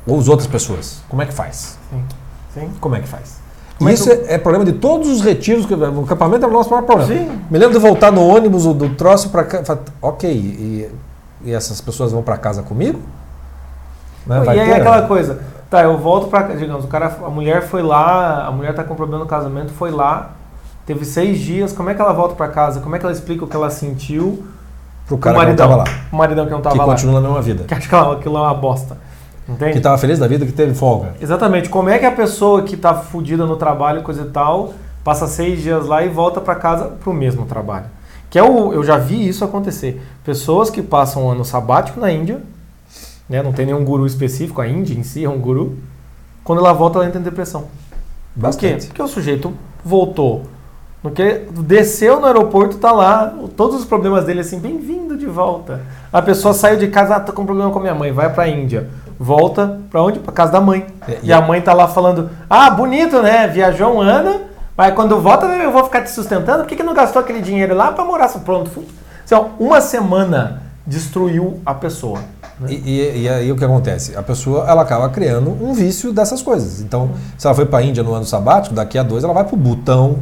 Ou 0.06 0.18
as 0.18 0.28
outras 0.28 0.46
pessoas. 0.46 1.00
Como 1.08 1.22
é 1.22 1.26
que 1.26 1.32
faz? 1.32 1.78
Sim. 1.90 2.04
Sim. 2.52 2.70
Como 2.78 2.94
é 2.94 3.00
que 3.00 3.08
faz? 3.08 3.40
Como 3.78 3.88
Isso 3.88 4.10
é, 4.10 4.34
é, 4.34 4.38
problema 4.38 4.64
de 4.64 4.72
todos 4.72 5.08
os 5.08 5.22
retiros. 5.22 5.64
Que, 5.64 5.72
o 5.72 6.04
acampamento 6.04 6.44
é 6.44 6.48
o 6.48 6.52
nosso 6.52 6.68
maior 6.68 6.82
problema. 6.82 7.14
Sim. 7.14 7.40
Me 7.50 7.58
lembro 7.58 7.72
de 7.72 7.80
voltar 7.80 8.12
no 8.12 8.26
ônibus 8.26 8.64
do 8.66 8.90
troço 8.90 9.30
para 9.30 9.44
cá. 9.44 9.78
Ok, 10.02 10.30
e, 10.30 10.90
e, 11.42 11.52
essas 11.52 11.80
pessoas 11.80 12.12
vão 12.12 12.22
para 12.22 12.36
casa 12.36 12.62
comigo? 12.62 13.00
Né? 14.26 14.42
e 14.44 14.48
aí 14.50 14.70
é 14.70 14.76
aquela 14.76 15.02
coisa. 15.02 15.40
Tá, 15.70 15.82
eu 15.82 15.96
volto 15.96 16.28
para 16.28 16.54
digamos, 16.54 16.84
o 16.84 16.88
cara, 16.88 17.16
a 17.24 17.30
mulher 17.30 17.62
foi 17.62 17.82
lá, 17.82 18.46
a 18.46 18.50
mulher 18.50 18.70
está 18.70 18.84
com 18.84 18.94
problema 18.94 19.22
no 19.24 19.28
casamento, 19.28 19.70
foi 19.72 19.90
lá, 19.90 20.32
teve 20.86 21.04
seis 21.04 21.38
dias. 21.38 21.72
Como 21.72 21.88
é 21.88 21.94
que 21.94 22.00
ela 22.00 22.12
volta 22.12 22.34
para 22.34 22.48
casa? 22.48 22.80
Como 22.80 22.96
é 22.96 22.98
que 22.98 23.04
ela 23.04 23.12
explica 23.12 23.44
o 23.44 23.48
que 23.48 23.56
ela 23.56 23.70
sentiu? 23.70 24.44
Pro 25.08 25.18
cara 25.18 25.36
o 25.36 25.38
maridão, 25.38 25.66
que 25.66 25.72
não 25.72 25.78
tava 25.78 25.90
lá. 25.90 26.06
O 26.12 26.16
maridão 26.16 26.44
que 26.44 26.50
não 26.52 26.60
tava 26.60 26.74
que 26.74 26.78
lá. 26.78 26.84
Que 26.84 26.90
continua 26.90 27.20
na 27.20 27.28
mesma 27.28 27.42
vida. 27.42 27.64
Que 27.64 27.74
acha 27.74 27.88
que 27.88 27.94
aquilo 27.94 28.36
é 28.36 28.40
uma 28.40 28.54
bosta. 28.54 28.98
Entende? 29.48 29.72
Que 29.72 29.80
tava 29.80 29.96
feliz 29.96 30.18
da 30.18 30.28
vida, 30.28 30.44
que 30.44 30.52
teve 30.52 30.74
folga. 30.74 31.14
Exatamente. 31.20 31.70
Como 31.70 31.88
é 31.88 31.98
que 31.98 32.04
a 32.04 32.12
pessoa 32.12 32.62
que 32.62 32.76
tá 32.76 32.94
fodida 32.94 33.46
no 33.46 33.56
trabalho, 33.56 34.02
coisa 34.02 34.22
e 34.22 34.26
tal, 34.26 34.74
passa 35.02 35.26
seis 35.26 35.62
dias 35.62 35.86
lá 35.86 36.04
e 36.04 36.08
volta 36.08 36.38
para 36.40 36.54
casa 36.54 36.84
pro 36.84 37.14
mesmo 37.14 37.46
trabalho? 37.46 37.86
Que 38.28 38.38
é 38.38 38.42
o, 38.42 38.74
eu 38.74 38.84
já 38.84 38.98
vi 38.98 39.26
isso 39.26 39.42
acontecer. 39.42 40.02
Pessoas 40.22 40.68
que 40.68 40.82
passam 40.82 41.24
um 41.24 41.30
ano 41.30 41.46
sabático 41.46 41.98
na 41.98 42.12
Índia, 42.12 42.42
né, 43.26 43.42
não 43.42 43.54
tem 43.54 43.64
nenhum 43.64 43.82
guru 43.82 44.06
específico, 44.06 44.60
a 44.60 44.68
Índia 44.68 44.94
em 44.94 45.02
si 45.02 45.24
é 45.24 45.30
um 45.30 45.38
guru, 45.38 45.78
quando 46.44 46.58
ela 46.58 46.74
volta 46.74 46.98
ela 46.98 47.06
entra 47.06 47.18
em 47.18 47.24
depressão. 47.24 47.64
Bastante. 48.36 48.72
Por 48.72 48.80
quê? 48.80 48.86
Porque 48.88 49.02
o 49.02 49.08
sujeito 49.08 49.54
voltou 49.82 50.42
porque 51.02 51.46
desceu 51.60 52.20
no 52.20 52.26
aeroporto, 52.26 52.78
tá 52.78 52.90
lá, 52.90 53.34
todos 53.56 53.76
os 53.80 53.84
problemas 53.84 54.24
dele 54.24 54.40
assim, 54.40 54.58
bem-vindo 54.58 55.16
de 55.16 55.26
volta. 55.26 55.80
A 56.12 56.20
pessoa 56.20 56.52
saiu 56.52 56.78
de 56.78 56.88
casa, 56.88 57.16
ah, 57.16 57.20
tá 57.20 57.32
com 57.32 57.46
problema 57.46 57.70
com 57.70 57.78
a 57.78 57.82
minha 57.82 57.94
mãe, 57.94 58.12
vai 58.12 58.32
pra 58.32 58.48
Índia. 58.48 58.88
Volta 59.18 59.80
pra 59.90 60.02
onde? 60.02 60.18
Pra 60.20 60.32
casa 60.32 60.52
da 60.52 60.60
mãe. 60.60 60.86
É, 61.06 61.18
e, 61.22 61.26
e 61.26 61.32
a 61.32 61.40
mãe 61.40 61.60
tá 61.60 61.72
lá 61.72 61.88
falando, 61.88 62.30
ah, 62.48 62.70
bonito, 62.70 63.20
né? 63.20 63.48
Viajou 63.48 63.96
um 63.96 64.00
ano, 64.00 64.42
mas 64.76 64.94
quando 64.94 65.20
volta 65.20 65.46
eu 65.46 65.72
vou 65.72 65.84
ficar 65.84 66.02
te 66.02 66.10
sustentando. 66.10 66.60
Por 66.60 66.68
que, 66.68 66.76
que 66.76 66.82
não 66.82 66.94
gastou 66.94 67.20
aquele 67.20 67.40
dinheiro 67.40 67.74
lá 67.74 67.90
pra 67.92 68.04
morar? 68.04 68.28
Pronto. 68.28 68.84
Ó, 69.32 69.46
uma 69.58 69.80
semana 69.80 70.62
destruiu 70.86 71.60
a 71.66 71.74
pessoa. 71.74 72.20
Né? 72.60 72.70
E, 72.70 72.74
e, 72.74 73.22
e, 73.22 73.28
aí 73.28 73.52
o 73.52 73.56
que 73.56 73.64
acontece? 73.64 74.16
A 74.16 74.22
pessoa 74.22 74.64
ela 74.68 74.82
acaba 74.82 75.08
criando 75.10 75.50
um 75.50 75.72
vício 75.74 76.12
dessas 76.12 76.42
coisas. 76.42 76.80
Então, 76.80 77.10
se 77.36 77.46
ela 77.46 77.54
foi 77.54 77.66
para 77.66 77.80
a 77.80 77.82
Índia 77.82 78.02
no 78.02 78.14
ano 78.14 78.24
sabático, 78.24 78.74
daqui 78.74 78.98
a 78.98 79.02
dois 79.02 79.22
ela 79.22 79.34
vai 79.34 79.44
para 79.44 79.54
o 79.54 79.58
Butão, 79.58 80.18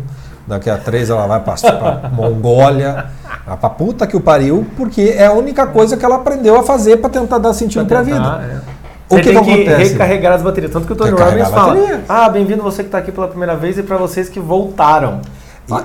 Daqui 0.47 0.71
a 0.71 0.79
três 0.79 1.11
ela 1.11 1.27
vai 1.27 1.41
para 1.41 2.11
Mongólia, 2.13 3.07
para 3.45 3.71
puta 3.71 4.07
que 4.07 4.17
o 4.17 4.21
pariu, 4.21 4.65
porque 4.77 5.15
é 5.17 5.27
a 5.27 5.33
única 5.33 5.67
coisa 5.67 5.97
que 5.97 6.05
ela 6.05 6.17
aprendeu 6.17 6.59
a 6.59 6.63
fazer 6.63 6.99
para 6.99 7.11
tentar 7.11 7.39
dar 7.39 7.53
sentido 7.53 7.85
para 7.87 7.99
a 7.99 8.03
vida. 8.03 8.41
É. 8.73 8.77
O 9.09 9.17
que, 9.17 9.23
tem 9.23 9.33
que, 9.33 9.53
acontece? 9.53 9.93
recarregar 9.93 10.33
as 10.35 10.43
baterias. 10.43 10.73
Tanto 10.73 10.87
que 10.87 10.93
o 10.93 10.97
Tony 10.97 11.11
Robbins 11.11 11.49
fala: 11.49 11.77
Ah, 12.09 12.29
bem-vindo 12.29 12.63
você 12.63 12.83
que 12.83 12.89
está 12.89 12.99
aqui 12.99 13.13
pela 13.13 13.29
primeira 13.29 13.57
vez 13.57 13.79
e 13.79 13.83
para 13.83 13.97
vocês 13.97 14.29
que 14.29 14.41
voltaram. 14.41 15.21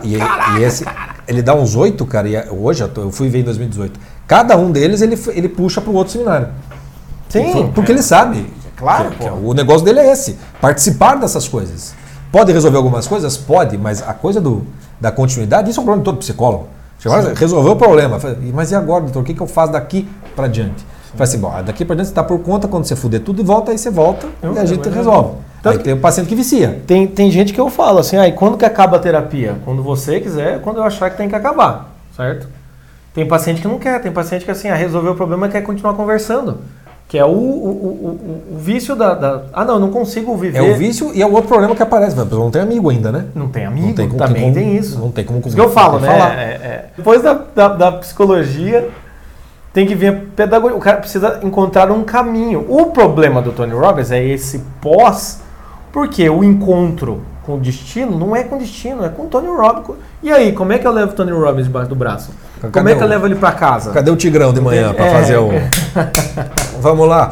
E, 0.04 0.16
e, 0.16 0.18
Caraca, 0.18 0.60
e 0.60 0.64
esse, 0.64 0.86
ele 1.28 1.42
dá 1.42 1.56
uns 1.56 1.76
oito, 1.76 2.06
cara, 2.06 2.28
e 2.28 2.50
hoje 2.50 2.84
eu 2.96 3.12
fui 3.12 3.30
ver 3.30 3.40
em 3.40 3.44
2018. 3.44 4.00
Cada 4.28 4.58
um 4.58 4.72
deles 4.72 5.02
ele, 5.02 5.20
ele 5.30 5.50
puxa 5.50 5.82
para 5.82 5.92
o 5.92 5.96
outro 5.96 6.14
seminário. 6.14 6.50
Sim. 7.30 7.72
Porque 7.74 7.92
ele 7.92 8.02
sabe. 8.02 8.46
Claro. 8.76 9.12
Que, 9.12 9.18
que 9.18 9.30
o 9.30 9.54
negócio 9.54 9.86
dele 9.86 10.00
é 10.00 10.12
esse: 10.12 10.38
participar 10.60 11.16
dessas 11.16 11.48
coisas. 11.48 11.94
Pode 12.32 12.52
resolver 12.52 12.78
algumas 12.78 13.08
coisas? 13.08 13.36
Pode, 13.36 13.78
mas 13.78 14.02
a 14.02 14.14
coisa 14.14 14.40
do, 14.40 14.66
da 15.00 15.12
continuidade, 15.12 15.70
isso 15.70 15.80
é 15.80 15.84
um 15.84 15.86
problema 15.86 16.04
de 16.04 16.06
todo 16.06 16.18
psicólogo. 16.18 16.68
Você 16.98 17.10
resolveu 17.34 17.72
o 17.74 17.76
problema, 17.76 18.20
mas 18.54 18.72
e 18.72 18.76
agora, 18.76 19.04
doutor? 19.04 19.22
O 19.22 19.24
que, 19.24 19.34
que 19.34 19.42
eu 19.42 19.48
faço 19.48 19.74
daqui 19.74 20.08
para 20.36 20.48
diante? 20.48 20.86
Faz 21.16 21.32
assim, 21.32 21.40
bom, 21.40 21.52
daqui 21.66 21.84
para 21.84 21.96
diante 21.96 22.08
você 22.08 22.12
está 22.12 22.24
por 22.24 22.40
conta, 22.40 22.68
quando 22.68 22.86
você 22.86 22.96
fuder 22.96 23.22
tudo, 23.22 23.44
volta, 23.44 23.72
aí 23.72 23.78
você 23.78 23.90
volta 23.90 24.28
eu, 24.42 24.54
e 24.54 24.60
a 24.60 24.66
gente 24.66 24.88
resolve. 24.88 25.36
Então, 25.60 25.72
aí 25.74 25.80
tem 25.80 25.94
o 25.94 25.98
paciente 25.98 26.28
que 26.28 26.36
vicia. 26.36 26.82
Tem, 26.88 27.06
tem 27.06 27.30
gente 27.30 27.54
que 27.54 27.60
eu 27.60 27.70
falo 27.70 28.00
assim, 28.00 28.18
aí 28.18 28.32
ah, 28.32 28.34
quando 28.34 28.58
que 28.58 28.66
acaba 28.66 28.98
a 28.98 29.00
terapia? 29.00 29.58
Quando 29.66 29.84
você 29.84 30.20
quiser, 30.20 30.62
quando 30.62 30.78
eu 30.78 30.84
achar 30.84 31.10
que 31.10 31.18
tem 31.18 31.28
que 31.28 31.36
acabar, 31.36 31.94
certo? 32.16 32.48
Tem 33.14 33.28
paciente 33.28 33.62
que 33.62 33.68
não 33.68 33.78
quer, 33.78 34.02
tem 34.02 34.12
paciente 34.12 34.46
que 34.46 34.52
assim, 34.52 34.70
ah, 34.70 34.76
resolveu 34.76 35.12
o 35.12 35.16
problema 35.16 35.48
e 35.48 35.50
quer 35.50 35.62
continuar 35.62 35.96
conversando. 35.96 36.60
Que 37.12 37.18
é 37.18 37.26
o, 37.26 37.28
o, 37.28 37.34
o, 37.34 38.56
o 38.56 38.58
vício 38.58 38.96
da, 38.96 39.14
da, 39.14 39.42
Ah, 39.52 39.66
não, 39.66 39.74
eu 39.74 39.80
não 39.82 39.92
consigo 39.92 40.34
viver. 40.38 40.60
É 40.60 40.62
o 40.62 40.78
vício 40.78 41.12
e 41.14 41.22
é 41.22 41.26
o 41.26 41.34
outro 41.34 41.50
problema 41.50 41.76
que 41.76 41.84
aparece. 41.84 42.18
A 42.18 42.24
pessoa 42.24 42.46
não 42.46 42.50
tem 42.50 42.62
amigo 42.62 42.90
ainda, 42.90 43.12
né? 43.12 43.26
Não 43.36 43.50
tem 43.50 43.66
amigo, 43.66 43.88
não 43.88 43.94
tem 43.94 44.10
também 44.10 44.44
como, 44.44 44.54
tem 44.54 44.78
isso. 44.78 44.98
Não 44.98 45.12
tem 45.12 45.26
como 45.26 45.42
Isso 45.46 45.54
que 45.54 45.60
eu 45.62 45.70
falo, 45.70 46.00
né? 46.00 46.08
É, 46.10 46.66
é. 46.66 46.86
Depois 46.96 47.22
da, 47.22 47.34
da, 47.34 47.68
da, 47.68 47.92
psicologia, 47.92 48.88
tem 49.74 49.86
que 49.86 49.94
vir 49.94 50.08
a 50.08 50.22
pedagogia. 50.38 50.78
O 50.78 50.80
cara 50.80 51.00
precisa 51.00 51.42
encontrar 51.44 51.92
um 51.92 52.02
caminho. 52.06 52.66
O 52.70 52.86
problema 52.92 53.42
do 53.42 53.52
Tony 53.52 53.74
Robbins 53.74 54.10
é 54.10 54.24
esse 54.24 54.60
pós, 54.80 55.42
porque 55.92 56.30
o 56.30 56.46
encontro 56.46 57.24
com 57.44 57.58
destino 57.60 58.18
não 58.18 58.36
é 58.36 58.44
com 58.44 58.58
destino, 58.58 59.04
é 59.04 59.10
com 59.10 59.24
o 59.24 59.28
Tony 59.28 59.48
Robbins. 59.48 59.98
E 60.22 60.32
aí, 60.32 60.52
como 60.52 60.74
é 60.74 60.78
que 60.78 60.86
eu 60.86 60.92
levo 60.92 61.12
o 61.12 61.16
Tony 61.16 61.32
Robbins 61.32 61.66
debaixo 61.66 61.90
do 61.90 61.96
braço? 61.96 62.32
Cadê 62.60 62.72
como 62.72 62.90
é 62.90 62.96
que 62.96 63.04
eu 63.04 63.08
levo 63.08 63.26
ele 63.26 63.36
para 63.36 63.52
casa? 63.54 63.92
Cadê 63.92 64.12
o 64.12 64.16
Tigrão 64.16 64.54
de 64.54 64.62
manhã 64.62 64.94
para 64.94 65.06
é, 65.06 65.12
fazer 65.12 65.38
o. 65.38 65.50
Vamos 66.80 67.08
lá. 67.08 67.32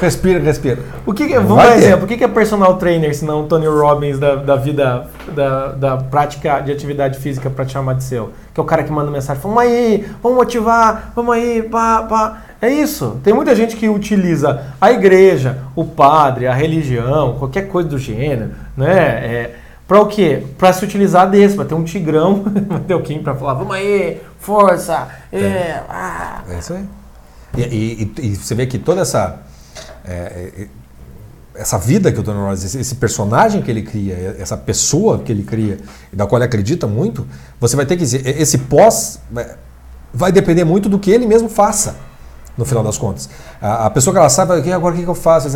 Respira, 0.00 0.38
respira. 0.38 0.78
O 1.04 1.12
que, 1.12 1.26
vamos 1.38 1.56
dar 1.56 1.76
exemplo. 1.76 2.04
O 2.04 2.08
que 2.08 2.22
é 2.22 2.28
personal 2.28 2.76
trainer, 2.76 3.14
se 3.14 3.24
não 3.24 3.48
Tony 3.48 3.66
Robbins 3.66 4.18
da, 4.18 4.36
da 4.36 4.54
vida, 4.54 5.06
da, 5.34 5.72
da 5.72 5.96
prática 5.96 6.60
de 6.60 6.70
atividade 6.70 7.18
física 7.18 7.50
para 7.50 7.64
te 7.64 7.72
chamar 7.72 7.94
de 7.94 8.04
seu? 8.04 8.30
Que 8.54 8.60
é 8.60 8.62
o 8.62 8.66
cara 8.66 8.84
que 8.84 8.92
manda 8.92 9.10
mensagem, 9.10 9.42
vamos 9.42 9.58
aí, 9.58 10.06
vamos 10.22 10.38
motivar, 10.38 11.12
vamos 11.16 11.34
aí, 11.34 11.62
pá, 11.64 12.02
pá. 12.02 12.42
É 12.62 12.68
isso. 12.68 13.20
Tem 13.24 13.32
muita 13.34 13.54
gente 13.56 13.76
que 13.76 13.88
utiliza 13.88 14.62
a 14.80 14.92
igreja, 14.92 15.58
o 15.74 15.84
padre, 15.84 16.46
a 16.46 16.54
religião, 16.54 17.34
qualquer 17.38 17.68
coisa 17.68 17.88
do 17.88 17.98
gênero, 17.98 18.50
né? 18.78 18.96
É, 18.96 19.54
para 19.86 20.00
o 20.00 20.06
quê? 20.06 20.44
Para 20.56 20.72
se 20.72 20.84
utilizar 20.84 21.28
desse, 21.28 21.56
para 21.56 21.64
ter 21.64 21.74
um 21.74 21.82
tigrão, 21.82 22.44
ter 22.86 22.94
o 22.94 23.02
Kim 23.02 23.22
para 23.22 23.34
falar, 23.34 23.54
vamos 23.54 23.74
aí, 23.74 24.20
força, 24.38 25.08
é, 25.32 25.40
é. 25.40 25.84
Ah. 25.88 26.42
é 26.48 26.58
isso 26.58 26.74
aí. 26.74 26.84
E, 27.56 27.62
e, 27.62 28.12
e, 28.26 28.36
você 28.36 28.54
vê 28.54 28.66
que 28.66 28.78
toda 28.78 29.00
essa 29.00 29.40
é, 30.04 30.52
é, 30.56 30.66
essa 31.54 31.78
vida 31.78 32.12
que 32.12 32.20
o 32.20 32.22
Tony 32.22 32.38
Robbins, 32.38 32.62
esse, 32.62 32.78
esse 32.78 32.94
personagem 32.96 33.62
que 33.62 33.70
ele 33.70 33.82
cria, 33.82 34.36
essa 34.38 34.56
pessoa 34.56 35.18
que 35.18 35.32
ele 35.32 35.42
cria, 35.42 35.78
da 36.12 36.26
qual 36.26 36.38
ele 36.38 36.44
acredita 36.44 36.86
muito, 36.86 37.26
você 37.58 37.74
vai 37.74 37.84
ter 37.84 37.96
que 37.96 38.02
dizer, 38.02 38.26
esse 38.40 38.58
pós 38.58 39.18
vai 40.14 40.30
depender 40.30 40.64
muito 40.64 40.88
do 40.88 40.98
que 40.98 41.10
ele 41.10 41.26
mesmo 41.26 41.48
faça 41.48 41.96
no 42.58 42.64
final 42.64 42.82
das 42.82 42.98
contas. 42.98 43.30
A, 43.62 43.86
a 43.86 43.90
pessoa 43.90 44.12
que 44.12 44.18
ela 44.18 44.28
sabe, 44.28 44.52
agora 44.72 44.94
o 44.94 44.98
que, 44.98 45.04
eu 45.04 45.14
faço? 45.14 45.48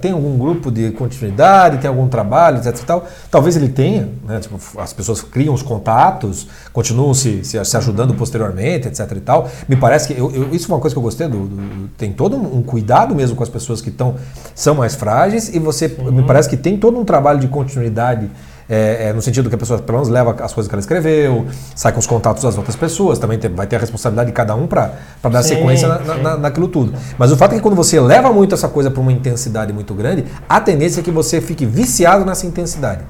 Tem 0.00 0.12
algum 0.12 0.36
grupo 0.36 0.70
de 0.70 0.90
continuidade, 0.92 1.78
tem 1.78 1.88
algum 1.88 2.06
trabalho, 2.06 2.58
etc. 2.58 2.78
E 2.78 2.84
tal. 2.84 3.06
Talvez 3.30 3.56
ele 3.56 3.70
tenha, 3.70 4.08
né? 4.28 4.38
tipo, 4.38 4.60
as 4.78 4.92
pessoas 4.92 5.22
criam 5.22 5.54
os 5.54 5.62
contatos, 5.62 6.46
continuam 6.72 7.14
se, 7.14 7.42
se, 7.42 7.64
se, 7.64 7.76
ajudando 7.76 8.14
posteriormente, 8.14 8.86
etc. 8.86 9.10
e 9.16 9.20
tal. 9.20 9.48
Me 9.66 9.74
parece 9.74 10.08
que 10.08 10.20
eu, 10.20 10.30
eu, 10.30 10.54
isso 10.54 10.70
é 10.70 10.74
uma 10.74 10.80
coisa 10.80 10.94
que 10.94 10.98
eu 10.98 11.02
gostei, 11.02 11.26
do, 11.26 11.46
do, 11.46 11.88
tem 11.96 12.12
todo 12.12 12.36
um 12.36 12.62
cuidado 12.62 13.14
mesmo 13.14 13.34
com 13.34 13.42
as 13.42 13.48
pessoas 13.48 13.80
que 13.80 13.90
tão, 13.90 14.16
são 14.54 14.74
mais 14.74 14.94
frágeis 14.94 15.48
e 15.54 15.58
você, 15.58 15.86
uhum. 15.98 16.12
me 16.12 16.22
parece 16.24 16.48
que 16.48 16.56
tem 16.56 16.76
todo 16.76 16.98
um 16.98 17.04
trabalho 17.04 17.40
de 17.40 17.48
continuidade 17.48 18.30
é, 18.70 19.08
é, 19.08 19.12
no 19.12 19.20
sentido 19.20 19.48
que 19.48 19.54
a 19.56 19.58
pessoa 19.58 19.80
pelo 19.80 19.98
menos 19.98 20.08
leva 20.08 20.30
as 20.44 20.52
coisas 20.52 20.68
que 20.68 20.74
ela 20.74 20.80
escreveu, 20.80 21.44
sai 21.74 21.90
com 21.90 21.98
os 21.98 22.06
contatos 22.06 22.44
das 22.44 22.56
outras 22.56 22.76
pessoas, 22.76 23.18
também 23.18 23.36
tem, 23.36 23.52
vai 23.52 23.66
ter 23.66 23.74
a 23.74 23.78
responsabilidade 23.80 24.28
de 24.28 24.32
cada 24.32 24.54
um 24.54 24.68
para 24.68 24.92
dar 25.24 25.42
Sim, 25.42 25.56
sequência 25.56 25.88
na, 25.88 25.98
sim. 25.98 26.22
na, 26.22 26.36
naquilo 26.36 26.68
tudo. 26.68 26.94
Mas 27.18 27.32
o 27.32 27.36
fato 27.36 27.52
é 27.52 27.56
que 27.56 27.62
quando 27.62 27.74
você 27.74 27.98
leva 27.98 28.32
muito 28.32 28.54
essa 28.54 28.68
coisa 28.68 28.88
para 28.88 29.00
uma 29.00 29.12
intensidade 29.12 29.72
muito 29.72 29.92
grande, 29.92 30.24
a 30.48 30.60
tendência 30.60 31.00
é 31.00 31.02
que 31.02 31.10
você 31.10 31.40
fique 31.40 31.66
viciado 31.66 32.24
nessa 32.24 32.46
intensidade. 32.46 33.00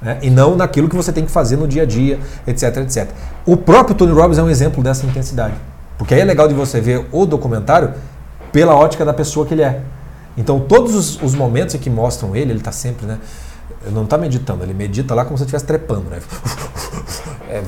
né? 0.00 0.18
E 0.22 0.30
não 0.30 0.54
naquilo 0.54 0.88
que 0.88 0.94
você 0.94 1.10
tem 1.10 1.24
que 1.24 1.32
fazer 1.32 1.56
no 1.56 1.66
dia 1.66 1.82
a 1.82 1.86
dia, 1.86 2.20
etc, 2.46 2.76
etc. 2.76 3.08
O 3.44 3.56
próprio 3.56 3.96
Tony 3.96 4.12
Robbins 4.12 4.38
é 4.38 4.42
um 4.44 4.50
exemplo 4.50 4.84
dessa 4.84 5.04
intensidade. 5.04 5.54
Porque 5.98 6.14
aí 6.14 6.20
é 6.20 6.24
legal 6.24 6.46
de 6.46 6.54
você 6.54 6.80
ver 6.80 7.08
o 7.10 7.26
documentário 7.26 7.92
pela 8.52 8.76
ótica 8.76 9.04
da 9.04 9.12
pessoa 9.12 9.44
que 9.44 9.52
ele 9.52 9.62
é. 9.62 9.80
Então, 10.36 10.60
todos 10.60 10.94
os, 10.94 11.20
os 11.22 11.34
momentos 11.34 11.74
que 11.74 11.90
mostram 11.90 12.36
ele, 12.36 12.52
ele 12.52 12.60
está 12.60 12.72
sempre, 12.72 13.04
né? 13.04 13.18
Ele 13.84 13.94
não 13.94 14.04
está 14.04 14.16
meditando, 14.16 14.62
ele 14.62 14.74
medita 14.74 15.14
lá 15.14 15.24
como 15.24 15.36
se 15.36 15.42
estivesse 15.44 15.64
trepando, 15.66 16.04
né? 16.10 16.18
É, 17.50 17.60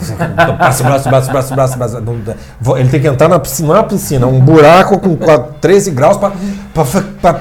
braço, 0.57 0.83
braço, 0.83 1.09
braço, 1.09 1.31
braço, 1.31 1.55
braço, 1.55 1.77
braço. 1.77 1.99
Ele 2.79 2.89
tem 2.89 3.01
que 3.01 3.07
entrar 3.09 3.29
na 3.29 3.39
piscina, 3.39 3.69
não 3.69 3.75
é 3.75 3.79
uma 3.81 3.85
piscina, 3.85 4.25
é 4.27 4.29
um 4.29 4.41
buraco 4.41 4.99
com 4.99 5.17
qua- 5.17 5.49
13 5.61 5.91
graus 5.91 6.17
para 6.17 6.33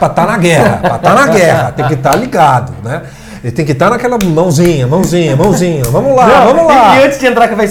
estar 0.08 0.26
na 0.28 0.38
guerra. 0.38 0.78
Para 0.78 0.96
estar 0.98 1.14
na 1.16 1.28
guerra, 1.28 1.72
tem 1.72 1.88
que 1.88 1.94
estar 1.94 2.16
ligado, 2.16 2.74
né? 2.84 3.04
Ele 3.44 3.52
tem 3.52 3.66
que 3.66 3.72
estar 3.74 3.90
naquela 3.90 4.18
mãozinha, 4.24 4.88
mãozinha, 4.88 5.36
mãozinha. 5.36 5.84
Vamos 5.86 6.16
lá, 6.16 6.28
Não, 6.28 6.46
vamos 6.54 6.66
lá. 6.68 6.96
E, 6.96 7.02
e 7.02 7.06
antes 7.06 7.20
de 7.20 7.26
entrar, 7.28 7.48
que 7.48 7.56
vai. 7.56 7.70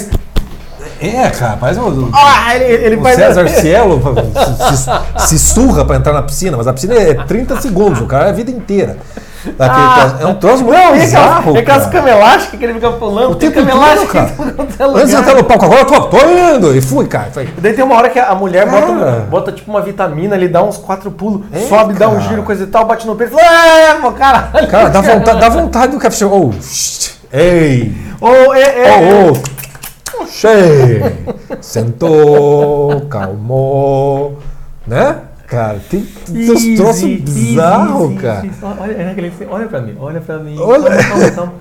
É, 1.03 1.29
cara, 1.31 1.57
parece 1.59 1.81
um, 1.81 2.11
Ah, 2.13 2.55
ele, 2.55 2.65
ele 2.87 2.97
o. 2.97 3.05
César 3.05 3.49
Cielo 3.49 4.01
se, 5.19 5.27
se, 5.27 5.39
surra 5.39 5.85
pra 5.85 5.97
entrar 5.97 6.13
na 6.13 6.23
piscina, 6.23 6.57
mas 6.57 6.67
a 6.67 6.73
piscina 6.73 6.95
é 6.95 7.15
30 7.15 7.61
segundos, 7.61 8.01
o 8.01 8.07
cara 8.07 8.27
é 8.27 8.29
a 8.31 8.33
vida 8.33 8.51
inteira. 8.51 8.97
Ah. 9.59 10.19
é 10.21 10.27
um 10.27 10.35
troço 10.35 10.63
muito 10.63 10.79
Não, 10.79 10.95
e 10.95 11.01
bizarro. 11.01 11.39
aquelas, 11.41 11.57
e 11.57 11.59
aquelas 11.59 11.87
cara. 11.87 11.93
cama 11.93 12.11
elásticas 12.11 12.59
que 12.59 12.65
ele 12.65 12.75
fica 12.75 12.93
pulando. 12.93 13.33
O 13.33 13.35
tem 13.35 13.51
cara. 13.51 14.31
é 14.79 14.85
Antes 14.85 15.11
de 15.11 15.17
entrar 15.17 15.35
no 15.35 15.45
palco, 15.45 15.65
agora 15.65 15.81
eu 15.81 15.85
tô, 15.87 16.01
tô 16.03 16.19
indo! 16.31 16.77
E 16.77 16.81
fui, 16.81 17.07
cara. 17.09 17.29
Foi. 17.33 17.49
Daí 17.59 17.73
tem 17.73 17.85
uma 17.85 17.97
hora 17.97 18.09
que 18.09 18.21
a 18.21 18.35
mulher 18.37 18.65
Cara. 18.67 18.87
bota, 18.87 19.11
bota 19.29 19.53
tipo 19.53 19.69
uma 19.71 19.81
vitamina, 19.81 20.37
ele 20.37 20.47
dá 20.47 20.63
uns 20.63 20.77
quatro 20.77 21.11
pulos, 21.11 21.43
É, 21.53 21.59
sobe, 21.67 21.95
dá 21.95 22.09
um 22.09 22.17
cara. 22.19 22.29
giro, 22.29 22.43
coisa 22.45 22.63
e 22.63 22.67
tal, 22.69 22.85
bate 22.85 23.05
no 23.05 23.17
peito 23.17 23.35
e 23.35 23.37
fala, 23.37 23.79
é, 23.81 23.95
pô, 23.95 24.13
caralho. 24.13 24.69
Cara, 24.69 24.89
dá 24.91 25.01
vontade, 25.03 25.41
dá 25.41 25.49
vontade 25.49 25.93
do 25.93 25.99
café. 25.99 26.25
Oh, 26.25 26.51
ei! 27.33 27.93
Ô, 28.21 28.55
é, 28.55 28.61
é, 28.61 28.93
Oh, 29.01 29.33
oh! 29.33 29.62
Cheio! 30.27 31.13
Sentou, 31.61 33.01
calmou, 33.09 34.39
né? 34.87 35.19
Cara, 35.47 35.79
tem 35.91 36.07
uns 36.31 36.77
troços 36.77 37.21
bizarros, 37.21 38.21
cara. 38.21 38.47
easy. 38.47 38.59
Olha, 39.51 39.63
é 39.63 39.65
pra 39.67 39.81
mim, 39.83 39.97
olha 40.01 40.21
pra 40.21 40.39
mim. 40.39 40.57
Olha. 40.59 40.91
Calma, 40.91 41.03
calma, 41.09 41.31
calma. 41.33 41.55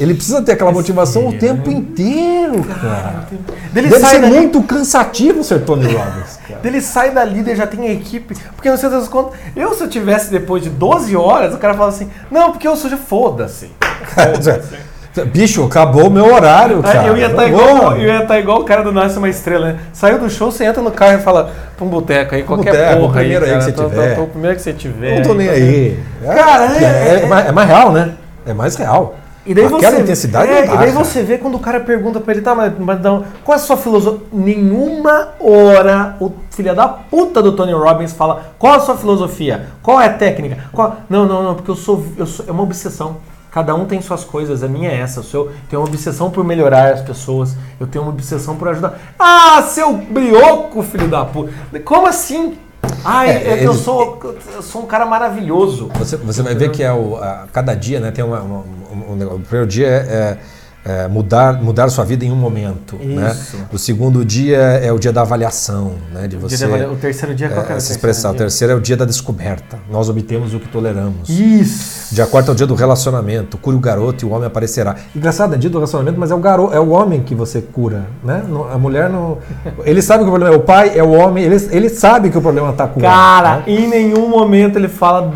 Ele 0.00 0.14
precisa 0.14 0.40
ter 0.40 0.52
aquela 0.52 0.72
motivação 0.72 1.26
o 1.28 1.30
Sim, 1.32 1.38
tempo 1.38 1.70
inteiro, 1.70 2.64
cara. 2.64 3.26
Dele 3.70 3.88
Deve 3.88 4.00
sai 4.00 4.10
ser 4.12 4.20
dali- 4.22 4.34
muito 4.34 4.62
cansativo 4.62 5.44
ser 5.44 5.60
Tony 5.62 5.84
Robbins, 5.94 6.38
cara. 6.48 6.60
Ele 6.64 6.80
sai 6.80 7.10
da 7.10 7.22
líder, 7.22 7.54
já 7.54 7.66
tem 7.66 7.86
a 7.86 7.92
equipe. 7.92 8.34
Porque 8.56 8.70
não 8.70 8.78
sei 8.78 8.88
das 8.88 9.06
contas. 9.08 9.38
Eu, 9.54 9.74
se 9.74 9.82
eu 9.84 9.88
tivesse 9.90 10.30
depois 10.30 10.62
de 10.62 10.70
12 10.70 11.14
horas, 11.14 11.54
o 11.54 11.58
cara 11.58 11.74
fala 11.74 11.90
assim: 11.90 12.08
Não, 12.30 12.50
porque 12.50 12.66
eu 12.66 12.76
sou 12.76 12.88
de 12.88 12.96
foda-se. 12.96 13.70
Bicho, 15.32 15.64
acabou 15.64 16.06
o 16.06 16.10
meu 16.10 16.32
horário, 16.32 16.80
cara. 16.82 17.08
eu 17.08 17.16
ia 17.16 17.26
estar 17.26 17.42
Não 17.42 17.48
igual, 17.48 17.76
vou. 17.76 17.96
eu 17.96 18.06
ia 18.06 18.24
tá 18.24 18.38
igual 18.38 18.60
o 18.60 18.64
cara 18.64 18.82
do 18.82 18.92
Nasce 18.92 19.18
uma 19.18 19.28
Estrela, 19.28 19.72
né? 19.72 19.78
Saiu 19.92 20.18
do 20.20 20.30
show, 20.30 20.52
você 20.52 20.64
entra 20.64 20.80
no 20.80 20.90
carro 20.92 21.18
e 21.18 21.22
fala 21.22 21.50
pra 21.76 21.84
um 21.84 21.88
boteco 21.88 22.34
aí, 22.34 22.44
qualquer 22.44 22.70
boteco, 22.70 23.00
porra 23.00 23.20
aí, 23.20 23.26
primeiro 23.26 23.44
aí 23.44 23.50
cara. 23.50 23.58
que 23.64 23.70
você 23.70 23.72
tô, 23.72 23.88
tiver. 23.88 24.14
Tô, 24.14 24.20
tô, 24.20 24.26
primeiro 24.28 24.56
que 24.56 24.62
você 24.62 24.72
tiver. 24.72 25.16
Não 25.16 25.22
tô 25.22 25.34
nem 25.34 25.48
aí. 25.48 25.98
Cara, 26.24 26.64
é, 26.76 26.84
é- 26.84 27.22
é 27.22 27.26
mais, 27.26 27.46
é 27.46 27.52
mais 27.52 27.68
real, 27.68 27.92
né? 27.92 28.12
É 28.46 28.54
mais 28.54 28.76
real. 28.76 29.16
E 29.44 29.54
daí 29.54 29.64
Aquela 29.64 29.80
você, 29.80 30.00
intensidade 30.02 30.52
é, 30.52 30.54
dá, 30.54 30.74
E 30.74 30.78
daí 30.78 30.92
cara. 30.92 31.04
você 31.04 31.22
vê 31.22 31.38
quando 31.38 31.54
o 31.56 31.58
cara 31.58 31.80
pergunta 31.80 32.20
pra 32.20 32.32
ele, 32.32 32.42
tá, 32.42 32.54
mas, 32.54 32.72
mas 32.78 33.00
não, 33.00 33.24
qual 33.42 33.56
é 33.56 33.60
a 33.60 33.62
sua 33.64 33.76
filosofia? 33.76 34.20
Nenhuma 34.32 35.30
hora 35.40 36.14
o 36.20 36.30
filho 36.50 36.74
da 36.74 36.86
puta 36.86 37.42
do 37.42 37.52
Tony 37.52 37.72
Robbins 37.72 38.12
fala 38.12 38.52
qual 38.58 38.74
é 38.74 38.76
a 38.76 38.80
sua 38.80 38.96
filosofia, 38.96 39.66
qual 39.82 40.00
é 40.00 40.06
a 40.06 40.10
técnica. 40.12 40.58
Qual... 40.72 40.98
Não, 41.08 41.26
não, 41.26 41.42
não, 41.42 41.54
porque 41.54 41.70
eu 41.70 41.74
sou, 41.74 42.04
eu 42.16 42.26
sou. 42.26 42.44
É 42.46 42.52
uma 42.52 42.62
obsessão. 42.62 43.16
Cada 43.50 43.74
um 43.74 43.84
tem 43.84 44.00
suas 44.00 44.22
coisas, 44.24 44.62
a 44.62 44.68
minha 44.68 44.90
é 44.90 45.00
essa. 45.00 45.20
O 45.20 45.24
seu 45.24 45.50
tem 45.68 45.78
uma 45.78 45.86
obsessão 45.88 46.30
por 46.30 46.44
melhorar 46.44 46.92
as 46.92 47.00
pessoas, 47.02 47.56
eu 47.80 47.86
tenho 47.86 48.04
uma 48.04 48.12
obsessão 48.12 48.56
por 48.56 48.68
ajudar. 48.68 48.98
Ah, 49.18 49.62
seu 49.68 49.92
brioco, 49.94 50.82
filho 50.82 51.08
da 51.08 51.24
puta! 51.24 51.52
Como 51.84 52.06
assim? 52.06 52.56
Ai, 53.04 53.28
É, 53.30 53.60
é, 53.60 53.66
eu 53.66 53.74
sou, 53.74 54.18
eu 54.54 54.62
sou 54.62 54.82
um 54.82 54.86
cara 54.86 55.04
maravilhoso. 55.04 55.90
Você, 55.98 56.16
você 56.16 56.42
vai 56.42 56.54
ver 56.54 56.70
que 56.70 56.82
é 56.82 56.92
o, 56.92 57.16
a- 57.16 57.46
cada 57.52 57.74
dia 57.74 58.00
né, 58.00 58.10
tem 58.10 58.24
uma, 58.24 58.40
uma- 58.40 58.64
um, 58.92 59.12
um 59.12 59.16
negócio. 59.16 59.38
O 59.40 59.42
primeiro 59.42 59.66
dia 59.66 59.86
é, 59.86 60.38
é- 60.84 61.04
é 61.04 61.08
mudar, 61.08 61.62
mudar 61.62 61.88
sua 61.88 62.04
vida 62.04 62.24
em 62.24 62.32
um 62.32 62.36
momento. 62.36 62.96
Né? 62.96 63.30
Isso. 63.32 63.56
O 63.72 63.78
segundo 63.78 64.24
dia 64.24 64.56
é 64.58 64.90
o 64.92 64.98
dia 64.98 65.12
da 65.12 65.20
avaliação, 65.22 65.92
né, 66.12 66.26
de 66.26 66.36
O 66.36 66.40
você 66.40 66.64
o 66.86 66.96
terceiro 66.96 67.34
dia, 67.34 67.48
qual 67.48 67.64
que 67.66 67.72
é, 67.72 67.76
o 67.76 67.80
se 67.80 67.92
expressar. 67.92 68.30
O 68.30 68.34
terceiro 68.34 68.72
é 68.72 68.76
o 68.76 68.80
dia 68.80 68.96
da 68.96 69.04
descoberta. 69.04 69.78
Nós 69.90 70.08
obtemos 70.08 70.54
o 70.54 70.60
que 70.60 70.68
toleramos. 70.68 71.28
Isso. 71.28 72.14
Dia 72.14 72.26
4 72.26 72.50
é 72.50 72.54
o 72.54 72.56
dia 72.56 72.66
do 72.66 72.74
relacionamento. 72.74 73.56
Cure 73.58 73.76
o 73.76 73.80
garoto 73.80 74.24
e 74.24 74.28
o 74.28 74.32
homem 74.32 74.46
aparecerá. 74.46 74.96
Engraçado, 75.14 75.54
é 75.54 75.58
dia 75.58 75.70
do 75.70 75.78
relacionamento, 75.78 76.18
mas 76.18 76.30
é 76.30 76.34
o 76.34 76.38
garoto, 76.38 76.74
é 76.74 76.80
o 76.80 76.90
homem 76.90 77.20
que 77.22 77.34
você 77.34 77.60
cura, 77.60 78.06
né? 78.24 78.42
A 78.72 78.78
mulher 78.78 79.08
não. 79.08 79.38
Ele 79.84 80.02
sabe 80.02 80.24
que 80.24 80.28
o 80.28 80.32
problema 80.32 80.54
é 80.54 80.58
o 80.58 80.62
pai, 80.62 80.92
é 80.98 81.02
o 81.02 81.10
homem, 81.10 81.44
ele, 81.44 81.56
ele 81.70 81.88
sabe 81.88 82.30
que 82.30 82.38
o 82.38 82.40
problema 82.42 82.70
está 82.70 82.86
com 82.86 82.98
o 83.00 83.02
Cara, 83.02 83.58
homem. 83.58 83.76
né? 83.78 83.84
em 83.84 83.88
nenhum 83.88 84.28
momento 84.28 84.76
ele 84.78 84.88
fala. 84.88 85.32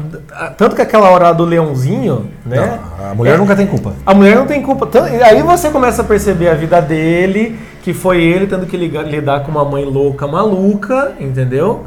Tanto 0.57 0.75
que 0.75 0.83
aquela 0.83 1.09
hora 1.11 1.33
do 1.33 1.45
leãozinho, 1.45 2.29
né? 2.45 2.79
Não, 3.01 3.11
a 3.11 3.15
mulher 3.15 3.35
É, 3.35 3.39
nunca 3.39 3.55
tem 3.55 3.67
culpa. 3.67 3.93
A 4.05 4.15
mulher 4.15 4.35
não 4.37 4.47
tem 4.47 4.61
culpa. 4.63 4.87
Tanto- 4.87 5.13
Aí 5.37 5.43
você 5.43 5.71
começa 5.71 6.03
a 6.03 6.05
perceber 6.05 6.49
a 6.49 6.55
vida 6.55 6.81
dele, 6.81 7.59
que 7.83 7.93
foi 7.93 8.23
ele 8.23 8.47
tendo 8.47 8.67
que 8.67 8.77
ligar- 8.77 9.05
lidar 9.07 9.41
com 9.45 9.51
uma 9.51 9.65
mãe 9.65 9.85
louca, 9.85 10.27
maluca, 10.27 11.13
entendeu? 11.21 11.85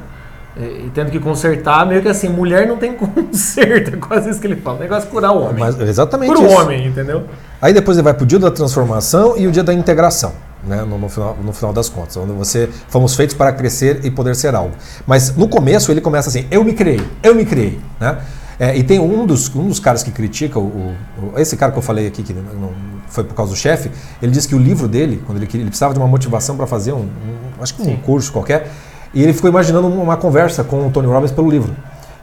E, 0.55 0.61
e 0.87 0.91
tendo 0.93 1.11
que 1.11 1.19
consertar, 1.19 1.85
meio 1.85 2.01
que 2.01 2.07
assim, 2.07 2.29
mulher 2.29 2.67
não 2.67 2.77
tem 2.77 2.93
conserto, 2.97 3.93
é 3.95 3.97
quase 3.97 4.29
isso 4.29 4.39
que 4.39 4.47
ele 4.47 4.55
fala. 4.55 4.77
O 4.77 4.79
negócio 4.79 5.07
é 5.07 5.11
curar 5.11 5.31
o 5.31 5.41
homem. 5.43 5.59
Mas, 5.59 5.79
exatamente 5.79 6.33
Cura 6.33 6.47
o 6.47 6.51
homem, 6.51 6.87
entendeu? 6.87 7.23
Aí 7.61 7.73
depois 7.73 7.97
ele 7.97 8.03
vai 8.03 8.13
pro 8.13 8.25
dia 8.25 8.39
da 8.39 8.51
transformação 8.51 9.35
e 9.37 9.47
o 9.47 9.51
dia 9.51 9.63
da 9.63 9.73
integração, 9.73 10.33
né? 10.63 10.83
No, 10.87 10.97
no 10.97 11.09
final, 11.09 11.37
no 11.43 11.53
final 11.53 11.73
das 11.73 11.89
contas, 11.89 12.17
onde 12.17 12.31
você 12.31 12.69
fomos 12.89 13.15
feitos 13.15 13.35
para 13.35 13.51
crescer 13.51 14.01
e 14.03 14.11
poder 14.11 14.35
ser 14.35 14.53
algo. 14.55 14.73
Mas 15.05 15.35
no 15.35 15.47
começo 15.47 15.91
ele 15.91 16.01
começa 16.01 16.29
assim: 16.29 16.45
eu 16.51 16.63
me 16.63 16.73
criei, 16.73 17.01
eu 17.23 17.33
me 17.35 17.45
criei, 17.45 17.79
né? 17.99 18.17
É, 18.59 18.75
e 18.75 18.83
tem 18.83 18.99
um 18.99 19.25
dos, 19.25 19.53
um 19.55 19.67
dos 19.67 19.79
caras 19.79 20.01
que 20.01 20.09
critica, 20.11 20.57
o, 20.57 20.63
o- 20.63 20.93
esse 21.39 21.55
cara 21.55 21.71
que 21.71 21.77
eu 21.77 21.81
falei 21.83 22.07
aqui, 22.07 22.23
que 22.23 22.33
não, 22.33 22.41
não 22.41 22.69
foi 23.07 23.23
por 23.23 23.35
causa 23.35 23.51
do 23.51 23.57
chefe, 23.57 23.91
ele 24.21 24.31
disse 24.31 24.47
que 24.47 24.55
o 24.55 24.59
livro 24.59 24.87
dele, 24.87 25.21
quando 25.25 25.37
ele, 25.37 25.47
ele 25.53 25.65
precisava 25.65 25.93
de 25.93 25.99
uma 25.99 26.07
motivação 26.07 26.57
para 26.57 26.65
fazer 26.65 26.91
um, 26.93 27.01
um- 27.01 27.61
acho 27.61 27.75
que 27.75 27.81
um 27.83 27.95
curso 27.97 28.31
qualquer, 28.31 28.69
e 29.13 29.21
ele 29.21 29.31
ficou 29.33 29.49
imaginando 29.49 29.87
uma 29.87 30.17
conversa 30.17 30.63
com 30.63 30.87
o 30.87 30.91
Tony 30.91 31.07
Robbins 31.07 31.31
pelo 31.31 31.49
livro. 31.49 31.73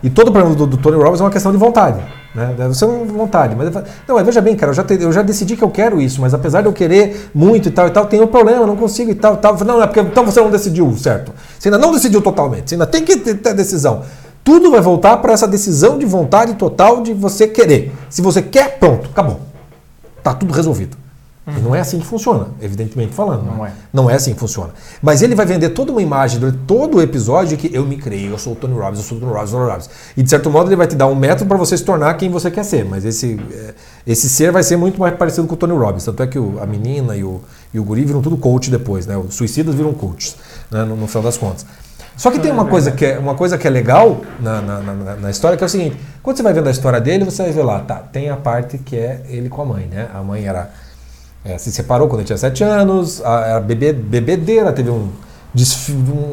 E 0.02 0.10
todo 0.10 0.28
o 0.28 0.32
problema 0.32 0.54
do, 0.54 0.66
do 0.66 0.76
Tony 0.76 0.96
Robbins 1.02 1.20
é 1.20 1.24
uma 1.24 1.30
questão 1.30 1.50
de 1.50 1.56
vontade. 1.56 1.98
Né? 2.34 2.52
Deve 2.58 2.74
ser 2.74 2.84
uma 2.84 3.04
vontade. 3.06 3.54
Mas 3.54 3.66
ele 3.66 3.72
fala, 3.72 3.86
não, 4.06 4.16
mas 4.16 4.26
veja 4.26 4.40
bem, 4.42 4.54
cara, 4.54 4.70
eu 4.70 4.74
já, 4.74 4.84
te- 4.84 5.00
eu 5.00 5.10
já 5.12 5.22
decidi 5.22 5.56
que 5.56 5.62
eu 5.64 5.70
quero 5.70 5.98
isso, 6.00 6.20
mas 6.20 6.34
apesar 6.34 6.60
de 6.60 6.66
eu 6.68 6.72
querer 6.74 7.30
muito 7.34 7.68
e 7.68 7.70
tal 7.72 7.86
e 7.86 7.90
tal, 7.90 8.04
tem 8.06 8.20
um 8.20 8.26
problema, 8.26 8.66
não 8.66 8.76
consigo 8.76 9.10
e 9.10 9.14
tal 9.14 9.34
e 9.34 9.36
tal. 9.38 9.56
Não, 9.64 9.80
é 9.82 9.86
porque 9.86 10.00
então 10.00 10.26
você 10.26 10.40
não 10.40 10.50
decidiu, 10.50 10.94
certo? 10.98 11.32
Você 11.58 11.68
ainda 11.68 11.78
não 11.78 11.90
decidiu 11.92 12.20
totalmente, 12.20 12.68
você 12.68 12.74
ainda 12.74 12.86
tem 12.86 13.02
que 13.04 13.16
ter, 13.16 13.54
decisão. 13.54 14.02
Tudo 14.44 14.70
vai 14.70 14.80
voltar 14.82 15.16
para 15.16 15.32
essa 15.32 15.48
decisão 15.48 15.98
de 15.98 16.04
vontade 16.04 16.54
total 16.54 17.02
de 17.02 17.14
você 17.14 17.48
querer. 17.48 17.92
Se 18.10 18.20
você 18.20 18.42
quer, 18.42 18.78
pronto, 18.78 19.08
acabou. 19.10 19.40
Tá 20.22 20.34
tudo 20.34 20.52
resolvido. 20.52 20.96
E 21.46 21.60
não 21.60 21.74
é 21.74 21.80
assim 21.80 21.98
que 21.98 22.06
funciona, 22.06 22.48
evidentemente 22.60 23.12
falando. 23.12 23.42
né? 23.42 23.52
Não 23.54 23.66
é. 23.66 23.72
Não 23.92 24.08
é 24.10 24.14
assim 24.14 24.32
que 24.32 24.40
funciona. 24.40 24.70
Mas 25.02 25.20
ele 25.20 25.34
vai 25.34 25.44
vender 25.44 25.68
toda 25.70 25.92
uma 25.92 26.00
imagem 26.00 26.40
durante 26.40 26.56
todo 26.66 26.96
o 26.96 27.02
episódio 27.02 27.54
de 27.54 27.56
que 27.68 27.74
eu 27.76 27.84
me 27.84 27.98
criei, 27.98 28.30
eu 28.32 28.38
sou 28.38 28.54
o 28.54 28.56
Tony 28.56 28.72
Robbins, 28.78 28.98
eu 29.00 29.04
sou 29.04 29.18
o 29.18 29.20
Tony 29.20 29.30
Robbins, 29.32 29.50
Tony 29.50 29.68
Robbins. 29.68 29.90
E 30.16 30.22
de 30.22 30.30
certo 30.30 30.50
modo 30.50 30.70
ele 30.70 30.76
vai 30.76 30.86
te 30.86 30.96
dar 30.96 31.06
um 31.06 31.14
método 31.14 31.46
para 31.46 31.58
você 31.58 31.76
se 31.76 31.84
tornar 31.84 32.14
quem 32.14 32.30
você 32.30 32.50
quer 32.50 32.64
ser. 32.64 32.86
Mas 32.86 33.04
esse, 33.04 33.38
é, 33.52 33.74
esse 34.06 34.30
ser 34.30 34.52
vai 34.52 34.62
ser 34.62 34.78
muito 34.78 34.98
mais 34.98 35.14
parecido 35.18 35.46
com 35.46 35.52
o 35.52 35.56
Tony 35.56 35.74
Robbins. 35.76 36.04
Tanto 36.06 36.22
é 36.22 36.26
que 36.26 36.38
o- 36.38 36.58
a 36.62 36.66
menina 36.66 37.14
e 37.14 37.22
o, 37.22 37.42
e 37.74 37.78
o 37.78 37.84
guri 37.84 38.06
viram 38.06 38.22
tudo 38.22 38.38
coach 38.38 38.70
depois, 38.70 39.06
né? 39.06 39.14
Os 39.18 39.34
suicidas 39.34 39.74
viram 39.74 39.92
coaches, 39.92 40.36
né? 40.70 40.82
no, 40.84 40.96
no 40.96 41.06
final 41.06 41.24
das 41.24 41.36
contas. 41.36 41.66
Só 42.16 42.30
que 42.30 42.38
tem 42.38 42.50
uma 42.52 42.64
coisa 42.66 42.92
que 42.92 43.04
é, 43.04 43.18
uma 43.18 43.34
coisa 43.34 43.58
que 43.58 43.66
é 43.66 43.70
legal 43.70 44.20
na, 44.40 44.60
na, 44.62 44.80
na- 44.80 45.16
na 45.16 45.30
história, 45.30 45.56
que 45.56 45.64
é 45.64 45.66
o 45.66 45.70
seguinte: 45.70 45.96
quando 46.22 46.36
você 46.36 46.42
vai 46.42 46.52
vendo 46.52 46.68
a 46.68 46.70
história 46.70 47.00
dele, 47.00 47.24
você 47.24 47.42
vai 47.42 47.52
ver 47.52 47.62
lá, 47.64 47.80
tá, 47.80 47.96
tem 47.96 48.30
a 48.30 48.36
parte 48.36 48.78
que 48.78 48.96
é 48.96 49.22
ele 49.28 49.48
com 49.48 49.62
a 49.62 49.64
mãe, 49.64 49.86
né? 49.86 50.08
A 50.14 50.22
mãe 50.22 50.46
era 50.46 50.70
é, 51.44 51.58
se 51.58 51.72
separou 51.72 52.08
quando 52.08 52.20
ele 52.20 52.26
tinha 52.26 52.38
7 52.38 52.62
anos, 52.64 53.20
a, 53.24 53.40
era 53.46 53.60
bebê, 53.60 53.92
bebedeira, 53.92 54.72
teve 54.72 54.90
um, 54.90 55.08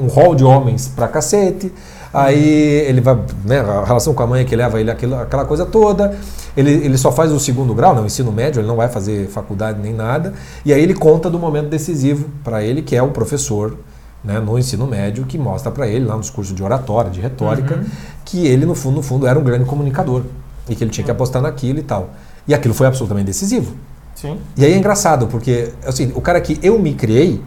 um 0.04 0.08
hall 0.08 0.36
de 0.36 0.44
homens 0.44 0.88
pra 0.96 1.08
cacete. 1.08 1.72
Aí 2.14 2.44
ele 2.88 3.00
vai, 3.00 3.18
né, 3.46 3.62
a 3.62 3.86
relação 3.86 4.14
com 4.14 4.22
a 4.22 4.28
mãe 4.28 4.44
que 4.46 4.54
leva 4.56 4.80
ele 4.82 4.92
aquilo, 4.92 5.16
aquela 5.16 5.46
coisa 5.46 5.66
toda. 5.66 6.14
Ele, 6.58 6.70
ele 6.72 6.98
só 6.98 7.10
faz 7.12 7.32
o 7.32 7.40
segundo 7.40 7.74
grau, 7.74 7.96
não, 7.96 8.04
o 8.04 8.06
ensino 8.06 8.32
médio, 8.32 8.60
ele 8.60 8.68
não 8.68 8.76
vai 8.76 8.90
fazer 8.90 9.28
faculdade 9.30 9.80
nem 9.82 9.94
nada. 9.94 10.34
E 10.66 10.74
aí 10.74 10.82
ele 10.82 10.94
conta 10.94 11.30
do 11.30 11.40
momento 11.40 11.70
decisivo 11.70 12.28
para 12.44 12.62
ele, 12.64 12.82
que 12.82 12.96
é 12.98 13.02
o 13.02 13.08
professor 13.12 13.78
né, 14.24 14.40
no 14.40 14.58
ensino 14.58 14.86
médio, 14.88 15.26
que 15.26 15.38
mostra 15.38 15.72
para 15.72 15.88
ele, 15.88 16.06
lá 16.06 16.16
nos 16.16 16.30
cursos 16.30 16.56
de 16.56 16.64
oratória, 16.64 17.10
de 17.12 17.20
retórica, 17.22 17.84
que 18.26 18.46
ele, 18.48 18.66
no 18.66 18.76
fundo, 18.76 18.98
no 18.98 19.02
fundo, 19.02 19.26
era 19.28 19.38
um 19.38 19.44
grande 19.44 19.66
comunicador. 19.66 20.24
E 20.70 20.76
que 20.76 20.84
ele 20.84 20.92
tinha 20.92 21.04
que 21.04 21.12
apostar 21.12 21.42
naquilo 21.42 21.80
e 21.80 21.84
tal. 21.84 22.12
E 22.48 22.54
aquilo 22.54 22.74
foi 22.74 22.86
absolutamente 22.88 23.26
decisivo. 23.26 23.74
Sim. 24.16 24.38
E 24.56 24.64
aí 24.64 24.74
é 24.74 24.78
engraçado, 24.78 25.28
porque 25.28 25.74
assim, 25.86 26.12
o 26.16 26.22
cara 26.22 26.40
que 26.40 26.60
eu 26.62 26.78
me 26.78 26.94
criei 26.94 27.42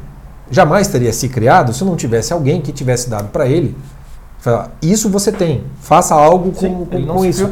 jamais 0.50 0.88
teria 0.88 1.12
se 1.12 1.28
criado 1.28 1.72
se 1.72 1.84
não 1.84 1.94
tivesse 1.96 2.32
alguém 2.32 2.60
que 2.60 2.72
tivesse 2.72 3.08
dado 3.08 3.28
para 3.28 3.46
ele. 3.46 3.76
falar, 4.40 4.72
Isso 4.82 5.08
você 5.08 5.30
tem, 5.32 5.64
faça 5.80 6.14
algo 6.14 6.50
com, 6.52 6.60
Sim, 6.60 6.84
com- 6.90 7.06
com 7.06 7.24
isso. 7.24 7.50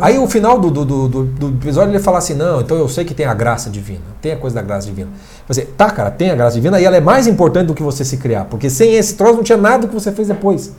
Aí 0.00 0.18
o 0.18 0.26
final 0.28 0.58
do, 0.58 0.70
do, 0.70 0.84
do, 0.84 1.24
do- 1.24 1.48
episódio 1.50 1.92
ele 1.92 2.02
fala 2.02 2.18
assim: 2.18 2.34
não, 2.34 2.60
então 2.60 2.76
eu 2.76 2.88
sei 2.88 3.04
que 3.04 3.14
tem 3.14 3.24
a 3.24 3.32
graça 3.34 3.70
divina, 3.70 4.00
tem 4.20 4.32
a 4.32 4.36
coisa 4.36 4.56
da 4.56 4.62
graça 4.62 4.86
divina. 4.86 5.08
Você, 5.46 5.62
tá, 5.62 5.90
cara, 5.90 6.10
tem 6.10 6.30
a 6.30 6.34
graça 6.34 6.56
divina 6.56 6.80
e 6.80 6.84
ela 6.84 6.96
é 6.96 7.00
mais 7.00 7.26
importante 7.28 7.68
do 7.68 7.74
que 7.74 7.82
você 7.82 8.04
se 8.04 8.16
criar, 8.16 8.46
porque 8.46 8.68
sem 8.68 8.94
esse 8.96 9.14
troço 9.14 9.36
não 9.36 9.42
tinha 9.44 9.56
nada 9.58 9.86
que 9.86 9.94
você 9.94 10.10
fez 10.10 10.26
depois. 10.28 10.72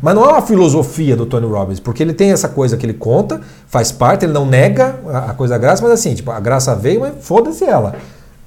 Mas 0.00 0.14
não 0.14 0.24
é 0.24 0.28
uma 0.28 0.42
filosofia 0.42 1.14
do 1.16 1.26
Tony 1.26 1.46
Robbins, 1.46 1.78
porque 1.80 2.02
ele 2.02 2.12
tem 2.14 2.30
essa 2.32 2.48
coisa 2.48 2.76
que 2.76 2.84
ele 2.86 2.94
conta, 2.94 3.40
faz 3.68 3.92
parte, 3.92 4.24
ele 4.24 4.32
não 4.32 4.46
nega 4.46 4.96
a, 5.08 5.18
a 5.30 5.34
coisa 5.34 5.54
da 5.54 5.58
graça, 5.58 5.82
mas 5.82 5.92
assim, 5.92 6.14
tipo, 6.14 6.30
a 6.30 6.40
graça 6.40 6.74
veio, 6.74 7.00
mas 7.00 7.12
foda-se 7.20 7.64
ela. 7.64 7.94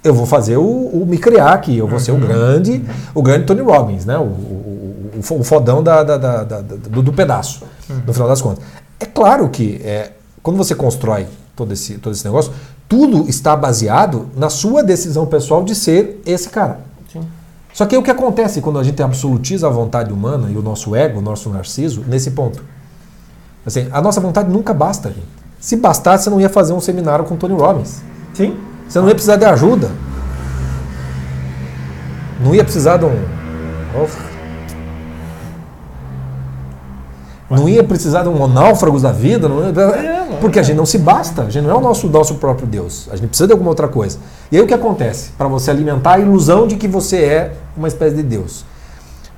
Eu 0.04 0.14
vou 0.14 0.26
fazer 0.26 0.58
o, 0.58 0.62
o 0.64 1.06
me 1.08 1.18
criar 1.18 1.52
aqui, 1.54 1.78
eu 1.78 1.88
vou 1.88 2.00
ser 2.00 2.12
o 2.12 2.18
grande, 2.18 2.84
o 3.14 3.22
grande 3.22 3.46
Tony 3.46 3.62
Robbins, 3.62 4.06
né? 4.06 4.18
O, 4.18 4.22
o, 4.22 5.12
o- 5.20 5.44
fodão 5.44 5.82
da, 5.84 6.04
da- 6.04 6.18
da- 6.18 6.44
da- 6.44 6.62
do, 6.62 7.02
do 7.02 7.14
pedaço, 7.14 7.64
no 8.06 8.14
final 8.14 8.28
das 8.28 8.42
contas. 8.42 8.64
É 9.00 9.06
claro 9.06 9.50
que 9.50 9.82
é, 9.84 10.14
quando 10.42 10.58
você 10.58 10.74
constrói 10.74 11.28
todo 11.56 11.74
esse, 11.74 11.98
todo 11.98 12.14
esse 12.14 12.26
negócio, 12.26 12.52
tudo 12.88 13.30
está 13.30 13.56
baseado 13.56 14.30
na 14.36 14.50
sua 14.50 14.84
decisão 14.84 15.26
pessoal 15.26 15.64
de 15.64 15.76
ser 15.76 16.22
esse 16.26 16.50
cara. 16.50 16.80
Sim. 17.12 17.22
Só 17.74 17.86
que 17.86 17.96
o 17.98 18.02
que 18.02 18.10
acontece 18.10 18.62
quando 18.62 18.80
a 18.80 18.84
gente 18.84 19.02
absolutiza 19.04 19.68
a 19.68 19.70
vontade 19.70 20.12
humana 20.12 20.50
e 20.50 20.58
o 20.58 20.62
nosso 20.62 20.96
ego, 20.96 21.20
o 21.20 21.22
nosso 21.22 21.50
narciso, 21.50 22.04
nesse 22.08 22.32
ponto? 22.32 22.64
Assim, 23.66 23.88
a 23.92 24.02
nossa 24.02 24.22
vontade 24.22 24.50
nunca 24.50 24.74
basta, 24.74 25.10
gente. 25.10 25.28
Se 25.60 25.76
bastasse, 25.76 26.24
você 26.24 26.30
não 26.30 26.40
ia 26.40 26.50
fazer 26.50 26.74
um 26.74 26.80
seminário 26.80 27.26
com 27.26 27.36
Tony 27.36 27.54
Robbins. 27.54 28.02
Sim. 28.34 28.58
Você 28.88 29.00
não 29.00 29.08
ia 29.08 29.14
precisar 29.14 29.36
de 29.36 29.46
ajuda. 29.46 29.92
Não 32.40 32.56
ia 32.56 32.64
precisar 32.64 32.98
de 32.98 33.06
um. 33.06 33.26
Não 37.50 37.70
ia 37.70 37.84
precisar 37.84 38.24
de 38.24 38.30
um 38.30 38.48
náufragos 38.48 39.04
da 39.04 39.12
vida, 39.12 39.48
não 39.48 39.64
ia- 39.64 39.72
não 39.72 40.38
porque 40.42 40.60
a 40.60 40.64
gente 40.64 40.76
não 40.76 40.86
se 40.86 40.98
basta, 40.98 41.44
a 41.44 41.50
gente 41.50 41.64
não 41.64 41.72
é 41.72 41.78
o 41.78 41.82
nosso, 41.82 42.08
nosso 42.08 42.36
próprio 42.36 42.68
Deus. 42.68 43.08
A 43.10 43.16
gente 43.16 43.30
precisa 43.30 43.48
de 43.48 43.54
alguma 43.54 43.70
outra 43.70 43.88
coisa. 43.88 44.18
E 44.52 44.58
aí 44.58 44.62
o 44.62 44.68
que 44.68 44.74
acontece? 44.74 45.30
Para 45.38 45.48
você 45.48 45.72
alimentar 45.72 46.16
a 46.16 46.20
ilusão 46.20 46.68
de 46.68 46.76
que 46.76 46.88
você 46.88 47.18
é 47.24 47.54
uma 47.78 47.88
espécie 47.88 48.16
de 48.18 48.24
Deus. 48.24 48.66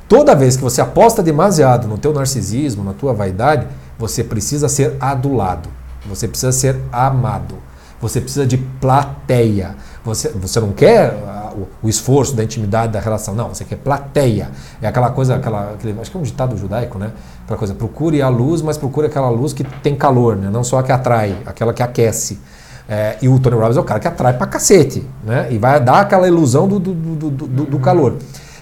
Toda 0.08 0.34
vez 0.36 0.58
que 0.58 0.64
você 0.64 0.82
aposta 0.82 1.22
demasiado 1.22 1.88
no 1.88 1.98
teu 2.00 2.12
narcisismo, 2.12 2.84
na 2.84 2.94
tua 2.94 3.14
vaidade, 3.14 3.68
você 3.98 4.24
precisa 4.24 4.68
ser 4.68 4.96
adulado. 5.00 5.70
Você 6.10 6.28
precisa 6.28 6.52
ser 6.52 6.78
amado. 6.92 7.56
Você 8.02 8.20
precisa 8.20 8.48
de 8.48 8.58
plateia. 8.58 9.76
Você, 10.04 10.30
você 10.30 10.60
não 10.60 10.72
quer 10.72 11.14
o, 11.84 11.90
esforço 11.90 12.36
da 12.36 12.44
intimidade 12.44 12.94
da 12.94 13.00
relação. 13.00 13.34
Não, 13.36 13.50
você 13.50 13.64
quer 13.66 13.78
plateia. 13.78 14.50
É 14.82 14.88
aquela 14.88 15.10
coisa, 15.10 15.36
aquela, 15.36 15.72
aquele, 15.74 16.00
acho 16.00 16.10
que 16.12 16.18
é 16.18 16.20
um 16.20 16.24
ditado 16.24 16.56
judaico, 16.58 16.98
né? 16.98 17.12
Aquela 17.46 17.58
coisa, 17.58 17.74
procure 17.74 18.22
a 18.22 18.30
luz, 18.30 18.62
mas 18.62 18.78
procure 18.78 19.08
aquela 19.08 19.30
luz 19.30 19.54
que 19.54 19.64
tem 19.64 19.96
calor, 19.96 20.36
né? 20.36 20.50
Não 20.52 20.64
só 20.64 20.80
a 20.80 20.84
que 20.84 20.92
atrai, 20.92 21.36
aquela 21.46 21.74
que 21.74 21.82
aquece. 21.84 22.40
É, 22.88 23.18
e 23.22 23.30
o 23.30 23.38
Tony 23.40 23.56
Robbins 23.56 23.78
é 23.78 23.80
o 23.80 23.84
cara 23.84 24.00
que 24.00 24.08
atrai 24.08 24.34
pra 24.34 24.48
cacete, 24.48 25.06
né? 25.24 25.48
E 25.52 25.58
vai 25.58 25.80
dar 25.80 26.00
aquela 26.02 26.28
ilusão 26.28 26.68
do, 26.68 26.80
do, 26.80 26.94
do, 26.94 27.30
do- 27.30 27.48
do- 27.48 27.66
do 27.66 27.80
calor. 27.80 28.16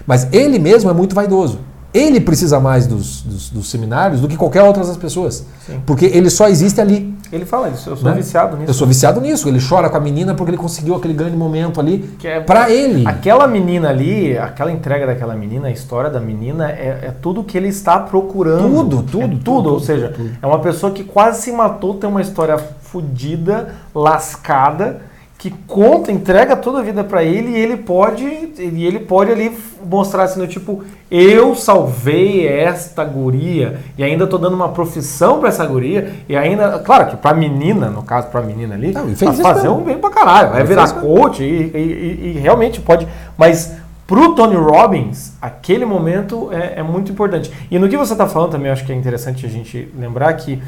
Mas 0.06 0.28
ele 0.32 0.58
mesmo 0.58 0.90
é 0.90 0.92
muito 0.92 1.14
vaidoso. 1.14 1.60
Ele 1.94 2.20
precisa 2.20 2.60
mais 2.60 2.86
dos, 2.86 3.22
dos, 3.22 3.48
dos 3.48 3.70
seminários 3.70 4.20
do 4.20 4.28
que 4.28 4.36
qualquer 4.36 4.62
outra 4.62 4.84
das 4.84 4.98
pessoas. 4.98 5.44
Sim. 5.66 5.80
Porque 5.86 6.04
ele 6.04 6.28
só 6.28 6.46
existe 6.46 6.78
ali. 6.80 7.16
Ele 7.30 7.44
fala 7.44 7.68
isso, 7.68 7.90
eu 7.90 7.96
sou 7.96 8.08
Né? 8.10 8.16
viciado 8.16 8.56
nisso. 8.56 8.70
Eu 8.70 8.74
sou 8.74 8.86
viciado 8.86 9.20
nisso. 9.20 9.48
Ele 9.48 9.58
chora 9.60 9.90
com 9.90 9.96
a 9.96 10.00
menina 10.00 10.34
porque 10.34 10.50
ele 10.50 10.56
conseguiu 10.58 10.94
aquele 10.94 11.12
grande 11.14 11.36
momento 11.36 11.78
ali 11.80 11.98
Que 12.18 12.26
é- 12.26 12.40
pra 12.40 12.70
ele. 12.70 13.06
Aquela 13.06 13.46
menina 13.46 13.90
ali, 13.90 14.36
aquela 14.38 14.72
entrega 14.72 15.06
daquela 15.06 15.34
menina, 15.34 15.68
a 15.68 15.70
história 15.70 16.08
da 16.08 16.20
menina 16.20 16.70
é, 16.70 16.98
é 17.08 17.14
tudo 17.20 17.44
que 17.44 17.56
ele 17.58 17.68
está 17.68 17.98
procurando. 17.98 18.62
Tudo, 18.62 19.02
tudo, 19.02 19.20
É 19.22 19.28
tudo, 19.28 19.38
tudo, 19.44 19.70
ou 19.74 19.80
seja, 19.80 20.08
tudo. 20.08 20.30
é 20.40 20.46
uma 20.46 20.58
pessoa 20.60 20.90
que 20.92 21.04
quase 21.04 21.42
se 21.42 21.52
matou, 21.52 21.94
tem 21.94 22.08
uma 22.08 22.22
história 22.22 22.56
fodida, 22.58 23.74
lascada, 23.94 25.02
que 25.38 25.50
conta, 25.68 26.10
entrega 26.10 26.56
toda 26.56 26.80
a 26.80 26.82
vida 26.82 27.04
pra 27.04 27.22
ele 27.22 27.50
e 27.50 27.56
ele 27.56 27.76
pode, 27.76 28.24
e 28.24 28.84
ele 28.84 28.98
pode 28.98 29.30
ali 29.30 29.56
mostrar 29.88 30.24
assim, 30.24 30.40
no 30.40 30.48
tipo, 30.48 30.82
eu 31.08 31.54
salvei 31.54 32.44
esta 32.48 33.04
guria 33.04 33.78
e 33.96 34.02
ainda 34.02 34.26
tô 34.26 34.36
dando 34.36 34.54
uma 34.54 34.70
profissão 34.70 35.38
pra 35.38 35.50
essa 35.50 35.64
guria 35.64 36.12
e 36.28 36.36
ainda, 36.36 36.80
claro 36.80 37.06
que 37.06 37.16
pra 37.16 37.32
menina, 37.32 37.88
no 37.88 38.02
caso 38.02 38.26
pra 38.26 38.42
menina 38.42 38.74
ali, 38.74 38.92
Não, 38.92 39.06
vai 39.14 39.36
fazer 39.36 39.68
um 39.68 39.82
bem 39.84 39.96
pra 39.96 40.10
caralho, 40.10 40.50
vai 40.50 40.60
Ele 40.60 40.68
virar 40.68 40.92
coach 40.94 41.40
e, 41.44 41.46
e- 41.46 42.32
e- 42.36 42.38
realmente 42.40 42.80
pode. 42.80 43.06
Mas 43.36 43.74
pro 44.08 44.34
Tony 44.34 44.56
Robbins, 44.56 45.34
aquele 45.40 45.84
momento 45.84 46.48
é, 46.52 46.80
é 46.80 46.82
muito 46.82 47.12
importante. 47.12 47.52
E 47.70 47.78
no 47.78 47.88
que 47.88 47.96
você 47.96 48.12
está 48.12 48.26
falando 48.26 48.50
também, 48.50 48.66
eu 48.66 48.72
acho 48.72 48.84
que 48.84 48.90
é 48.90 48.94
interessante 48.96 49.46
a 49.46 49.48
gente 49.48 49.88
lembrar 49.96 50.32
que 50.32 50.60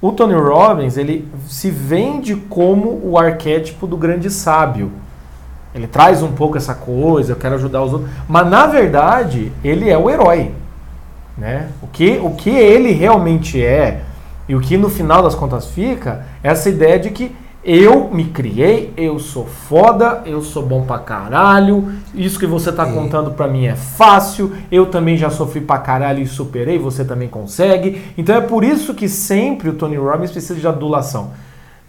o 0.00 0.12
Tony 0.12 0.34
Robbins 0.34 0.96
ele 0.96 1.28
se 1.46 1.70
vende 1.70 2.36
como 2.36 3.00
o 3.02 3.18
arquétipo 3.18 3.86
do 3.86 3.96
grande 3.96 4.30
sábio. 4.30 4.92
Ele 5.74 5.86
traz 5.86 6.22
um 6.22 6.32
pouco 6.32 6.56
essa 6.56 6.74
coisa, 6.74 7.32
eu 7.32 7.36
quero 7.36 7.56
ajudar 7.56 7.82
os 7.82 7.92
outros. 7.92 8.10
Mas 8.28 8.48
na 8.48 8.66
verdade, 8.66 9.52
ele 9.62 9.90
é 9.90 9.98
o 9.98 10.08
herói. 10.08 10.52
Né? 11.36 11.68
O, 11.82 11.86
que, 11.86 12.18
o 12.22 12.30
que 12.30 12.50
ele 12.50 12.92
realmente 12.92 13.64
é 13.64 14.02
e 14.48 14.54
o 14.54 14.60
que 14.60 14.76
no 14.76 14.88
final 14.88 15.22
das 15.22 15.34
contas 15.34 15.66
fica 15.66 16.24
é 16.42 16.48
essa 16.48 16.68
ideia 16.68 16.98
de 16.98 17.10
que 17.10 17.34
eu 17.68 18.08
me 18.10 18.24
criei, 18.24 18.94
eu 18.96 19.18
sou 19.18 19.44
foda, 19.44 20.22
eu 20.24 20.40
sou 20.40 20.64
bom 20.64 20.86
pra 20.86 20.98
caralho, 20.98 21.92
isso 22.14 22.38
que 22.38 22.46
você 22.46 22.72
tá 22.72 22.86
contando 22.90 23.32
pra 23.32 23.46
mim 23.46 23.66
é 23.66 23.76
fácil, 23.76 24.50
eu 24.72 24.86
também 24.86 25.18
já 25.18 25.28
sofri 25.28 25.60
pra 25.60 25.76
caralho 25.76 26.22
e 26.22 26.26
superei, 26.26 26.78
você 26.78 27.04
também 27.04 27.28
consegue. 27.28 28.00
Então 28.16 28.34
é 28.34 28.40
por 28.40 28.64
isso 28.64 28.94
que 28.94 29.06
sempre 29.06 29.68
o 29.68 29.74
Tony 29.74 29.96
Robbins 29.96 30.30
precisa 30.30 30.58
de 30.58 30.66
adulação. 30.66 31.32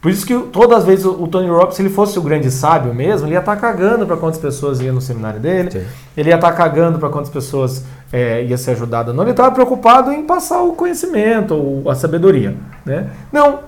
Por 0.01 0.11
isso 0.11 0.25
que 0.25 0.37
todas 0.51 0.79
as 0.79 0.85
vezes 0.85 1.05
o 1.05 1.27
Tony 1.27 1.47
Robbins, 1.47 1.75
se 1.75 1.81
ele 1.81 1.89
fosse 1.89 2.19
o 2.19 2.21
grande 2.21 2.51
sábio 2.51 2.93
mesmo, 2.93 3.27
ele 3.27 3.35
ia 3.35 3.39
estar 3.39 3.55
cagando 3.55 4.05
para 4.05 4.17
quantas 4.17 4.39
pessoas 4.39 4.81
iam 4.81 4.95
no 4.95 5.01
seminário 5.01 5.39
dele, 5.39 5.71
Sim. 5.71 5.85
ele 6.17 6.29
ia 6.29 6.35
estar 6.35 6.51
cagando 6.51 6.99
para 6.99 7.07
quantas 7.07 7.29
pessoas 7.29 7.85
é, 8.11 8.43
ia 8.43 8.57
ser 8.57 8.71
ajudado 8.71 9.11
ou 9.11 9.15
não, 9.15 9.23
ele 9.23 9.31
estava 9.31 9.51
preocupado 9.51 10.11
em 10.11 10.23
passar 10.23 10.61
o 10.61 10.73
conhecimento, 10.73 11.53
ou 11.53 11.89
a 11.89 11.95
sabedoria. 11.95 12.55
Né? 12.85 13.09
Não, 13.31 13.59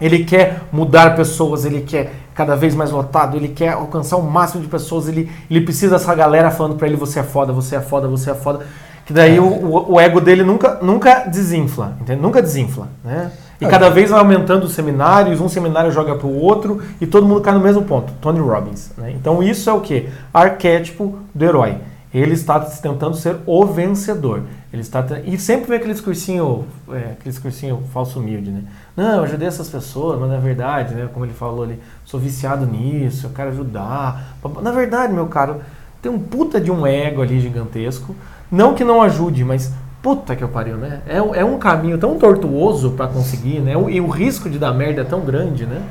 ele 0.00 0.24
quer 0.24 0.62
mudar 0.72 1.16
pessoas, 1.16 1.64
ele 1.64 1.80
quer 1.80 2.12
cada 2.34 2.54
vez 2.54 2.74
mais 2.74 2.90
lotado, 2.90 3.36
ele 3.36 3.48
quer 3.48 3.72
alcançar 3.72 4.16
o 4.16 4.22
máximo 4.22 4.62
de 4.62 4.68
pessoas, 4.68 5.08
ele, 5.08 5.30
ele 5.50 5.62
precisa 5.62 5.96
dessa 5.98 6.14
galera 6.14 6.50
falando 6.50 6.76
para 6.76 6.86
ele 6.86 6.96
você 6.96 7.20
é 7.20 7.22
foda, 7.22 7.52
você 7.52 7.76
é 7.76 7.80
foda, 7.80 8.06
você 8.06 8.30
é 8.30 8.34
foda. 8.34 8.66
Que 9.06 9.12
daí 9.12 9.38
o, 9.38 9.46
o, 9.46 9.92
o 9.94 10.00
ego 10.00 10.20
dele 10.20 10.42
nunca, 10.42 10.78
nunca 10.82 11.20
desinfla, 11.28 11.96
entende? 12.00 12.20
Nunca 12.20 12.42
desinfla, 12.42 12.88
né? 13.04 13.30
E 13.60 13.64
É. 13.64 13.68
cada 13.68 13.88
vez 13.88 14.10
vai 14.10 14.18
aumentando 14.18 14.64
os 14.64 14.72
seminários, 14.72 15.40
um 15.40 15.48
seminário 15.48 15.90
joga 15.90 16.14
para 16.14 16.26
o 16.26 16.38
outro 16.38 16.82
e 17.00 17.06
todo 17.06 17.26
mundo 17.26 17.40
cai 17.40 17.54
no 17.54 17.60
mesmo 17.60 17.82
ponto. 17.82 18.12
Tony 18.20 18.40
Robbins. 18.40 18.90
Né? 18.98 19.12
Então 19.12 19.42
isso 19.42 19.70
é 19.70 19.72
o 19.72 19.80
que? 19.80 20.08
Arquétipo 20.34 21.18
do 21.34 21.44
herói. 21.44 21.76
Ele 22.12 22.34
está 22.34 22.60
tentando 22.60 23.16
ser 23.16 23.36
o 23.46 23.64
vencedor. 23.64 24.42
Ele 24.72 24.82
está 24.82 25.04
e 25.24 25.38
sempre 25.38 25.68
vem 25.68 25.76
aquele 25.78 25.94
discursinho, 25.94 26.66
é, 26.90 27.12
aquele 27.12 27.30
discursinho 27.30 27.82
falso 27.94 28.18
humilde, 28.18 28.50
né? 28.50 28.62
Não, 28.96 29.16
eu 29.16 29.22
ajudei 29.24 29.46
essas 29.46 29.68
pessoas, 29.68 30.18
mas 30.18 30.30
na 30.30 30.38
verdade, 30.38 30.94
né, 30.94 31.08
como 31.12 31.24
ele 31.26 31.34
falou 31.34 31.64
ali, 31.64 31.78
sou 32.04 32.18
viciado 32.18 32.64
nisso, 32.66 33.26
eu 33.26 33.30
quero 33.30 33.50
ajudar. 33.50 34.36
Na 34.62 34.72
verdade, 34.72 35.12
meu 35.12 35.26
caro, 35.26 35.60
tem 36.00 36.10
um 36.10 36.18
puta 36.18 36.58
de 36.60 36.70
um 36.70 36.86
ego 36.86 37.20
ali 37.20 37.38
gigantesco. 37.40 38.14
Não 38.50 38.74
que 38.74 38.84
não 38.84 39.02
ajude, 39.02 39.44
mas 39.44 39.70
puta 40.02 40.34
que 40.36 40.42
eu 40.42 40.48
pariu, 40.48 40.76
né? 40.76 41.00
É, 41.06 41.16
é 41.16 41.44
um 41.44 41.58
caminho 41.58 41.98
tão 41.98 42.16
tortuoso 42.16 42.92
para 42.92 43.06
conseguir, 43.08 43.60
né? 43.60 43.72
E 43.90 44.00
o 44.00 44.08
risco 44.08 44.48
de 44.48 44.58
dar 44.58 44.72
merda 44.72 45.02
é 45.02 45.04
tão 45.04 45.20
grande, 45.20 45.66
né? 45.66 45.82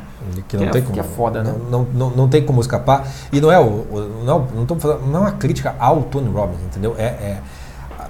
Que 0.48 0.56
não 0.58 0.64
Que 0.64 0.70
é- 0.70 0.72
tem 0.72 0.82
como. 0.82 0.94
que 0.94 1.00
é 1.00 1.04
foda, 1.04 1.44
né? 1.44 1.54
Não, 1.70 1.82
não, 1.84 1.88
não, 1.94 2.10
não 2.16 2.28
tem 2.28 2.44
como 2.44 2.60
escapar. 2.62 3.06
E 3.32 3.40
não 3.40 3.52
é 3.52 3.60
o. 3.60 3.64
o- 3.64 4.22
não, 4.26 4.48
não, 4.56 4.66
tô 4.66 4.76
falando, 4.78 5.06
não 5.06 5.18
é 5.20 5.22
uma 5.24 5.32
crítica 5.34 5.76
ao 5.78 6.02
Tony 6.04 6.30
Robbins, 6.32 6.62
entendeu? 6.66 6.96
É, 6.98 7.04
é- 7.04 7.42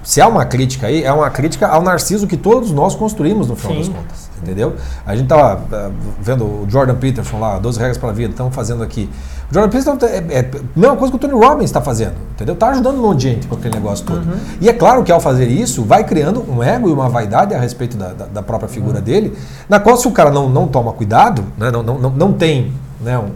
se 0.02 0.20
há 0.20 0.28
uma 0.28 0.44
crítica 0.46 0.86
aí, 0.86 1.02
é 1.02 1.12
uma 1.12 1.28
crítica 1.28 1.66
ao 1.66 1.82
narciso 1.82 2.26
que 2.28 2.36
todos 2.36 2.70
nós 2.70 2.94
construímos 2.94 3.48
no 3.48 3.56
final 3.56 3.72
Sim. 3.72 3.78
das 3.80 3.88
contas. 4.00 4.25
Entendeu? 4.42 4.76
A 5.04 5.16
gente 5.16 5.28
tava 5.28 5.62
eh, 5.72 5.90
vendo 6.20 6.44
o 6.44 6.66
Jordan 6.68 6.94
Peterson 6.96 7.38
lá, 7.38 7.58
12 7.58 7.78
regras 7.78 7.98
para 7.98 8.10
a 8.10 8.12
vida, 8.12 8.30
estamos 8.30 8.54
fazendo 8.54 8.82
aqui. 8.82 9.08
O 9.50 9.54
Jordan 9.54 9.70
Peterson 9.70 9.98
é, 10.06 10.38
é 10.38 10.40
a 10.40 10.78
mesma 10.78 10.96
coisa 10.96 11.10
que 11.10 11.16
o 11.16 11.18
Tony 11.18 11.32
Robbins 11.32 11.66
está 11.66 11.80
fazendo, 11.80 12.14
entendeu? 12.32 12.54
Tá 12.54 12.68
ajudando 12.68 12.98
um 12.98 13.02
monte 13.02 13.20
de 13.20 13.28
gente 13.30 13.46
com 13.46 13.54
aquele 13.54 13.74
negócio 13.74 14.04
todo. 14.04 14.26
E 14.60 14.68
é 14.68 14.72
claro 14.72 15.02
que 15.04 15.10
ao 15.10 15.20
fazer 15.20 15.46
isso, 15.46 15.84
vai 15.84 16.04
criando 16.04 16.44
um 16.50 16.62
ego 16.62 16.88
e 16.88 16.92
uma 16.92 17.08
vaidade 17.08 17.54
a 17.54 17.58
respeito 17.58 17.96
da, 17.96 18.12
da, 18.12 18.26
da 18.26 18.42
própria 18.42 18.68
figura 18.68 19.00
dele, 19.00 19.36
na 19.68 19.80
qual 19.80 19.96
se 19.96 20.06
o 20.06 20.10
cara 20.10 20.30
não, 20.30 20.48
não 20.48 20.66
toma 20.66 20.92
cuidado, 20.92 21.44
né, 21.56 21.70
não, 21.70 21.82
não, 21.82 21.98
não, 21.98 22.10
não 22.10 22.32
tem 22.32 22.72
né, 23.00 23.18
um, 23.18 23.30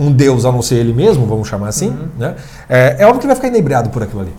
um, 0.00 0.06
um 0.06 0.12
Deus 0.12 0.44
a 0.44 0.52
não 0.52 0.62
ser 0.62 0.76
ele 0.76 0.92
mesmo, 0.92 1.26
vamos 1.26 1.46
chamar 1.48 1.68
assim, 1.68 1.96
né, 2.18 2.34
é, 2.68 2.96
é 2.98 3.06
óbvio 3.06 3.20
que 3.20 3.26
vai 3.26 3.36
ficar 3.36 3.48
inebriado 3.48 3.90
por 3.90 4.02
aquilo 4.02 4.22
ali. 4.22 4.32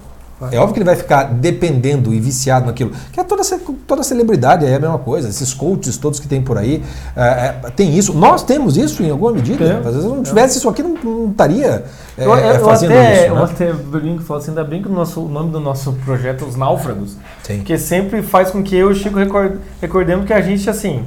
É 0.51 0.59
óbvio 0.59 0.73
que 0.73 0.79
ele 0.79 0.85
vai 0.85 0.95
ficar 0.95 1.23
dependendo 1.23 2.13
e 2.13 2.19
viciado 2.19 2.67
naquilo. 2.67 2.91
Que 3.11 3.19
é 3.19 3.23
toda, 3.23 3.41
toda 3.88 4.03
celebridade 4.03 4.65
é 4.65 4.75
a 4.75 4.79
mesma 4.79 4.99
coisa. 4.99 5.27
Esses 5.27 5.51
coaches 5.53 5.97
todos 5.97 6.19
que 6.19 6.27
tem 6.27 6.41
por 6.41 6.57
aí. 6.57 6.83
É, 7.15 7.21
é, 7.21 7.71
tem 7.75 7.97
isso. 7.97 8.13
Nós 8.13 8.43
temos 8.43 8.77
isso 8.77 9.01
em 9.01 9.09
alguma 9.09 9.31
medida. 9.31 9.65
É. 9.65 9.77
Às 9.79 9.95
vezes 9.95 10.03
não 10.03 10.21
tivesse 10.21 10.59
isso 10.59 10.69
aqui, 10.69 10.83
não, 10.83 10.93
não 11.03 11.31
estaria 11.31 11.85
é, 12.18 12.26
eu, 12.26 12.36
eu 12.36 12.65
fazendo 12.65 12.91
até, 12.91 13.13
isso. 13.13 13.22
Né? 13.22 13.39
Eu 13.39 13.43
até 13.43 13.74
brinco, 13.74 14.24
falo 14.24 14.39
assim, 14.39 14.49
ainda 14.49 14.63
bem 14.63 14.82
que 14.82 14.88
o, 14.88 14.91
nosso, 14.91 15.24
o 15.24 15.30
nome 15.30 15.51
do 15.51 15.59
nosso 15.59 15.93
projeto 16.03 16.43
é 16.43 16.47
Os 16.47 16.55
Náufragos. 16.55 17.15
Sim. 17.43 17.57
Porque 17.57 17.78
sempre 17.78 18.24
faz 18.24 18.49
com 18.49 18.63
que 18.63 18.76
eu 18.76 18.89
e 18.89 18.93
o 18.93 18.95
Chico 18.95 19.18
record, 19.20 19.57
recordemos 19.80 20.26
que 20.26 20.34
a 20.34 20.41
gente, 20.41 20.68
assim, 20.70 21.05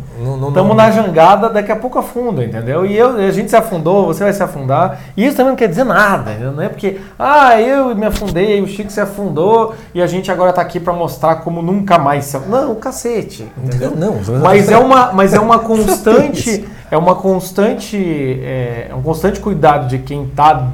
estamos 0.48 0.76
na 0.76 0.90
jangada, 0.90 1.48
daqui 1.48 1.72
a 1.72 1.76
pouco 1.76 1.98
afunda, 1.98 2.44
entendeu? 2.44 2.86
E 2.86 2.96
eu, 2.96 3.16
a 3.16 3.30
gente 3.32 3.50
se 3.50 3.56
afundou, 3.56 4.06
você 4.06 4.22
vai 4.22 4.32
se 4.32 4.42
afundar. 4.42 5.00
E 5.16 5.26
isso 5.26 5.36
também 5.36 5.50
não 5.50 5.56
quer 5.56 5.68
dizer 5.68 5.84
nada, 5.84 6.32
não 6.50 6.62
é 6.62 6.68
porque, 6.68 7.00
ah, 7.18 7.60
eu 7.60 7.94
me 7.96 8.06
afundei, 8.06 8.62
o 8.62 8.68
Chico 8.68 8.90
se 8.90 9.00
afundou 9.00 9.74
e 9.92 10.00
a 10.00 10.06
gente 10.06 10.30
agora 10.30 10.50
está 10.50 10.62
aqui 10.62 10.78
para 10.78 10.92
mostrar 10.92 11.36
como 11.36 11.60
nunca 11.60 11.98
mais 11.98 12.26
se 12.26 12.38
Não, 12.38 12.74
cacete, 12.76 13.46
entendeu? 13.62 13.92
Não, 13.96 14.20
não. 14.20 14.40
Mas 14.40 14.70
é 14.70 14.78
uma, 14.78 15.12
mas 15.12 15.34
é 15.34 15.40
uma 15.40 15.58
constante, 15.70 16.64
é 16.90 16.96
uma 16.96 17.14
constante, 17.14 17.96
é, 17.96 18.88
é 18.90 18.94
um 18.94 19.02
constante 19.02 19.40
cuidado 19.40 19.88
de 19.88 19.98
quem 19.98 20.24
está, 20.24 20.70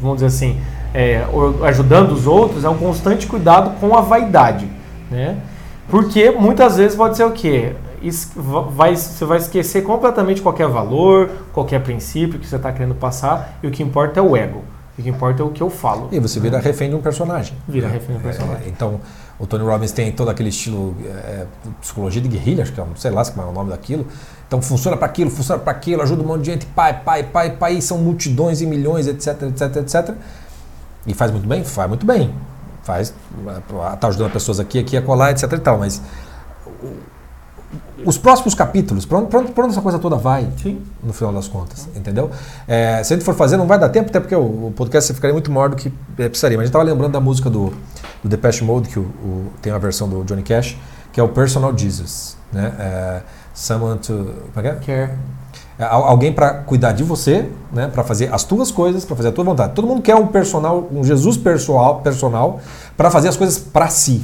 vamos 0.00 0.16
dizer 0.16 0.26
assim, 0.26 0.60
é, 0.94 1.24
ajudando 1.66 2.12
os 2.12 2.26
outros, 2.26 2.64
é 2.64 2.68
um 2.68 2.76
constante 2.76 3.26
cuidado 3.26 3.78
com 3.80 3.96
a 3.96 4.00
vaidade, 4.00 4.68
né? 5.10 5.36
Porque 5.88 6.30
muitas 6.30 6.76
vezes 6.76 6.96
pode 6.96 7.16
ser 7.16 7.24
o 7.24 7.32
quê? 7.32 7.72
Vai, 8.70 8.94
você 8.94 9.24
vai 9.24 9.38
esquecer 9.38 9.82
completamente 9.82 10.40
qualquer 10.40 10.68
valor, 10.68 11.28
qualquer 11.52 11.82
princípio 11.82 12.38
que 12.38 12.46
você 12.46 12.56
está 12.56 12.72
querendo 12.72 12.94
passar, 12.94 13.58
e 13.62 13.66
o 13.66 13.70
que 13.70 13.82
importa 13.82 14.20
é 14.20 14.22
o 14.22 14.36
ego. 14.36 14.62
O 14.96 15.02
que 15.02 15.08
importa 15.08 15.42
é 15.42 15.44
o 15.44 15.50
que 15.50 15.62
eu 15.62 15.70
falo. 15.70 16.08
E 16.12 16.18
você 16.18 16.38
vira 16.38 16.58
refém 16.58 16.90
de 16.90 16.94
um 16.94 17.00
personagem. 17.00 17.54
Vira 17.66 17.88
refém 17.88 18.16
de 18.16 18.20
um 18.20 18.24
personagem. 18.24 18.66
É, 18.66 18.68
então, 18.68 19.00
o 19.40 19.46
Tony 19.46 19.64
Robbins 19.64 19.90
tem 19.90 20.12
todo 20.12 20.28
aquele 20.28 20.50
estilo 20.50 20.94
é, 21.04 21.46
psicologia 21.80 22.20
de 22.20 22.28
guerrilha, 22.28 22.62
acho 22.62 22.72
que 22.72 22.80
é, 22.80 22.84
sei 22.96 23.10
lá 23.10 23.24
como 23.24 23.42
é 23.42 23.50
o 23.50 23.52
nome 23.52 23.70
daquilo. 23.70 24.06
Então, 24.46 24.60
funciona 24.60 24.96
para 24.96 25.06
aquilo, 25.06 25.30
funciona 25.30 25.60
para 25.60 25.72
aquilo, 25.72 26.02
ajuda 26.02 26.22
um 26.22 26.26
monte 26.26 26.42
de 26.42 26.50
gente, 26.50 26.66
pai, 26.66 27.00
pai, 27.02 27.22
pai, 27.22 27.56
pai, 27.56 27.80
são 27.80 27.98
multidões 27.98 28.60
e 28.60 28.66
milhões, 28.66 29.06
etc, 29.06 29.42
etc, 29.42 29.76
etc. 29.76 30.14
E 31.06 31.14
faz 31.14 31.30
muito 31.30 31.48
bem? 31.48 31.64
Faz 31.64 31.88
muito 31.88 32.04
bem 32.04 32.32
faz, 32.82 33.14
tá 34.00 34.08
ajudando 34.08 34.32
pessoas 34.32 34.58
aqui, 34.58 34.78
aqui, 34.78 34.96
a 34.96 35.02
colar, 35.02 35.30
etc 35.30 35.52
e 35.52 35.58
tal, 35.58 35.78
mas 35.78 36.00
os 38.04 38.16
próximos 38.16 38.54
capítulos, 38.54 39.04
para 39.04 39.18
onde, 39.18 39.36
onde, 39.36 39.70
essa 39.70 39.82
coisa 39.82 39.98
toda 39.98 40.16
vai, 40.16 40.48
Sim. 40.62 40.80
no 41.02 41.12
final 41.12 41.32
das 41.32 41.46
contas, 41.46 41.88
entendeu? 41.94 42.30
É, 42.66 43.02
se 43.04 43.12
a 43.12 43.16
gente 43.16 43.24
for 43.24 43.34
fazer, 43.34 43.56
não 43.56 43.66
vai 43.66 43.78
dar 43.78 43.88
tempo, 43.90 44.08
até 44.08 44.18
porque 44.18 44.34
o, 44.34 44.68
o 44.68 44.72
podcast 44.74 45.12
ficaria 45.12 45.34
muito 45.34 45.50
maior 45.50 45.68
do 45.68 45.76
que 45.76 45.92
é, 46.18 46.28
precisaria. 46.28 46.56
Mas 46.56 46.64
a 46.64 46.66
gente 46.66 46.70
estava 46.70 46.84
lembrando 46.84 47.12
da 47.12 47.20
música 47.20 47.50
do, 47.50 47.72
do 48.22 48.28
Depeche 48.28 48.64
Mode, 48.64 48.88
que 48.88 48.98
o, 48.98 49.02
o, 49.02 49.52
tem 49.60 49.72
a 49.72 49.78
versão 49.78 50.08
do 50.08 50.24
Johnny 50.24 50.42
Cash, 50.42 50.76
que 51.12 51.20
é 51.20 51.22
o 51.22 51.28
Personal 51.28 51.76
Jesus, 51.76 52.36
né? 52.52 52.72
É, 52.78 53.22
someone 53.54 53.98
to... 53.98 54.34
Como 54.54 54.66
é 54.66 54.74
que 54.76 54.90
é? 54.90 55.06
Care. 55.06 55.18
É, 55.78 55.84
alguém 55.84 56.30
para 56.30 56.52
cuidar 56.52 56.92
de 56.92 57.02
você, 57.02 57.48
né, 57.72 57.88
para 57.88 58.04
fazer 58.04 58.32
as 58.34 58.44
tuas 58.44 58.70
coisas, 58.70 59.02
para 59.04 59.16
fazer 59.16 59.30
a 59.30 59.32
tua 59.32 59.44
vontade. 59.44 59.72
Todo 59.74 59.86
mundo 59.86 60.02
quer 60.02 60.14
um 60.14 60.26
personal, 60.26 60.86
um 60.92 61.02
Jesus 61.02 61.38
personal, 61.38 62.00
personal 62.02 62.60
para 62.98 63.10
fazer 63.10 63.28
as 63.28 63.36
coisas 63.36 63.58
para 63.58 63.88
si. 63.88 64.22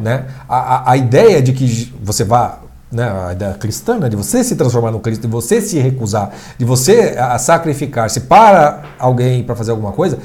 Né? 0.00 0.26
A, 0.48 0.56
a, 0.56 0.90
a, 0.92 0.96
ideia 0.96 1.42
de 1.42 1.52
que 1.52 1.92
você 2.02 2.24
vá, 2.24 2.58
né, 2.92 3.10
a 3.28 3.32
ideia 3.32 3.54
cristã, 3.54 3.98
né, 3.98 4.08
de 4.08 4.16
você 4.16 4.44
se 4.44 4.56
transformar 4.56 4.90
no 4.90 5.00
Cristo, 5.00 5.22
de 5.22 5.28
você 5.28 5.60
se 5.60 5.78
recusar, 5.78 6.30
de 6.58 6.64
você 6.64 7.16
sacrificar-se 7.38 8.20
para 8.20 8.82
alguém 8.98 9.42
para 9.42 9.56
fazer 9.56 9.70
alguma 9.70 9.92
coisa, 9.92 10.18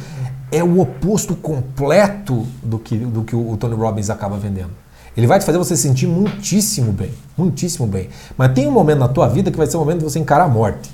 é 0.51 0.63
o 0.63 0.79
oposto 0.79 1.35
completo 1.35 2.45
do 2.63 2.79
que, 2.79 2.97
do 2.97 3.23
que 3.23 3.35
o 3.35 3.55
Tony 3.57 3.75
Robbins 3.75 4.09
acaba 4.09 4.37
vendendo. 4.37 4.71
Ele 5.15 5.27
vai 5.27 5.39
te 5.39 5.45
fazer 5.45 5.57
você 5.57 5.75
sentir 5.75 6.07
muitíssimo 6.07 6.91
bem, 6.91 7.11
muitíssimo 7.37 7.87
bem. 7.87 8.09
Mas 8.37 8.53
tem 8.53 8.67
um 8.67 8.71
momento 8.71 8.99
na 8.99 9.07
tua 9.07 9.27
vida 9.27 9.51
que 9.51 9.57
vai 9.57 9.67
ser 9.67 9.77
o 9.77 9.79
momento 9.79 9.99
de 9.99 10.03
você 10.05 10.19
encarar 10.19 10.45
a 10.45 10.47
morte. 10.47 10.89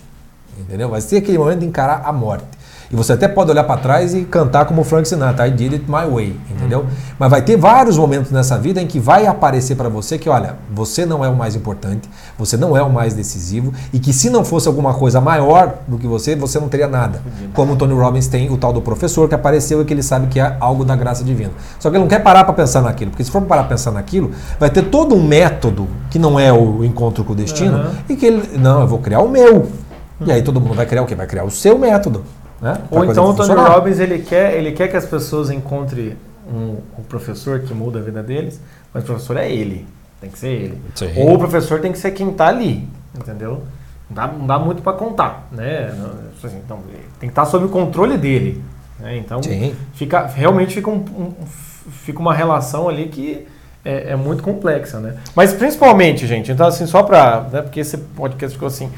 Entendeu? 0.60 0.90
Vai 0.90 1.02
ser 1.02 1.18
aquele 1.18 1.38
momento 1.38 1.60
de 1.60 1.66
encarar 1.66 2.02
a 2.06 2.12
morte. 2.12 2.48
E 2.92 2.96
você 2.96 3.14
até 3.14 3.28
pode 3.28 3.52
olhar 3.52 3.64
para 3.64 3.80
trás 3.80 4.14
e 4.14 4.24
cantar 4.24 4.66
como 4.66 4.84
Frank 4.84 5.08
Sinatra, 5.08 5.48
I 5.48 5.52
did 5.52 5.74
it 5.74 5.86
my 5.88 6.10
way, 6.10 6.40
entendeu? 6.50 6.82
Uhum. 6.82 6.88
Mas 7.18 7.30
vai 7.30 7.42
ter 7.42 7.58
vários 7.58 7.98
momentos 7.98 8.32
nessa 8.32 8.58
vida 8.58 8.82
em 8.82 8.88
que 8.88 9.00
vai 9.00 9.26
aparecer 9.26 9.76
para 9.76 9.90
você 9.90 10.18
que, 10.18 10.30
olha, 10.30 10.56
você 10.72 11.06
não 11.06 11.24
é 11.24 11.30
o 11.30 11.36
mais 11.36 11.56
importante, 11.56 12.10
você 12.38 12.58
não 12.58 12.76
é 12.76 12.82
o 12.82 12.90
mais 12.90 13.14
decisivo 13.14 13.74
e 13.92 14.00
que 14.00 14.14
se 14.14 14.30
não 14.30 14.46
fosse 14.46 14.68
alguma 14.68 14.94
coisa 14.94 15.20
maior 15.20 15.76
do 15.88 15.98
que 15.98 16.08
você, 16.08 16.36
você 16.36 16.60
não 16.60 16.70
teria 16.70 16.88
nada. 16.88 17.22
Como 17.54 17.74
o 17.74 17.76
Tony 17.76 17.94
Robbins 17.94 18.28
tem 18.28 18.52
o 18.52 18.58
tal 18.58 18.72
do 18.72 18.82
professor 18.82 19.28
que 19.28 19.36
apareceu 19.36 19.82
e 19.82 19.86
que 19.86 19.94
ele 19.94 20.04
sabe 20.04 20.28
que 20.28 20.40
é 20.40 20.56
algo 20.60 20.86
da 20.86 20.96
graça 20.96 21.24
divina. 21.24 21.52
Só 21.80 21.90
que 21.90 21.96
ele 21.96 22.04
não 22.04 22.10
quer 22.10 22.20
parar 22.20 22.44
para 22.44 22.54
pensar 22.54 22.82
naquilo, 22.82 23.12
porque 23.12 23.24
se 23.24 23.32
for 23.32 23.42
parar 23.42 23.64
para 23.64 23.70
pensar 23.70 23.92
naquilo, 23.92 24.32
vai 24.60 24.70
ter 24.70 24.84
todo 24.84 25.16
um 25.16 25.26
método 25.26 25.88
que 26.10 26.20
não 26.20 26.40
é 26.40 26.52
o 26.52 26.84
encontro 26.84 27.24
com 27.24 27.34
o 27.34 27.36
destino 27.36 27.78
uhum. 27.78 27.92
e 28.10 28.16
que 28.16 28.26
ele, 28.26 28.58
não, 28.58 28.82
eu 28.82 28.88
vou 28.88 29.00
criar 29.00 29.20
o 29.20 29.30
meu. 29.30 29.68
E 30.26 30.32
aí 30.32 30.42
todo 30.42 30.62
mundo 30.62 30.76
vai 30.76 30.86
criar 30.86 31.02
o 31.02 31.06
quê? 31.06 31.16
Vai 31.16 31.28
criar 31.28 31.44
o 31.44 31.52
seu 31.52 31.78
método. 31.78 32.24
Né? 32.62 32.78
Ou 32.90 33.06
então 33.06 33.30
o 33.30 33.36
Tony 33.36 33.54
Robbins 33.54 34.00
ele 34.00 34.20
quer, 34.20 34.56
ele 34.56 34.72
quer 34.72 34.88
que 34.88 34.98
as 34.98 35.06
pessoas 35.06 35.50
encontrem 35.50 36.16
um, 36.48 36.78
um, 36.98 37.04
professor 37.04 37.60
que 37.60 37.74
muda 37.74 38.00
a 38.00 38.02
vida 38.02 38.24
deles, 38.24 38.62
mas 38.94 39.04
o 39.04 39.08
professor 39.08 39.38
é 39.38 39.52
ele, 39.52 39.88
tem 40.22 40.30
que 40.30 40.40
ser 40.40 40.50
ele. 40.50 40.82
Sim. 40.96 41.12
Ou 41.18 41.36
o 41.36 41.38
professor 41.38 41.80
tem 41.82 41.92
que 41.92 41.98
ser 41.98 42.12
quem 42.12 42.30
está 42.30 42.48
ali, 42.48 42.88
entendeu? 43.14 43.64
Não 44.10 44.16
dá, 44.16 44.28
não 44.28 44.48
dá 44.48 44.60
muito 44.60 44.82
para 44.82 44.94
contar, 44.94 45.48
né? 45.52 45.94
Assim, 46.44 46.58
então, 46.64 46.80
tem 47.20 47.28
que 47.28 47.34
estar 47.34 47.46
tá 47.46 47.50
sob 47.50 47.66
o 47.66 47.70
controle 47.70 48.18
dele. 48.18 48.64
Né? 49.00 49.18
Então 49.18 49.42
fica, 49.94 50.26
realmente 50.26 50.74
fica, 50.74 50.90
um, 50.90 50.98
um, 50.98 51.34
fica 52.04 52.20
uma 52.20 52.34
relação 52.34 52.88
ali 52.88 53.08
que 53.08 53.48
é, 53.84 54.12
é, 54.12 54.16
muito 54.16 54.42
complexa, 54.42 55.00
né? 55.00 55.18
Mas 55.36 55.54
principalmente, 55.54 56.26
gente, 56.26 56.52
então 56.52 56.66
assim, 56.66 56.88
só 56.88 57.04
para, 57.04 57.42
né, 57.52 57.62
porque 57.62 57.82
esse 57.82 57.98
podcast 57.98 58.56
ficou 58.56 58.68
assim, 58.68 58.90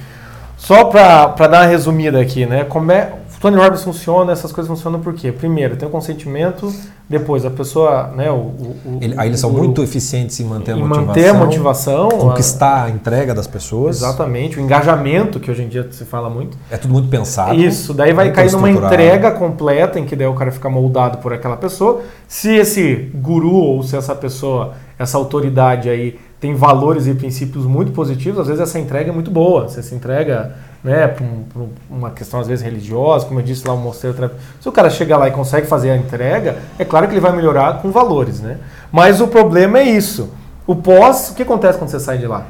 só 0.55 0.85
para 0.85 1.47
dar 1.47 1.61
uma 1.61 1.65
resumida 1.65 2.21
aqui, 2.21 2.45
né? 2.45 2.63
Como 2.63 2.91
é, 2.91 3.13
Tony 3.39 3.55
Robbins 3.55 3.83
funciona, 3.83 4.31
essas 4.31 4.51
coisas 4.51 4.67
funcionam 4.67 4.99
por 4.99 5.13
quê? 5.13 5.31
Primeiro, 5.31 5.75
tem 5.75 5.87
o 5.87 5.91
consentimento, 5.91 6.73
depois 7.07 7.45
a 7.45 7.51
pessoa, 7.51 8.11
né, 8.15 8.31
o, 8.31 8.35
o 8.35 8.97
Ele, 8.99 9.13
aí 9.15 9.29
eles 9.29 9.39
são 9.39 9.51
o, 9.51 9.53
muito 9.53 9.83
eficientes 9.83 10.39
em 10.39 10.45
manter 10.45 10.71
a 10.71 10.75
em 10.75 10.79
motivação. 10.79 11.05
manter 11.05 11.29
a 11.29 11.33
motivação, 11.33 12.09
conquistar 12.09 12.67
a, 12.67 12.83
a, 12.85 12.89
entrega 12.89 13.35
das 13.35 13.45
pessoas. 13.45 13.97
Exatamente, 13.97 14.57
o 14.57 14.61
engajamento 14.61 15.39
que 15.39 15.51
hoje 15.51 15.63
em 15.63 15.67
dia 15.67 15.87
se 15.91 16.03
fala 16.03 16.29
muito. 16.29 16.57
É 16.71 16.77
tudo 16.77 16.93
muito 16.93 17.09
pensado. 17.09 17.53
Isso, 17.53 17.93
daí 17.93 18.11
vai 18.11 18.31
cair 18.31 18.51
numa 18.51 18.71
entrega 18.71 19.31
completa 19.31 19.99
em 19.99 20.05
que 20.05 20.15
daí 20.15 20.27
o 20.27 20.33
cara 20.33 20.51
fica 20.51 20.69
moldado 20.69 21.19
por 21.19 21.31
aquela 21.31 21.57
pessoa. 21.57 22.01
Se 22.27 22.55
esse 22.55 23.11
guru 23.13 23.53
ou 23.53 23.83
se 23.83 23.95
essa 23.95 24.15
pessoa, 24.15 24.73
essa 24.97 25.15
autoridade 25.15 25.89
aí 25.89 26.19
tem 26.39 26.53
valores 26.53 27.07
e 27.07 27.13
princípios 27.13 27.65
muito 27.65 27.91
positivos, 27.91 28.39
às 28.39 28.47
vezes 28.47 28.61
essa 28.61 28.79
entrega 28.79 29.11
é 29.11 29.13
muito 29.13 29.31
boa. 29.31 29.67
Você 29.67 29.81
se 29.81 29.93
entrega 29.93 30.55
né, 30.87 31.05
por, 31.05 31.27
por, 31.53 31.69
uma 31.89 32.11
questão 32.11 32.39
às 32.39 32.47
vezes 32.47 32.63
religiosa, 32.63 33.25
como 33.25 33.41
eu 33.41 33.43
disse 33.43 33.67
lá, 33.67 33.73
eu 33.73 33.77
mostrei 33.77 34.09
outra... 34.09 34.31
Se 34.61 34.69
o 34.69 34.71
cara 34.71 34.89
chegar 34.89 35.17
lá 35.17 35.27
e 35.27 35.31
consegue 35.31 35.67
fazer 35.67 35.91
a 35.91 35.97
entrega, 35.97 36.59
é 36.79 36.85
claro 36.85 37.07
que 37.07 37.13
ele 37.13 37.19
vai 37.19 37.35
melhorar 37.35 37.81
com 37.81 37.91
valores, 37.91 38.39
né? 38.39 38.57
Mas 38.89 39.19
o 39.19 39.27
problema 39.27 39.79
é 39.79 39.83
isso. 39.83 40.29
O 40.65 40.77
pós, 40.77 41.31
o 41.31 41.35
que 41.35 41.43
acontece 41.43 41.77
quando 41.77 41.89
você 41.89 41.99
sai 41.99 42.17
de 42.17 42.25
lá? 42.25 42.45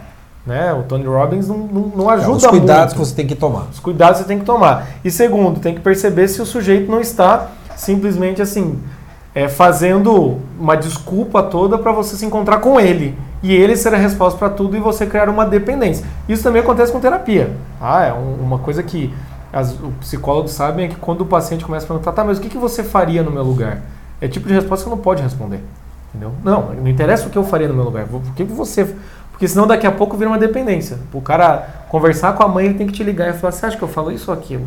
Né? 0.46 0.72
O 0.72 0.84
Tony 0.84 1.06
Robbins 1.06 1.48
não, 1.48 1.58
não, 1.58 1.82
não 1.96 2.10
ajuda 2.12 2.30
muito. 2.30 2.44
Os 2.44 2.48
cuidados 2.48 2.94
muito. 2.94 2.94
que 2.94 3.10
você 3.10 3.16
tem 3.16 3.26
que 3.26 3.36
tomar. 3.36 3.68
Os 3.72 3.80
cuidados 3.80 4.18
que 4.18 4.24
você 4.24 4.28
tem 4.28 4.40
que 4.40 4.46
tomar. 4.46 4.88
E 5.04 5.10
segundo, 5.10 5.60
tem 5.60 5.74
que 5.74 5.82
perceber 5.82 6.28
se 6.28 6.40
o 6.40 6.46
sujeito 6.46 6.92
não 6.92 7.02
está 7.02 7.48
simplesmente 7.76 8.40
assim, 8.40 8.80
é, 9.38 9.48
fazendo 9.48 10.40
uma 10.60 10.76
desculpa 10.76 11.44
toda 11.44 11.78
para 11.78 11.92
você 11.92 12.16
se 12.16 12.26
encontrar 12.26 12.58
com 12.58 12.80
ele 12.80 13.16
e 13.44 13.54
ele 13.54 13.78
ser 13.78 13.94
a 13.94 13.98
resposta 13.98 14.36
para 14.36 14.50
tudo 14.50 14.76
e 14.76 14.80
você 14.80 15.06
criar 15.06 15.30
uma 15.30 15.46
dependência. 15.46 16.04
Isso 16.28 16.42
também 16.42 16.60
acontece 16.60 16.92
com 16.92 17.00
terapia. 17.00 17.56
Ah, 17.80 18.04
é 18.04 18.12
um, 18.12 18.34
uma 18.42 18.58
coisa 18.58 18.82
que 18.82 19.14
as, 19.54 19.74
os 19.74 19.94
psicólogos 20.00 20.54
sabem 20.54 20.86
é 20.86 20.88
que 20.88 20.96
quando 20.96 21.22
o 21.22 21.26
paciente 21.28 21.64
começa 21.64 21.86
a 21.86 21.88
perguntar, 21.88 22.14
tá, 22.14 22.24
mas 22.24 22.40
o 22.40 22.42
que, 22.42 22.50
que 22.50 22.58
você 22.58 22.84
faria 22.84 23.22
no 23.22 23.30
meu 23.30 23.44
lugar? 23.44 23.82
É 24.20 24.28
tipo 24.28 24.48
de 24.48 24.56
resposta 24.56 24.86
que 24.86 24.90
não 24.90 24.98
pode 24.98 25.22
responder. 25.22 25.64
Entendeu? 26.10 26.32
Não, 26.44 26.74
não 26.74 26.88
interessa 26.88 27.28
o 27.28 27.30
que 27.30 27.38
eu 27.38 27.44
faria 27.44 27.68
no 27.68 27.76
meu 27.76 27.84
lugar. 27.84 28.08
O 28.12 28.20
que 28.36 28.44
você. 28.44 28.92
Porque 29.32 29.48
senão 29.48 29.68
daqui 29.68 29.86
a 29.86 29.92
pouco 29.92 30.18
vira 30.18 30.32
uma 30.32 30.40
dependência. 30.40 30.98
O 31.14 31.22
cara 31.22 31.86
conversar 31.90 32.34
com 32.34 32.42
a 32.42 32.48
mãe, 32.48 32.66
ele 32.66 32.74
tem 32.74 32.88
que 32.88 32.94
te 32.94 33.04
ligar 33.04 33.30
e 33.30 33.34
falar: 33.34 33.52
você 33.52 33.68
acha 33.68 33.78
que 33.78 33.84
eu 33.84 33.88
falo 33.88 34.12
isso 34.12 34.32
ou 34.32 34.36
aquilo? 34.36 34.66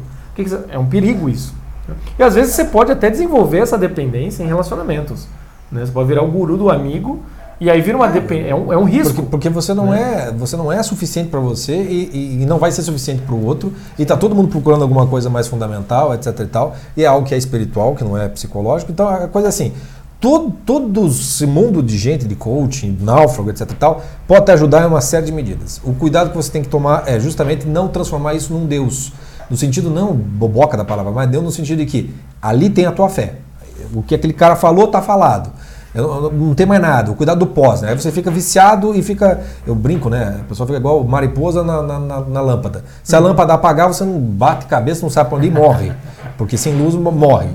É 0.68 0.78
um 0.78 0.86
perigo 0.86 1.28
isso. 1.28 1.52
E 2.18 2.22
às 2.22 2.34
vezes 2.34 2.54
você 2.54 2.64
pode 2.64 2.92
até 2.92 3.10
desenvolver 3.10 3.58
essa 3.58 3.76
dependência 3.76 4.42
em 4.42 4.46
relacionamentos. 4.46 5.26
Né? 5.70 5.84
Você 5.84 5.92
pode 5.92 6.08
virar 6.08 6.22
o 6.22 6.30
guru 6.30 6.56
do 6.56 6.70
amigo 6.70 7.20
e 7.60 7.70
aí 7.70 7.82
vira 7.82 7.96
uma 7.96 8.08
dependência. 8.08 8.52
É 8.52 8.54
um, 8.54 8.72
é 8.72 8.78
um 8.78 8.84
risco. 8.84 9.16
Porque, 9.16 9.30
porque 9.30 9.48
você, 9.50 9.74
não 9.74 9.90
né? 9.90 10.28
é, 10.28 10.32
você 10.32 10.56
não 10.56 10.72
é 10.72 10.82
suficiente 10.82 11.28
para 11.28 11.40
você 11.40 11.74
e, 11.74 12.42
e, 12.42 12.46
não 12.46 12.58
vai 12.58 12.72
ser 12.72 12.82
suficiente 12.82 13.22
para 13.22 13.34
o 13.34 13.44
outro. 13.44 13.72
E 13.98 14.02
está 14.02 14.16
todo 14.16 14.34
mundo 14.34 14.48
procurando 14.48 14.82
alguma 14.82 15.06
coisa 15.06 15.28
mais 15.28 15.46
fundamental, 15.46 16.14
etc. 16.14 16.40
e 16.40 16.46
tal. 16.46 16.74
E 16.96 17.04
é 17.04 17.06
algo 17.06 17.26
que 17.26 17.34
é 17.34 17.38
espiritual, 17.38 17.94
que 17.94 18.02
não 18.02 18.16
é 18.16 18.28
psicológico. 18.28 18.90
Então 18.90 19.06
a 19.06 19.28
coisa 19.28 19.48
é 19.48 19.50
assim. 19.50 19.72
Todo, 20.18 20.54
todo 20.66 21.06
esse 21.06 21.46
mundo 21.46 21.82
de 21.82 21.96
gente, 21.96 22.26
de 22.26 22.34
coaching, 22.34 22.98
náufrago, 23.00 23.50
etc. 23.50 23.70
e 23.70 23.74
tal, 23.74 24.02
pode 24.26 24.44
te 24.44 24.52
ajudar 24.52 24.82
em 24.82 24.86
uma 24.86 25.00
série 25.00 25.26
de 25.26 25.32
medidas. 25.32 25.80
O 25.82 25.94
cuidado 25.94 26.30
que 26.30 26.36
você 26.36 26.50
tem 26.50 26.62
que 26.62 26.68
tomar 26.68 27.04
é 27.06 27.18
justamente 27.18 27.66
não 27.66 27.88
transformar 27.88 28.34
isso 28.34 28.52
num 28.52 28.66
Deus. 28.66 29.12
No 29.50 29.56
sentido 29.56 29.90
não 29.90 30.14
boboca 30.14 30.76
da 30.76 30.84
palavra, 30.84 31.10
mas 31.10 31.28
Deus 31.28 31.42
no 31.42 31.50
sentido 31.50 31.78
de 31.78 31.86
que 31.86 32.14
ali 32.40 32.70
tem 32.70 32.86
a 32.86 32.92
tua 32.92 33.08
fé. 33.08 33.34
O 33.92 34.02
que 34.02 34.14
aquele 34.14 34.32
cara 34.32 34.54
falou, 34.54 34.86
tá 34.86 35.02
falado. 35.02 35.50
Eu, 35.94 36.04
eu, 36.04 36.32
não 36.32 36.54
tem 36.54 36.66
mais 36.66 36.80
nada, 36.80 37.10
o 37.10 37.14
cuidado 37.14 37.38
do 37.38 37.46
pós, 37.46 37.82
né? 37.82 37.90
Aí 37.90 38.00
você 38.00 38.12
fica 38.12 38.30
viciado 38.30 38.94
e 38.94 39.02
fica. 39.02 39.40
Eu 39.66 39.74
brinco, 39.74 40.08
né? 40.08 40.38
A 40.40 40.44
pessoa 40.44 40.66
fica 40.66 40.78
igual 40.78 41.02
mariposa 41.02 41.64
na, 41.64 41.82
na, 41.82 41.98
na, 41.98 42.20
na 42.20 42.40
lâmpada. 42.40 42.84
Se 43.02 43.16
a 43.16 43.18
lâmpada 43.18 43.54
apagar, 43.54 43.88
você 43.88 44.04
não 44.04 44.18
bate 44.18 44.66
cabeça, 44.66 45.02
não 45.02 45.10
sabe 45.10 45.28
pra 45.28 45.38
onde 45.38 45.48
ir, 45.48 45.52
morre. 45.52 45.92
Porque 46.38 46.56
sem 46.56 46.74
luz 46.74 46.94
morre. 46.94 47.48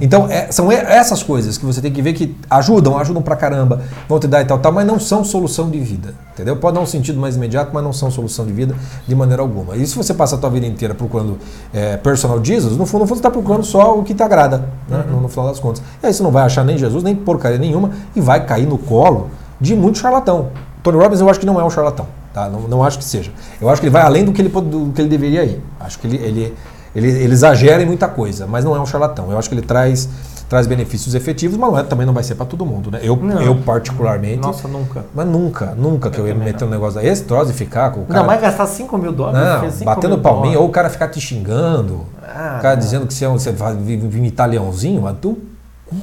Então, 0.00 0.26
é, 0.28 0.50
são 0.50 0.70
essas 0.72 1.22
coisas 1.22 1.56
que 1.56 1.64
você 1.64 1.80
tem 1.80 1.92
que 1.92 2.02
ver 2.02 2.12
que 2.12 2.36
ajudam, 2.50 2.98
ajudam 2.98 3.22
pra 3.22 3.36
caramba, 3.36 3.82
vão 4.08 4.18
te 4.18 4.26
dar 4.26 4.42
e 4.42 4.44
tal, 4.44 4.58
tal, 4.58 4.72
mas 4.72 4.86
não 4.86 4.98
são 4.98 5.24
solução 5.24 5.70
de 5.70 5.78
vida. 5.78 6.14
Entendeu? 6.34 6.56
Pode 6.56 6.74
dar 6.74 6.82
um 6.82 6.86
sentido 6.86 7.18
mais 7.18 7.36
imediato, 7.36 7.70
mas 7.72 7.82
não 7.82 7.92
são 7.92 8.10
solução 8.10 8.44
de 8.44 8.52
vida 8.52 8.74
de 9.06 9.14
maneira 9.14 9.42
alguma. 9.42 9.76
E 9.76 9.86
se 9.86 9.96
você 9.96 10.12
passa 10.12 10.36
a 10.36 10.38
tua 10.38 10.50
vida 10.50 10.66
inteira 10.66 10.94
procurando 10.94 11.38
é, 11.72 11.96
personal 11.96 12.44
Jesus, 12.44 12.76
no 12.76 12.84
fundo, 12.84 13.02
no 13.02 13.06
fundo, 13.06 13.16
você 13.16 13.20
está 13.20 13.30
procurando 13.30 13.64
só 13.64 13.98
o 13.98 14.02
que 14.02 14.14
te 14.14 14.22
agrada, 14.22 14.68
né? 14.88 15.04
uhum. 15.06 15.16
no, 15.16 15.20
no, 15.22 15.28
final 15.28 15.46
das 15.46 15.58
contas. 15.58 15.82
E 16.02 16.06
aí 16.06 16.12
você 16.12 16.22
não 16.22 16.30
vai 16.30 16.44
achar 16.44 16.64
nem 16.64 16.76
Jesus, 16.76 17.02
nem 17.02 17.14
porcaria 17.14 17.58
nenhuma, 17.66 17.90
e 18.14 18.20
vai 18.20 18.44
cair 18.44 18.66
no 18.66 18.78
colo 18.78 19.30
de 19.60 19.74
muito 19.74 19.98
charlatão. 19.98 20.48
Tony 20.82 20.98
Robbins 20.98 21.20
eu 21.20 21.28
acho 21.28 21.40
que 21.40 21.46
não 21.46 21.60
é 21.60 21.64
um 21.64 21.70
charlatão. 21.70 22.06
Tá? 22.32 22.48
Não, 22.48 22.60
não 22.62 22.84
acho 22.84 22.98
que 22.98 23.04
seja. 23.04 23.32
Eu 23.60 23.68
acho 23.68 23.80
que 23.80 23.86
ele 23.86 23.92
vai 23.92 24.02
além 24.02 24.24
do 24.24 24.32
que 24.32 24.42
ele, 24.42 24.48
do 24.48 24.92
que 24.94 25.00
ele 25.00 25.08
deveria 25.08 25.44
ir. 25.44 25.62
Acho 25.80 25.98
que 25.98 26.06
ele, 26.06 26.16
ele 26.16 26.56
ele, 26.96 27.10
ele 27.10 27.32
exagera 27.34 27.82
em 27.82 27.86
muita 27.86 28.08
coisa, 28.08 28.46
mas 28.46 28.64
não 28.64 28.74
é 28.74 28.80
um 28.80 28.86
charlatão. 28.86 29.30
Eu 29.30 29.38
acho 29.38 29.50
que 29.50 29.54
ele 29.54 29.62
traz 29.62 30.08
traz 30.48 30.66
benefícios 30.66 31.14
efetivos, 31.14 31.58
mas 31.58 31.70
não 31.70 31.78
é, 31.78 31.82
também 31.82 32.06
não 32.06 32.14
vai 32.14 32.22
ser 32.22 32.36
para 32.36 32.46
todo 32.46 32.64
mundo, 32.64 32.88
né? 32.90 33.00
Eu, 33.02 33.18
eu 33.40 33.56
particularmente. 33.56 34.40
Nossa, 34.40 34.68
nunca. 34.68 35.04
Mas 35.12 35.26
nunca, 35.26 35.74
nunca 35.76 36.08
que 36.08 36.18
eu, 36.18 36.26
ia 36.26 36.34
me 36.34 36.44
meter 36.44 36.64
um 36.64 36.70
negócio 36.70 37.00
desse, 37.00 37.24
troço 37.24 37.50
e 37.50 37.54
ficar 37.54 37.90
com 37.90 38.02
o 38.02 38.06
cara. 38.06 38.20
Não, 38.20 38.26
mas 38.26 38.40
gastar 38.40 38.66
5 38.66 38.96
mil 38.96 39.12
dólares. 39.12 39.80
Não, 39.80 39.84
batendo 39.84 40.18
palminha, 40.18 40.58
ou 40.58 40.66
o 40.66 40.70
cara 40.70 40.88
ficar 40.88 41.08
te 41.08 41.20
xingando, 41.20 42.06
ah, 42.22 42.56
o 42.58 42.62
cara 42.62 42.76
não. 42.76 42.82
dizendo 42.82 43.06
que 43.06 43.12
você, 43.12 43.24
é 43.24 43.28
você 43.28 43.52
vai 43.52 43.74
vir 43.74 44.24
italiãozinho, 44.24 45.02
mas 45.02 45.16
tu 45.20 45.36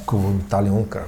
cu 0.06 0.16
o 0.16 0.36
italiano, 0.40 0.86
cara. 0.86 1.06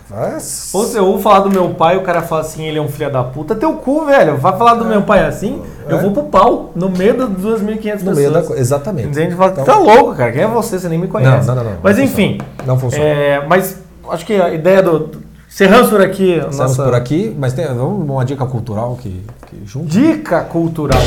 Ou 0.73 0.85
se 0.85 0.97
eu 0.97 1.05
vou 1.05 1.19
falar 1.21 1.39
do 1.39 1.49
meu 1.49 1.69
pai, 1.69 1.95
o 1.95 2.01
cara 2.01 2.21
fala 2.21 2.41
assim, 2.41 2.65
ele 2.65 2.77
é 2.77 2.81
um 2.81 2.89
filho 2.89 3.09
da 3.09 3.23
puta, 3.23 3.55
teu 3.55 3.73
cu, 3.73 4.05
velho. 4.05 4.37
Vai 4.37 4.57
falar 4.57 4.73
do 4.73 4.83
é. 4.83 4.87
meu 4.89 5.01
pai 5.03 5.25
assim, 5.25 5.61
é. 5.87 5.93
eu 5.93 6.01
vou 6.01 6.11
pro 6.11 6.23
pau, 6.23 6.71
no 6.75 6.89
meio 6.89 7.17
das 7.17 7.29
2.500 7.29 7.81
pessoas. 7.81 8.03
No 8.03 8.15
meio 8.15 8.31
da 8.31 8.41
Exatamente. 8.57 9.07
Entende? 9.07 9.35
Fala, 9.35 9.51
então, 9.51 9.63
tá 9.63 9.77
louco, 9.77 10.15
cara. 10.15 10.31
Quem 10.31 10.41
é 10.41 10.47
você? 10.47 10.77
Você 10.77 10.89
nem 10.89 10.99
me 10.99 11.07
conhece. 11.07 11.47
Não, 11.47 11.55
não, 11.55 11.63
não. 11.63 11.71
não 11.71 11.79
mas 11.81 11.97
enfim. 11.97 12.37
Não 12.65 12.77
funciona. 12.77 13.05
É, 13.05 13.47
mas 13.47 13.77
acho 14.09 14.25
que 14.25 14.33
a 14.33 14.53
ideia 14.53 14.83
do. 14.83 15.23
Cerramos 15.47 15.89
por 15.89 16.01
aqui. 16.01 16.35
Cerramos 16.35 16.57
nossa... 16.57 16.83
por 16.83 16.95
aqui, 16.95 17.33
mas 17.39 17.53
tem 17.53 17.65
vamos 17.67 18.09
uma 18.09 18.25
dica 18.25 18.45
cultural 18.45 18.97
que, 19.01 19.23
que 19.47 19.65
junto. 19.65 19.87
Dica 19.87 20.41
cultural. 20.41 21.01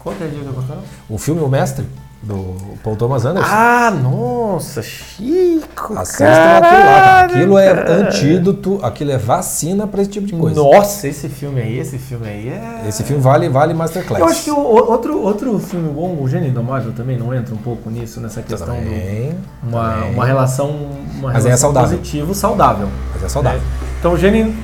Qual 0.00 0.14
que 0.14 0.24
é 0.24 0.26
a 0.26 0.30
dica 0.30 0.52
cultural? 0.52 0.82
O 1.08 1.16
filme 1.16 1.40
O 1.40 1.48
Mestre 1.48 1.86
do 2.22 2.56
Paul 2.82 2.96
Thomas 2.96 3.24
Anderson. 3.24 3.48
Ah, 3.48 3.90
nossa, 3.90 4.82
Chico! 4.82 5.96
Assista 5.96 6.58
aquilo 6.58 6.84
lá. 6.84 7.20
Aquilo 7.22 7.58
é 7.58 7.92
antídoto, 7.92 8.80
aquilo 8.82 9.12
é 9.12 9.18
vacina 9.18 9.86
para 9.86 10.02
esse 10.02 10.10
tipo 10.10 10.26
de 10.26 10.32
coisa. 10.34 10.60
Nossa, 10.60 11.06
esse 11.06 11.28
filme 11.28 11.60
aí, 11.60 11.78
esse 11.78 11.96
filme 11.96 12.26
aí 12.26 12.48
é. 12.48 12.84
Esse 12.88 13.04
filme 13.04 13.22
vale, 13.22 13.48
vale 13.48 13.72
Masterclass. 13.72 14.20
Eu 14.20 14.26
acho 14.26 14.44
que 14.44 14.50
o, 14.50 14.58
outro, 14.58 15.20
outro 15.22 15.58
filme 15.60 15.90
bom, 15.90 16.18
o 16.20 16.28
Gênio 16.28 16.48
Indomável, 16.48 16.92
também 16.92 17.16
não 17.16 17.32
entra 17.32 17.54
um 17.54 17.58
pouco 17.58 17.88
nisso, 17.88 18.20
nessa 18.20 18.42
questão 18.42 18.66
também, 18.66 19.30
do. 19.62 19.68
Uma, 19.68 19.92
também. 19.94 20.14
uma 20.14 20.26
relação. 20.26 20.70
Uma 21.18 21.32
Mas 21.32 21.44
relação 21.44 21.52
é 21.52 21.56
saudável. 21.56 21.98
positivo, 21.98 22.34
saudável. 22.34 22.88
Mas 23.14 23.22
é 23.22 23.28
saudável. 23.28 23.60
É. 23.60 23.98
Então, 23.98 24.12
o 24.12 24.18
Gênio 24.18 24.54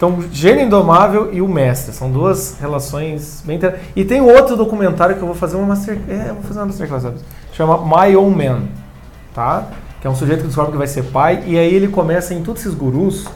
então, 0.00 0.18
Gênio 0.32 0.64
Indomável 0.64 1.28
e 1.30 1.42
o 1.42 1.46
Mestre. 1.46 1.92
São 1.92 2.10
duas 2.10 2.56
relações 2.58 3.42
bem 3.44 3.58
interessantes. 3.58 3.86
E 3.94 4.02
tem 4.02 4.22
outro 4.22 4.56
documentário 4.56 5.14
que 5.14 5.20
eu 5.20 5.26
vou 5.26 5.36
fazer 5.36 5.58
uma 5.58 5.66
master... 5.66 5.98
É, 6.08 6.32
vou 6.32 6.42
fazer 6.42 6.58
uma 6.58 6.64
masterclass. 6.64 7.02
Sabe? 7.02 7.16
Chama 7.52 7.76
My 7.84 8.16
Own 8.16 8.30
Man. 8.30 8.62
Tá? 9.34 9.66
Que 10.00 10.06
é 10.06 10.10
um 10.10 10.14
sujeito 10.14 10.40
que 10.40 10.46
descobre 10.46 10.72
que 10.72 10.78
vai 10.78 10.86
ser 10.86 11.02
pai. 11.02 11.44
E 11.46 11.58
aí 11.58 11.74
ele 11.74 11.86
começa 11.86 12.32
em 12.32 12.42
todos 12.42 12.62
esses 12.62 12.72
gurus. 12.72 13.26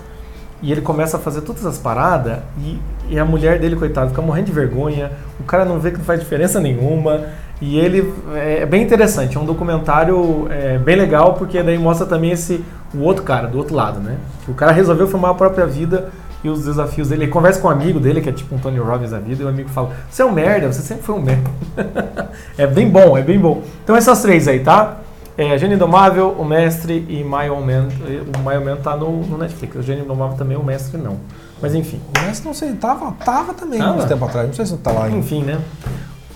E 0.63 0.73
ele 0.73 0.81
começa 0.81 1.19
a 1.19 1.21
fazer 1.21 1.43
todas 1.43 1.67
as 1.67 1.77
paradas. 1.77 2.39
E, 2.59 2.81
e 3.11 3.19
a 3.19 3.27
mulher 3.27 3.59
dele, 3.59 3.77
coitado, 3.77 4.09
fica 4.09 4.23
morrendo 4.23 4.47
de 4.47 4.53
vergonha. 4.53 5.13
O 5.39 5.43
cara 5.45 5.67
não 5.67 5.79
vê 5.79 5.91
que 5.91 5.99
não 5.99 6.05
faz 6.07 6.19
diferença 6.19 6.61
nenhuma. 6.61 7.27
E 7.61 7.79
ele 7.79 8.11
é, 8.35 8.61
é 8.63 8.67
bem 8.67 8.83
interessante, 8.83 9.37
é 9.37 9.41
um 9.41 9.45
documentário 9.45 10.49
é, 10.51 10.77
bem 10.77 10.97
legal, 10.97 11.35
porque 11.35 11.63
daí 11.63 11.79
mostra 11.79 12.05
também 12.05 12.33
esse 12.33 12.65
o 12.93 13.01
outro 13.01 13.23
cara, 13.23 13.47
do 13.49 13.59
outro 13.59 13.75
lado, 13.75 14.01
né? 14.01 14.17
O 14.49 14.55
cara 14.55 14.73
resolveu 14.73 15.07
filmar 15.07 15.31
a 15.31 15.35
própria 15.35 15.65
vida 15.65 16.11
e 16.45 16.49
os 16.49 16.65
desafios 16.65 17.09
dele. 17.09 17.25
Ele 17.25 17.33
conversa 17.33 17.59
com 17.59 17.69
um 17.69 17.71
amigo 17.71 17.99
dele, 17.99 18.21
que 18.21 18.29
é 18.29 18.33
tipo 18.33 18.55
um 18.55 18.59
Tony 18.59 18.79
Robbins 18.79 19.11
da 19.11 19.19
vida, 19.19 19.43
e 19.43 19.47
o 19.47 19.49
amigo 19.49 19.71
fala: 19.71 19.91
Você 20.09 20.23
é 20.23 20.25
um 20.25 20.31
merda, 20.31 20.71
você 20.71 20.83
sempre 20.83 21.03
foi 21.03 21.15
um 21.15 21.23
merda. 21.23 21.51
é 22.59 22.67
bem 22.67 22.89
bom, 22.89 23.17
é 23.17 23.23
bem 23.23 23.39
bom. 23.39 23.63
Então, 23.83 23.97
essas 23.97 24.21
três 24.21 24.47
aí, 24.47 24.61
tá? 24.61 24.99
É, 25.37 25.59
Gênio 25.59 25.75
Indomável, 25.75 26.31
O 26.39 26.45
Mestre 26.45 27.05
e 27.09 27.25
My 27.25 27.51
Own 27.51 27.63
Man. 27.63 27.89
O 28.37 28.49
My 28.49 28.57
Own 28.57 28.65
Man 28.65 28.77
tá 28.77 28.97
no, 28.97 29.23
no 29.23 29.39
Netflix. 29.39 29.75
O 29.75 29.83
Gênio 29.83 30.05
Indomável 30.05 30.37
também, 30.37 30.57
o 30.57 30.63
Mestre 30.63 31.01
não. 31.01 31.17
Mas 31.61 31.75
enfim. 31.75 32.01
O 32.17 32.27
Mestre 32.27 32.47
não 32.47 32.55
sei, 32.55 32.73
tava, 32.75 33.11
tava 33.25 33.55
também 33.55 33.81
tava. 33.81 33.99
uns 33.99 34.05
tempo 34.05 34.25
atrás. 34.25 34.47
Não 34.47 34.55
sei 34.55 34.67
se 34.67 34.77
tá 34.77 34.93
lá 34.93 35.07
ainda. 35.07 35.17
Enfim, 35.17 35.43
né? 35.43 35.61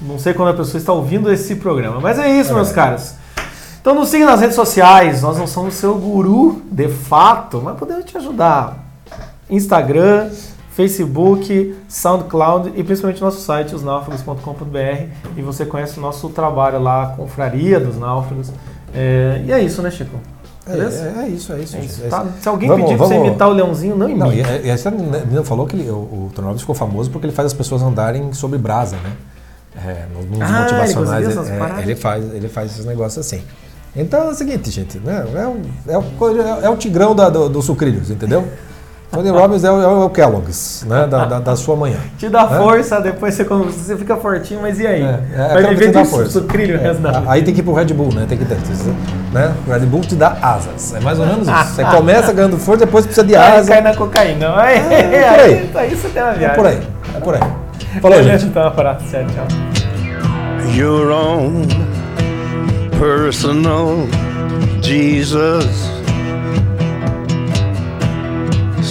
Não 0.00 0.18
sei 0.18 0.32
quando 0.32 0.48
a 0.48 0.54
pessoa 0.54 0.78
está 0.78 0.92
ouvindo 0.92 1.30
esse 1.30 1.56
programa. 1.56 2.00
Mas 2.00 2.18
é 2.18 2.28
isso, 2.28 2.50
é. 2.50 2.54
meus 2.54 2.72
caros. 2.72 3.14
Então 3.80 3.94
nos 3.94 4.08
siga 4.08 4.26
nas 4.26 4.40
redes 4.40 4.56
sociais. 4.56 5.22
Nós 5.22 5.38
não 5.38 5.46
somos 5.46 5.74
seu 5.74 5.94
guru, 5.94 6.62
de 6.70 6.88
fato, 6.88 7.60
mas 7.62 7.76
podemos 7.76 8.04
te 8.04 8.16
ajudar 8.16 8.87
Instagram, 9.50 10.30
Facebook, 10.70 11.74
SoundCloud 11.88 12.72
e 12.76 12.84
principalmente 12.84 13.20
nosso 13.20 13.40
site, 13.40 13.74
osnáufragos.com.br. 13.74 15.06
E 15.36 15.42
você 15.42 15.66
conhece 15.66 15.98
o 15.98 16.00
nosso 16.00 16.28
trabalho 16.28 16.80
lá, 16.80 17.02
a 17.02 17.06
Confraria 17.08 17.80
dos 17.80 17.98
Náufragos. 17.98 18.52
É, 18.94 19.42
e 19.44 19.52
é 19.52 19.60
isso, 19.60 19.82
né, 19.82 19.90
Chico? 19.90 20.16
É, 20.66 20.72
é, 20.72 21.24
é, 21.24 21.28
isso, 21.28 21.52
é 21.52 21.60
isso. 21.60 21.76
É 21.76 21.80
isso 21.80 22.02
tá? 22.08 22.26
Se 22.40 22.48
alguém 22.48 22.68
vamos, 22.68 22.84
pedir 22.84 22.96
vamos... 22.96 23.12
pra 23.12 23.20
você 23.20 23.26
imitar 23.26 23.48
o 23.48 23.52
Leãozinho, 23.52 23.96
não 23.96 24.08
imita. 24.08 24.26
Não, 24.26 24.32
e, 24.32 24.68
e 24.68 24.76
você 24.76 24.90
não 24.90 25.44
falou 25.44 25.66
que 25.66 25.74
ele, 25.74 25.90
o, 25.90 26.30
o 26.30 26.58
ficou 26.58 26.74
famoso 26.74 27.10
porque 27.10 27.26
ele 27.26 27.34
faz 27.34 27.46
as 27.46 27.54
pessoas 27.54 27.82
andarem 27.82 28.32
sobre 28.32 28.58
brasa, 28.58 28.96
né? 28.96 29.12
É, 29.76 30.06
nos 30.12 30.40
ah, 30.40 30.62
motivacionais 30.62 31.26
ele, 31.26 31.50
é, 31.50 31.82
ele, 31.82 31.94
faz, 31.94 32.34
ele 32.34 32.48
faz 32.48 32.72
esses 32.72 32.84
negócios 32.84 33.24
assim. 33.24 33.42
Então 33.96 34.24
é 34.24 34.30
o 34.30 34.34
seguinte, 34.34 34.70
gente, 34.70 34.98
né? 34.98 35.24
é, 35.34 35.46
o, 35.46 35.92
é, 35.92 35.98
o, 35.98 36.64
é 36.64 36.70
o 36.70 36.76
tigrão 36.76 37.14
da, 37.14 37.28
do, 37.28 37.48
do 37.48 37.62
sucrilhos, 37.62 38.10
entendeu? 38.10 38.46
Tony 39.10 39.30
Robbins 39.30 39.64
é 39.64 39.70
o, 39.70 39.82
é 39.82 39.86
o 39.86 40.10
Kellogg's, 40.10 40.84
né? 40.86 41.06
Da, 41.06 41.24
da, 41.24 41.38
da, 41.40 41.56
sua 41.56 41.74
manhã. 41.74 41.96
Te 42.18 42.28
dá 42.28 42.46
né? 42.46 42.58
força, 42.58 43.00
depois 43.00 43.34
você, 43.34 43.44
você 43.44 43.96
fica 43.96 44.16
fortinho, 44.16 44.60
mas 44.60 44.78
e 44.78 44.86
aí? 44.86 45.02
É, 45.02 45.20
é 45.34 45.48
Vai 45.54 45.74
viver 45.74 45.92
de 45.92 46.30
sucrilho 46.30 46.76
é, 46.76 46.94
Aí 47.26 47.42
tem 47.42 47.54
que 47.54 47.60
ir 47.60 47.62
pro 47.62 47.72
Red 47.72 47.86
Bull, 47.86 48.12
né? 48.12 48.26
Tem 48.28 48.36
que 48.36 48.44
ter. 48.44 48.58
Né? 49.32 49.54
O 49.66 49.70
Red 49.70 49.86
Bull 49.86 50.02
te 50.02 50.14
dá 50.14 50.36
asas. 50.42 50.94
É 50.94 51.00
mais 51.00 51.18
ou 51.18 51.26
menos 51.26 51.48
isso. 51.48 51.74
Você 51.74 51.84
começa 51.96 52.32
ganhando 52.32 52.58
força, 52.58 52.84
depois 52.84 53.06
precisa 53.06 53.26
de 53.26 53.34
asa. 53.34 53.74
Aí 53.74 53.82
cai 53.82 53.92
na 53.92 53.96
cocaína. 53.96 54.56
Aí, 54.56 54.76
é, 54.76 55.14
é 55.14 55.30
por 55.30 55.40
aí. 55.40 55.52
Aí, 55.52 55.70
aí 55.74 55.94
você 55.94 56.08
tem 56.10 56.22
uma 56.22 56.32
viagem. 56.32 56.52
É 56.52 56.56
por 56.56 56.66
aí. 56.66 56.82
É 57.14 57.20
por 57.20 57.34
aí. 57.34 58.00
Falou, 58.02 58.22
gente. 58.22 58.44
Então, 58.44 58.62
um 58.62 58.66
abraço. 58.66 59.06
Tchau, 59.10 59.24
tchau. 59.34 59.46
Your 60.76 61.10
own 61.10 61.66
personal 62.98 64.06
Jesus. 64.82 65.97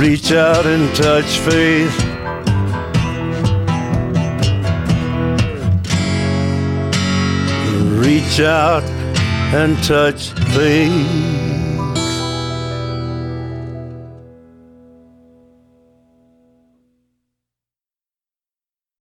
Reach 0.00 0.32
out 0.32 0.64
and 0.64 0.96
touch 0.96 1.40
faith. 1.40 1.94
Reach 8.02 8.40
out 8.40 8.82
and 9.52 9.76
touch 9.84 10.30
faith. 10.54 11.49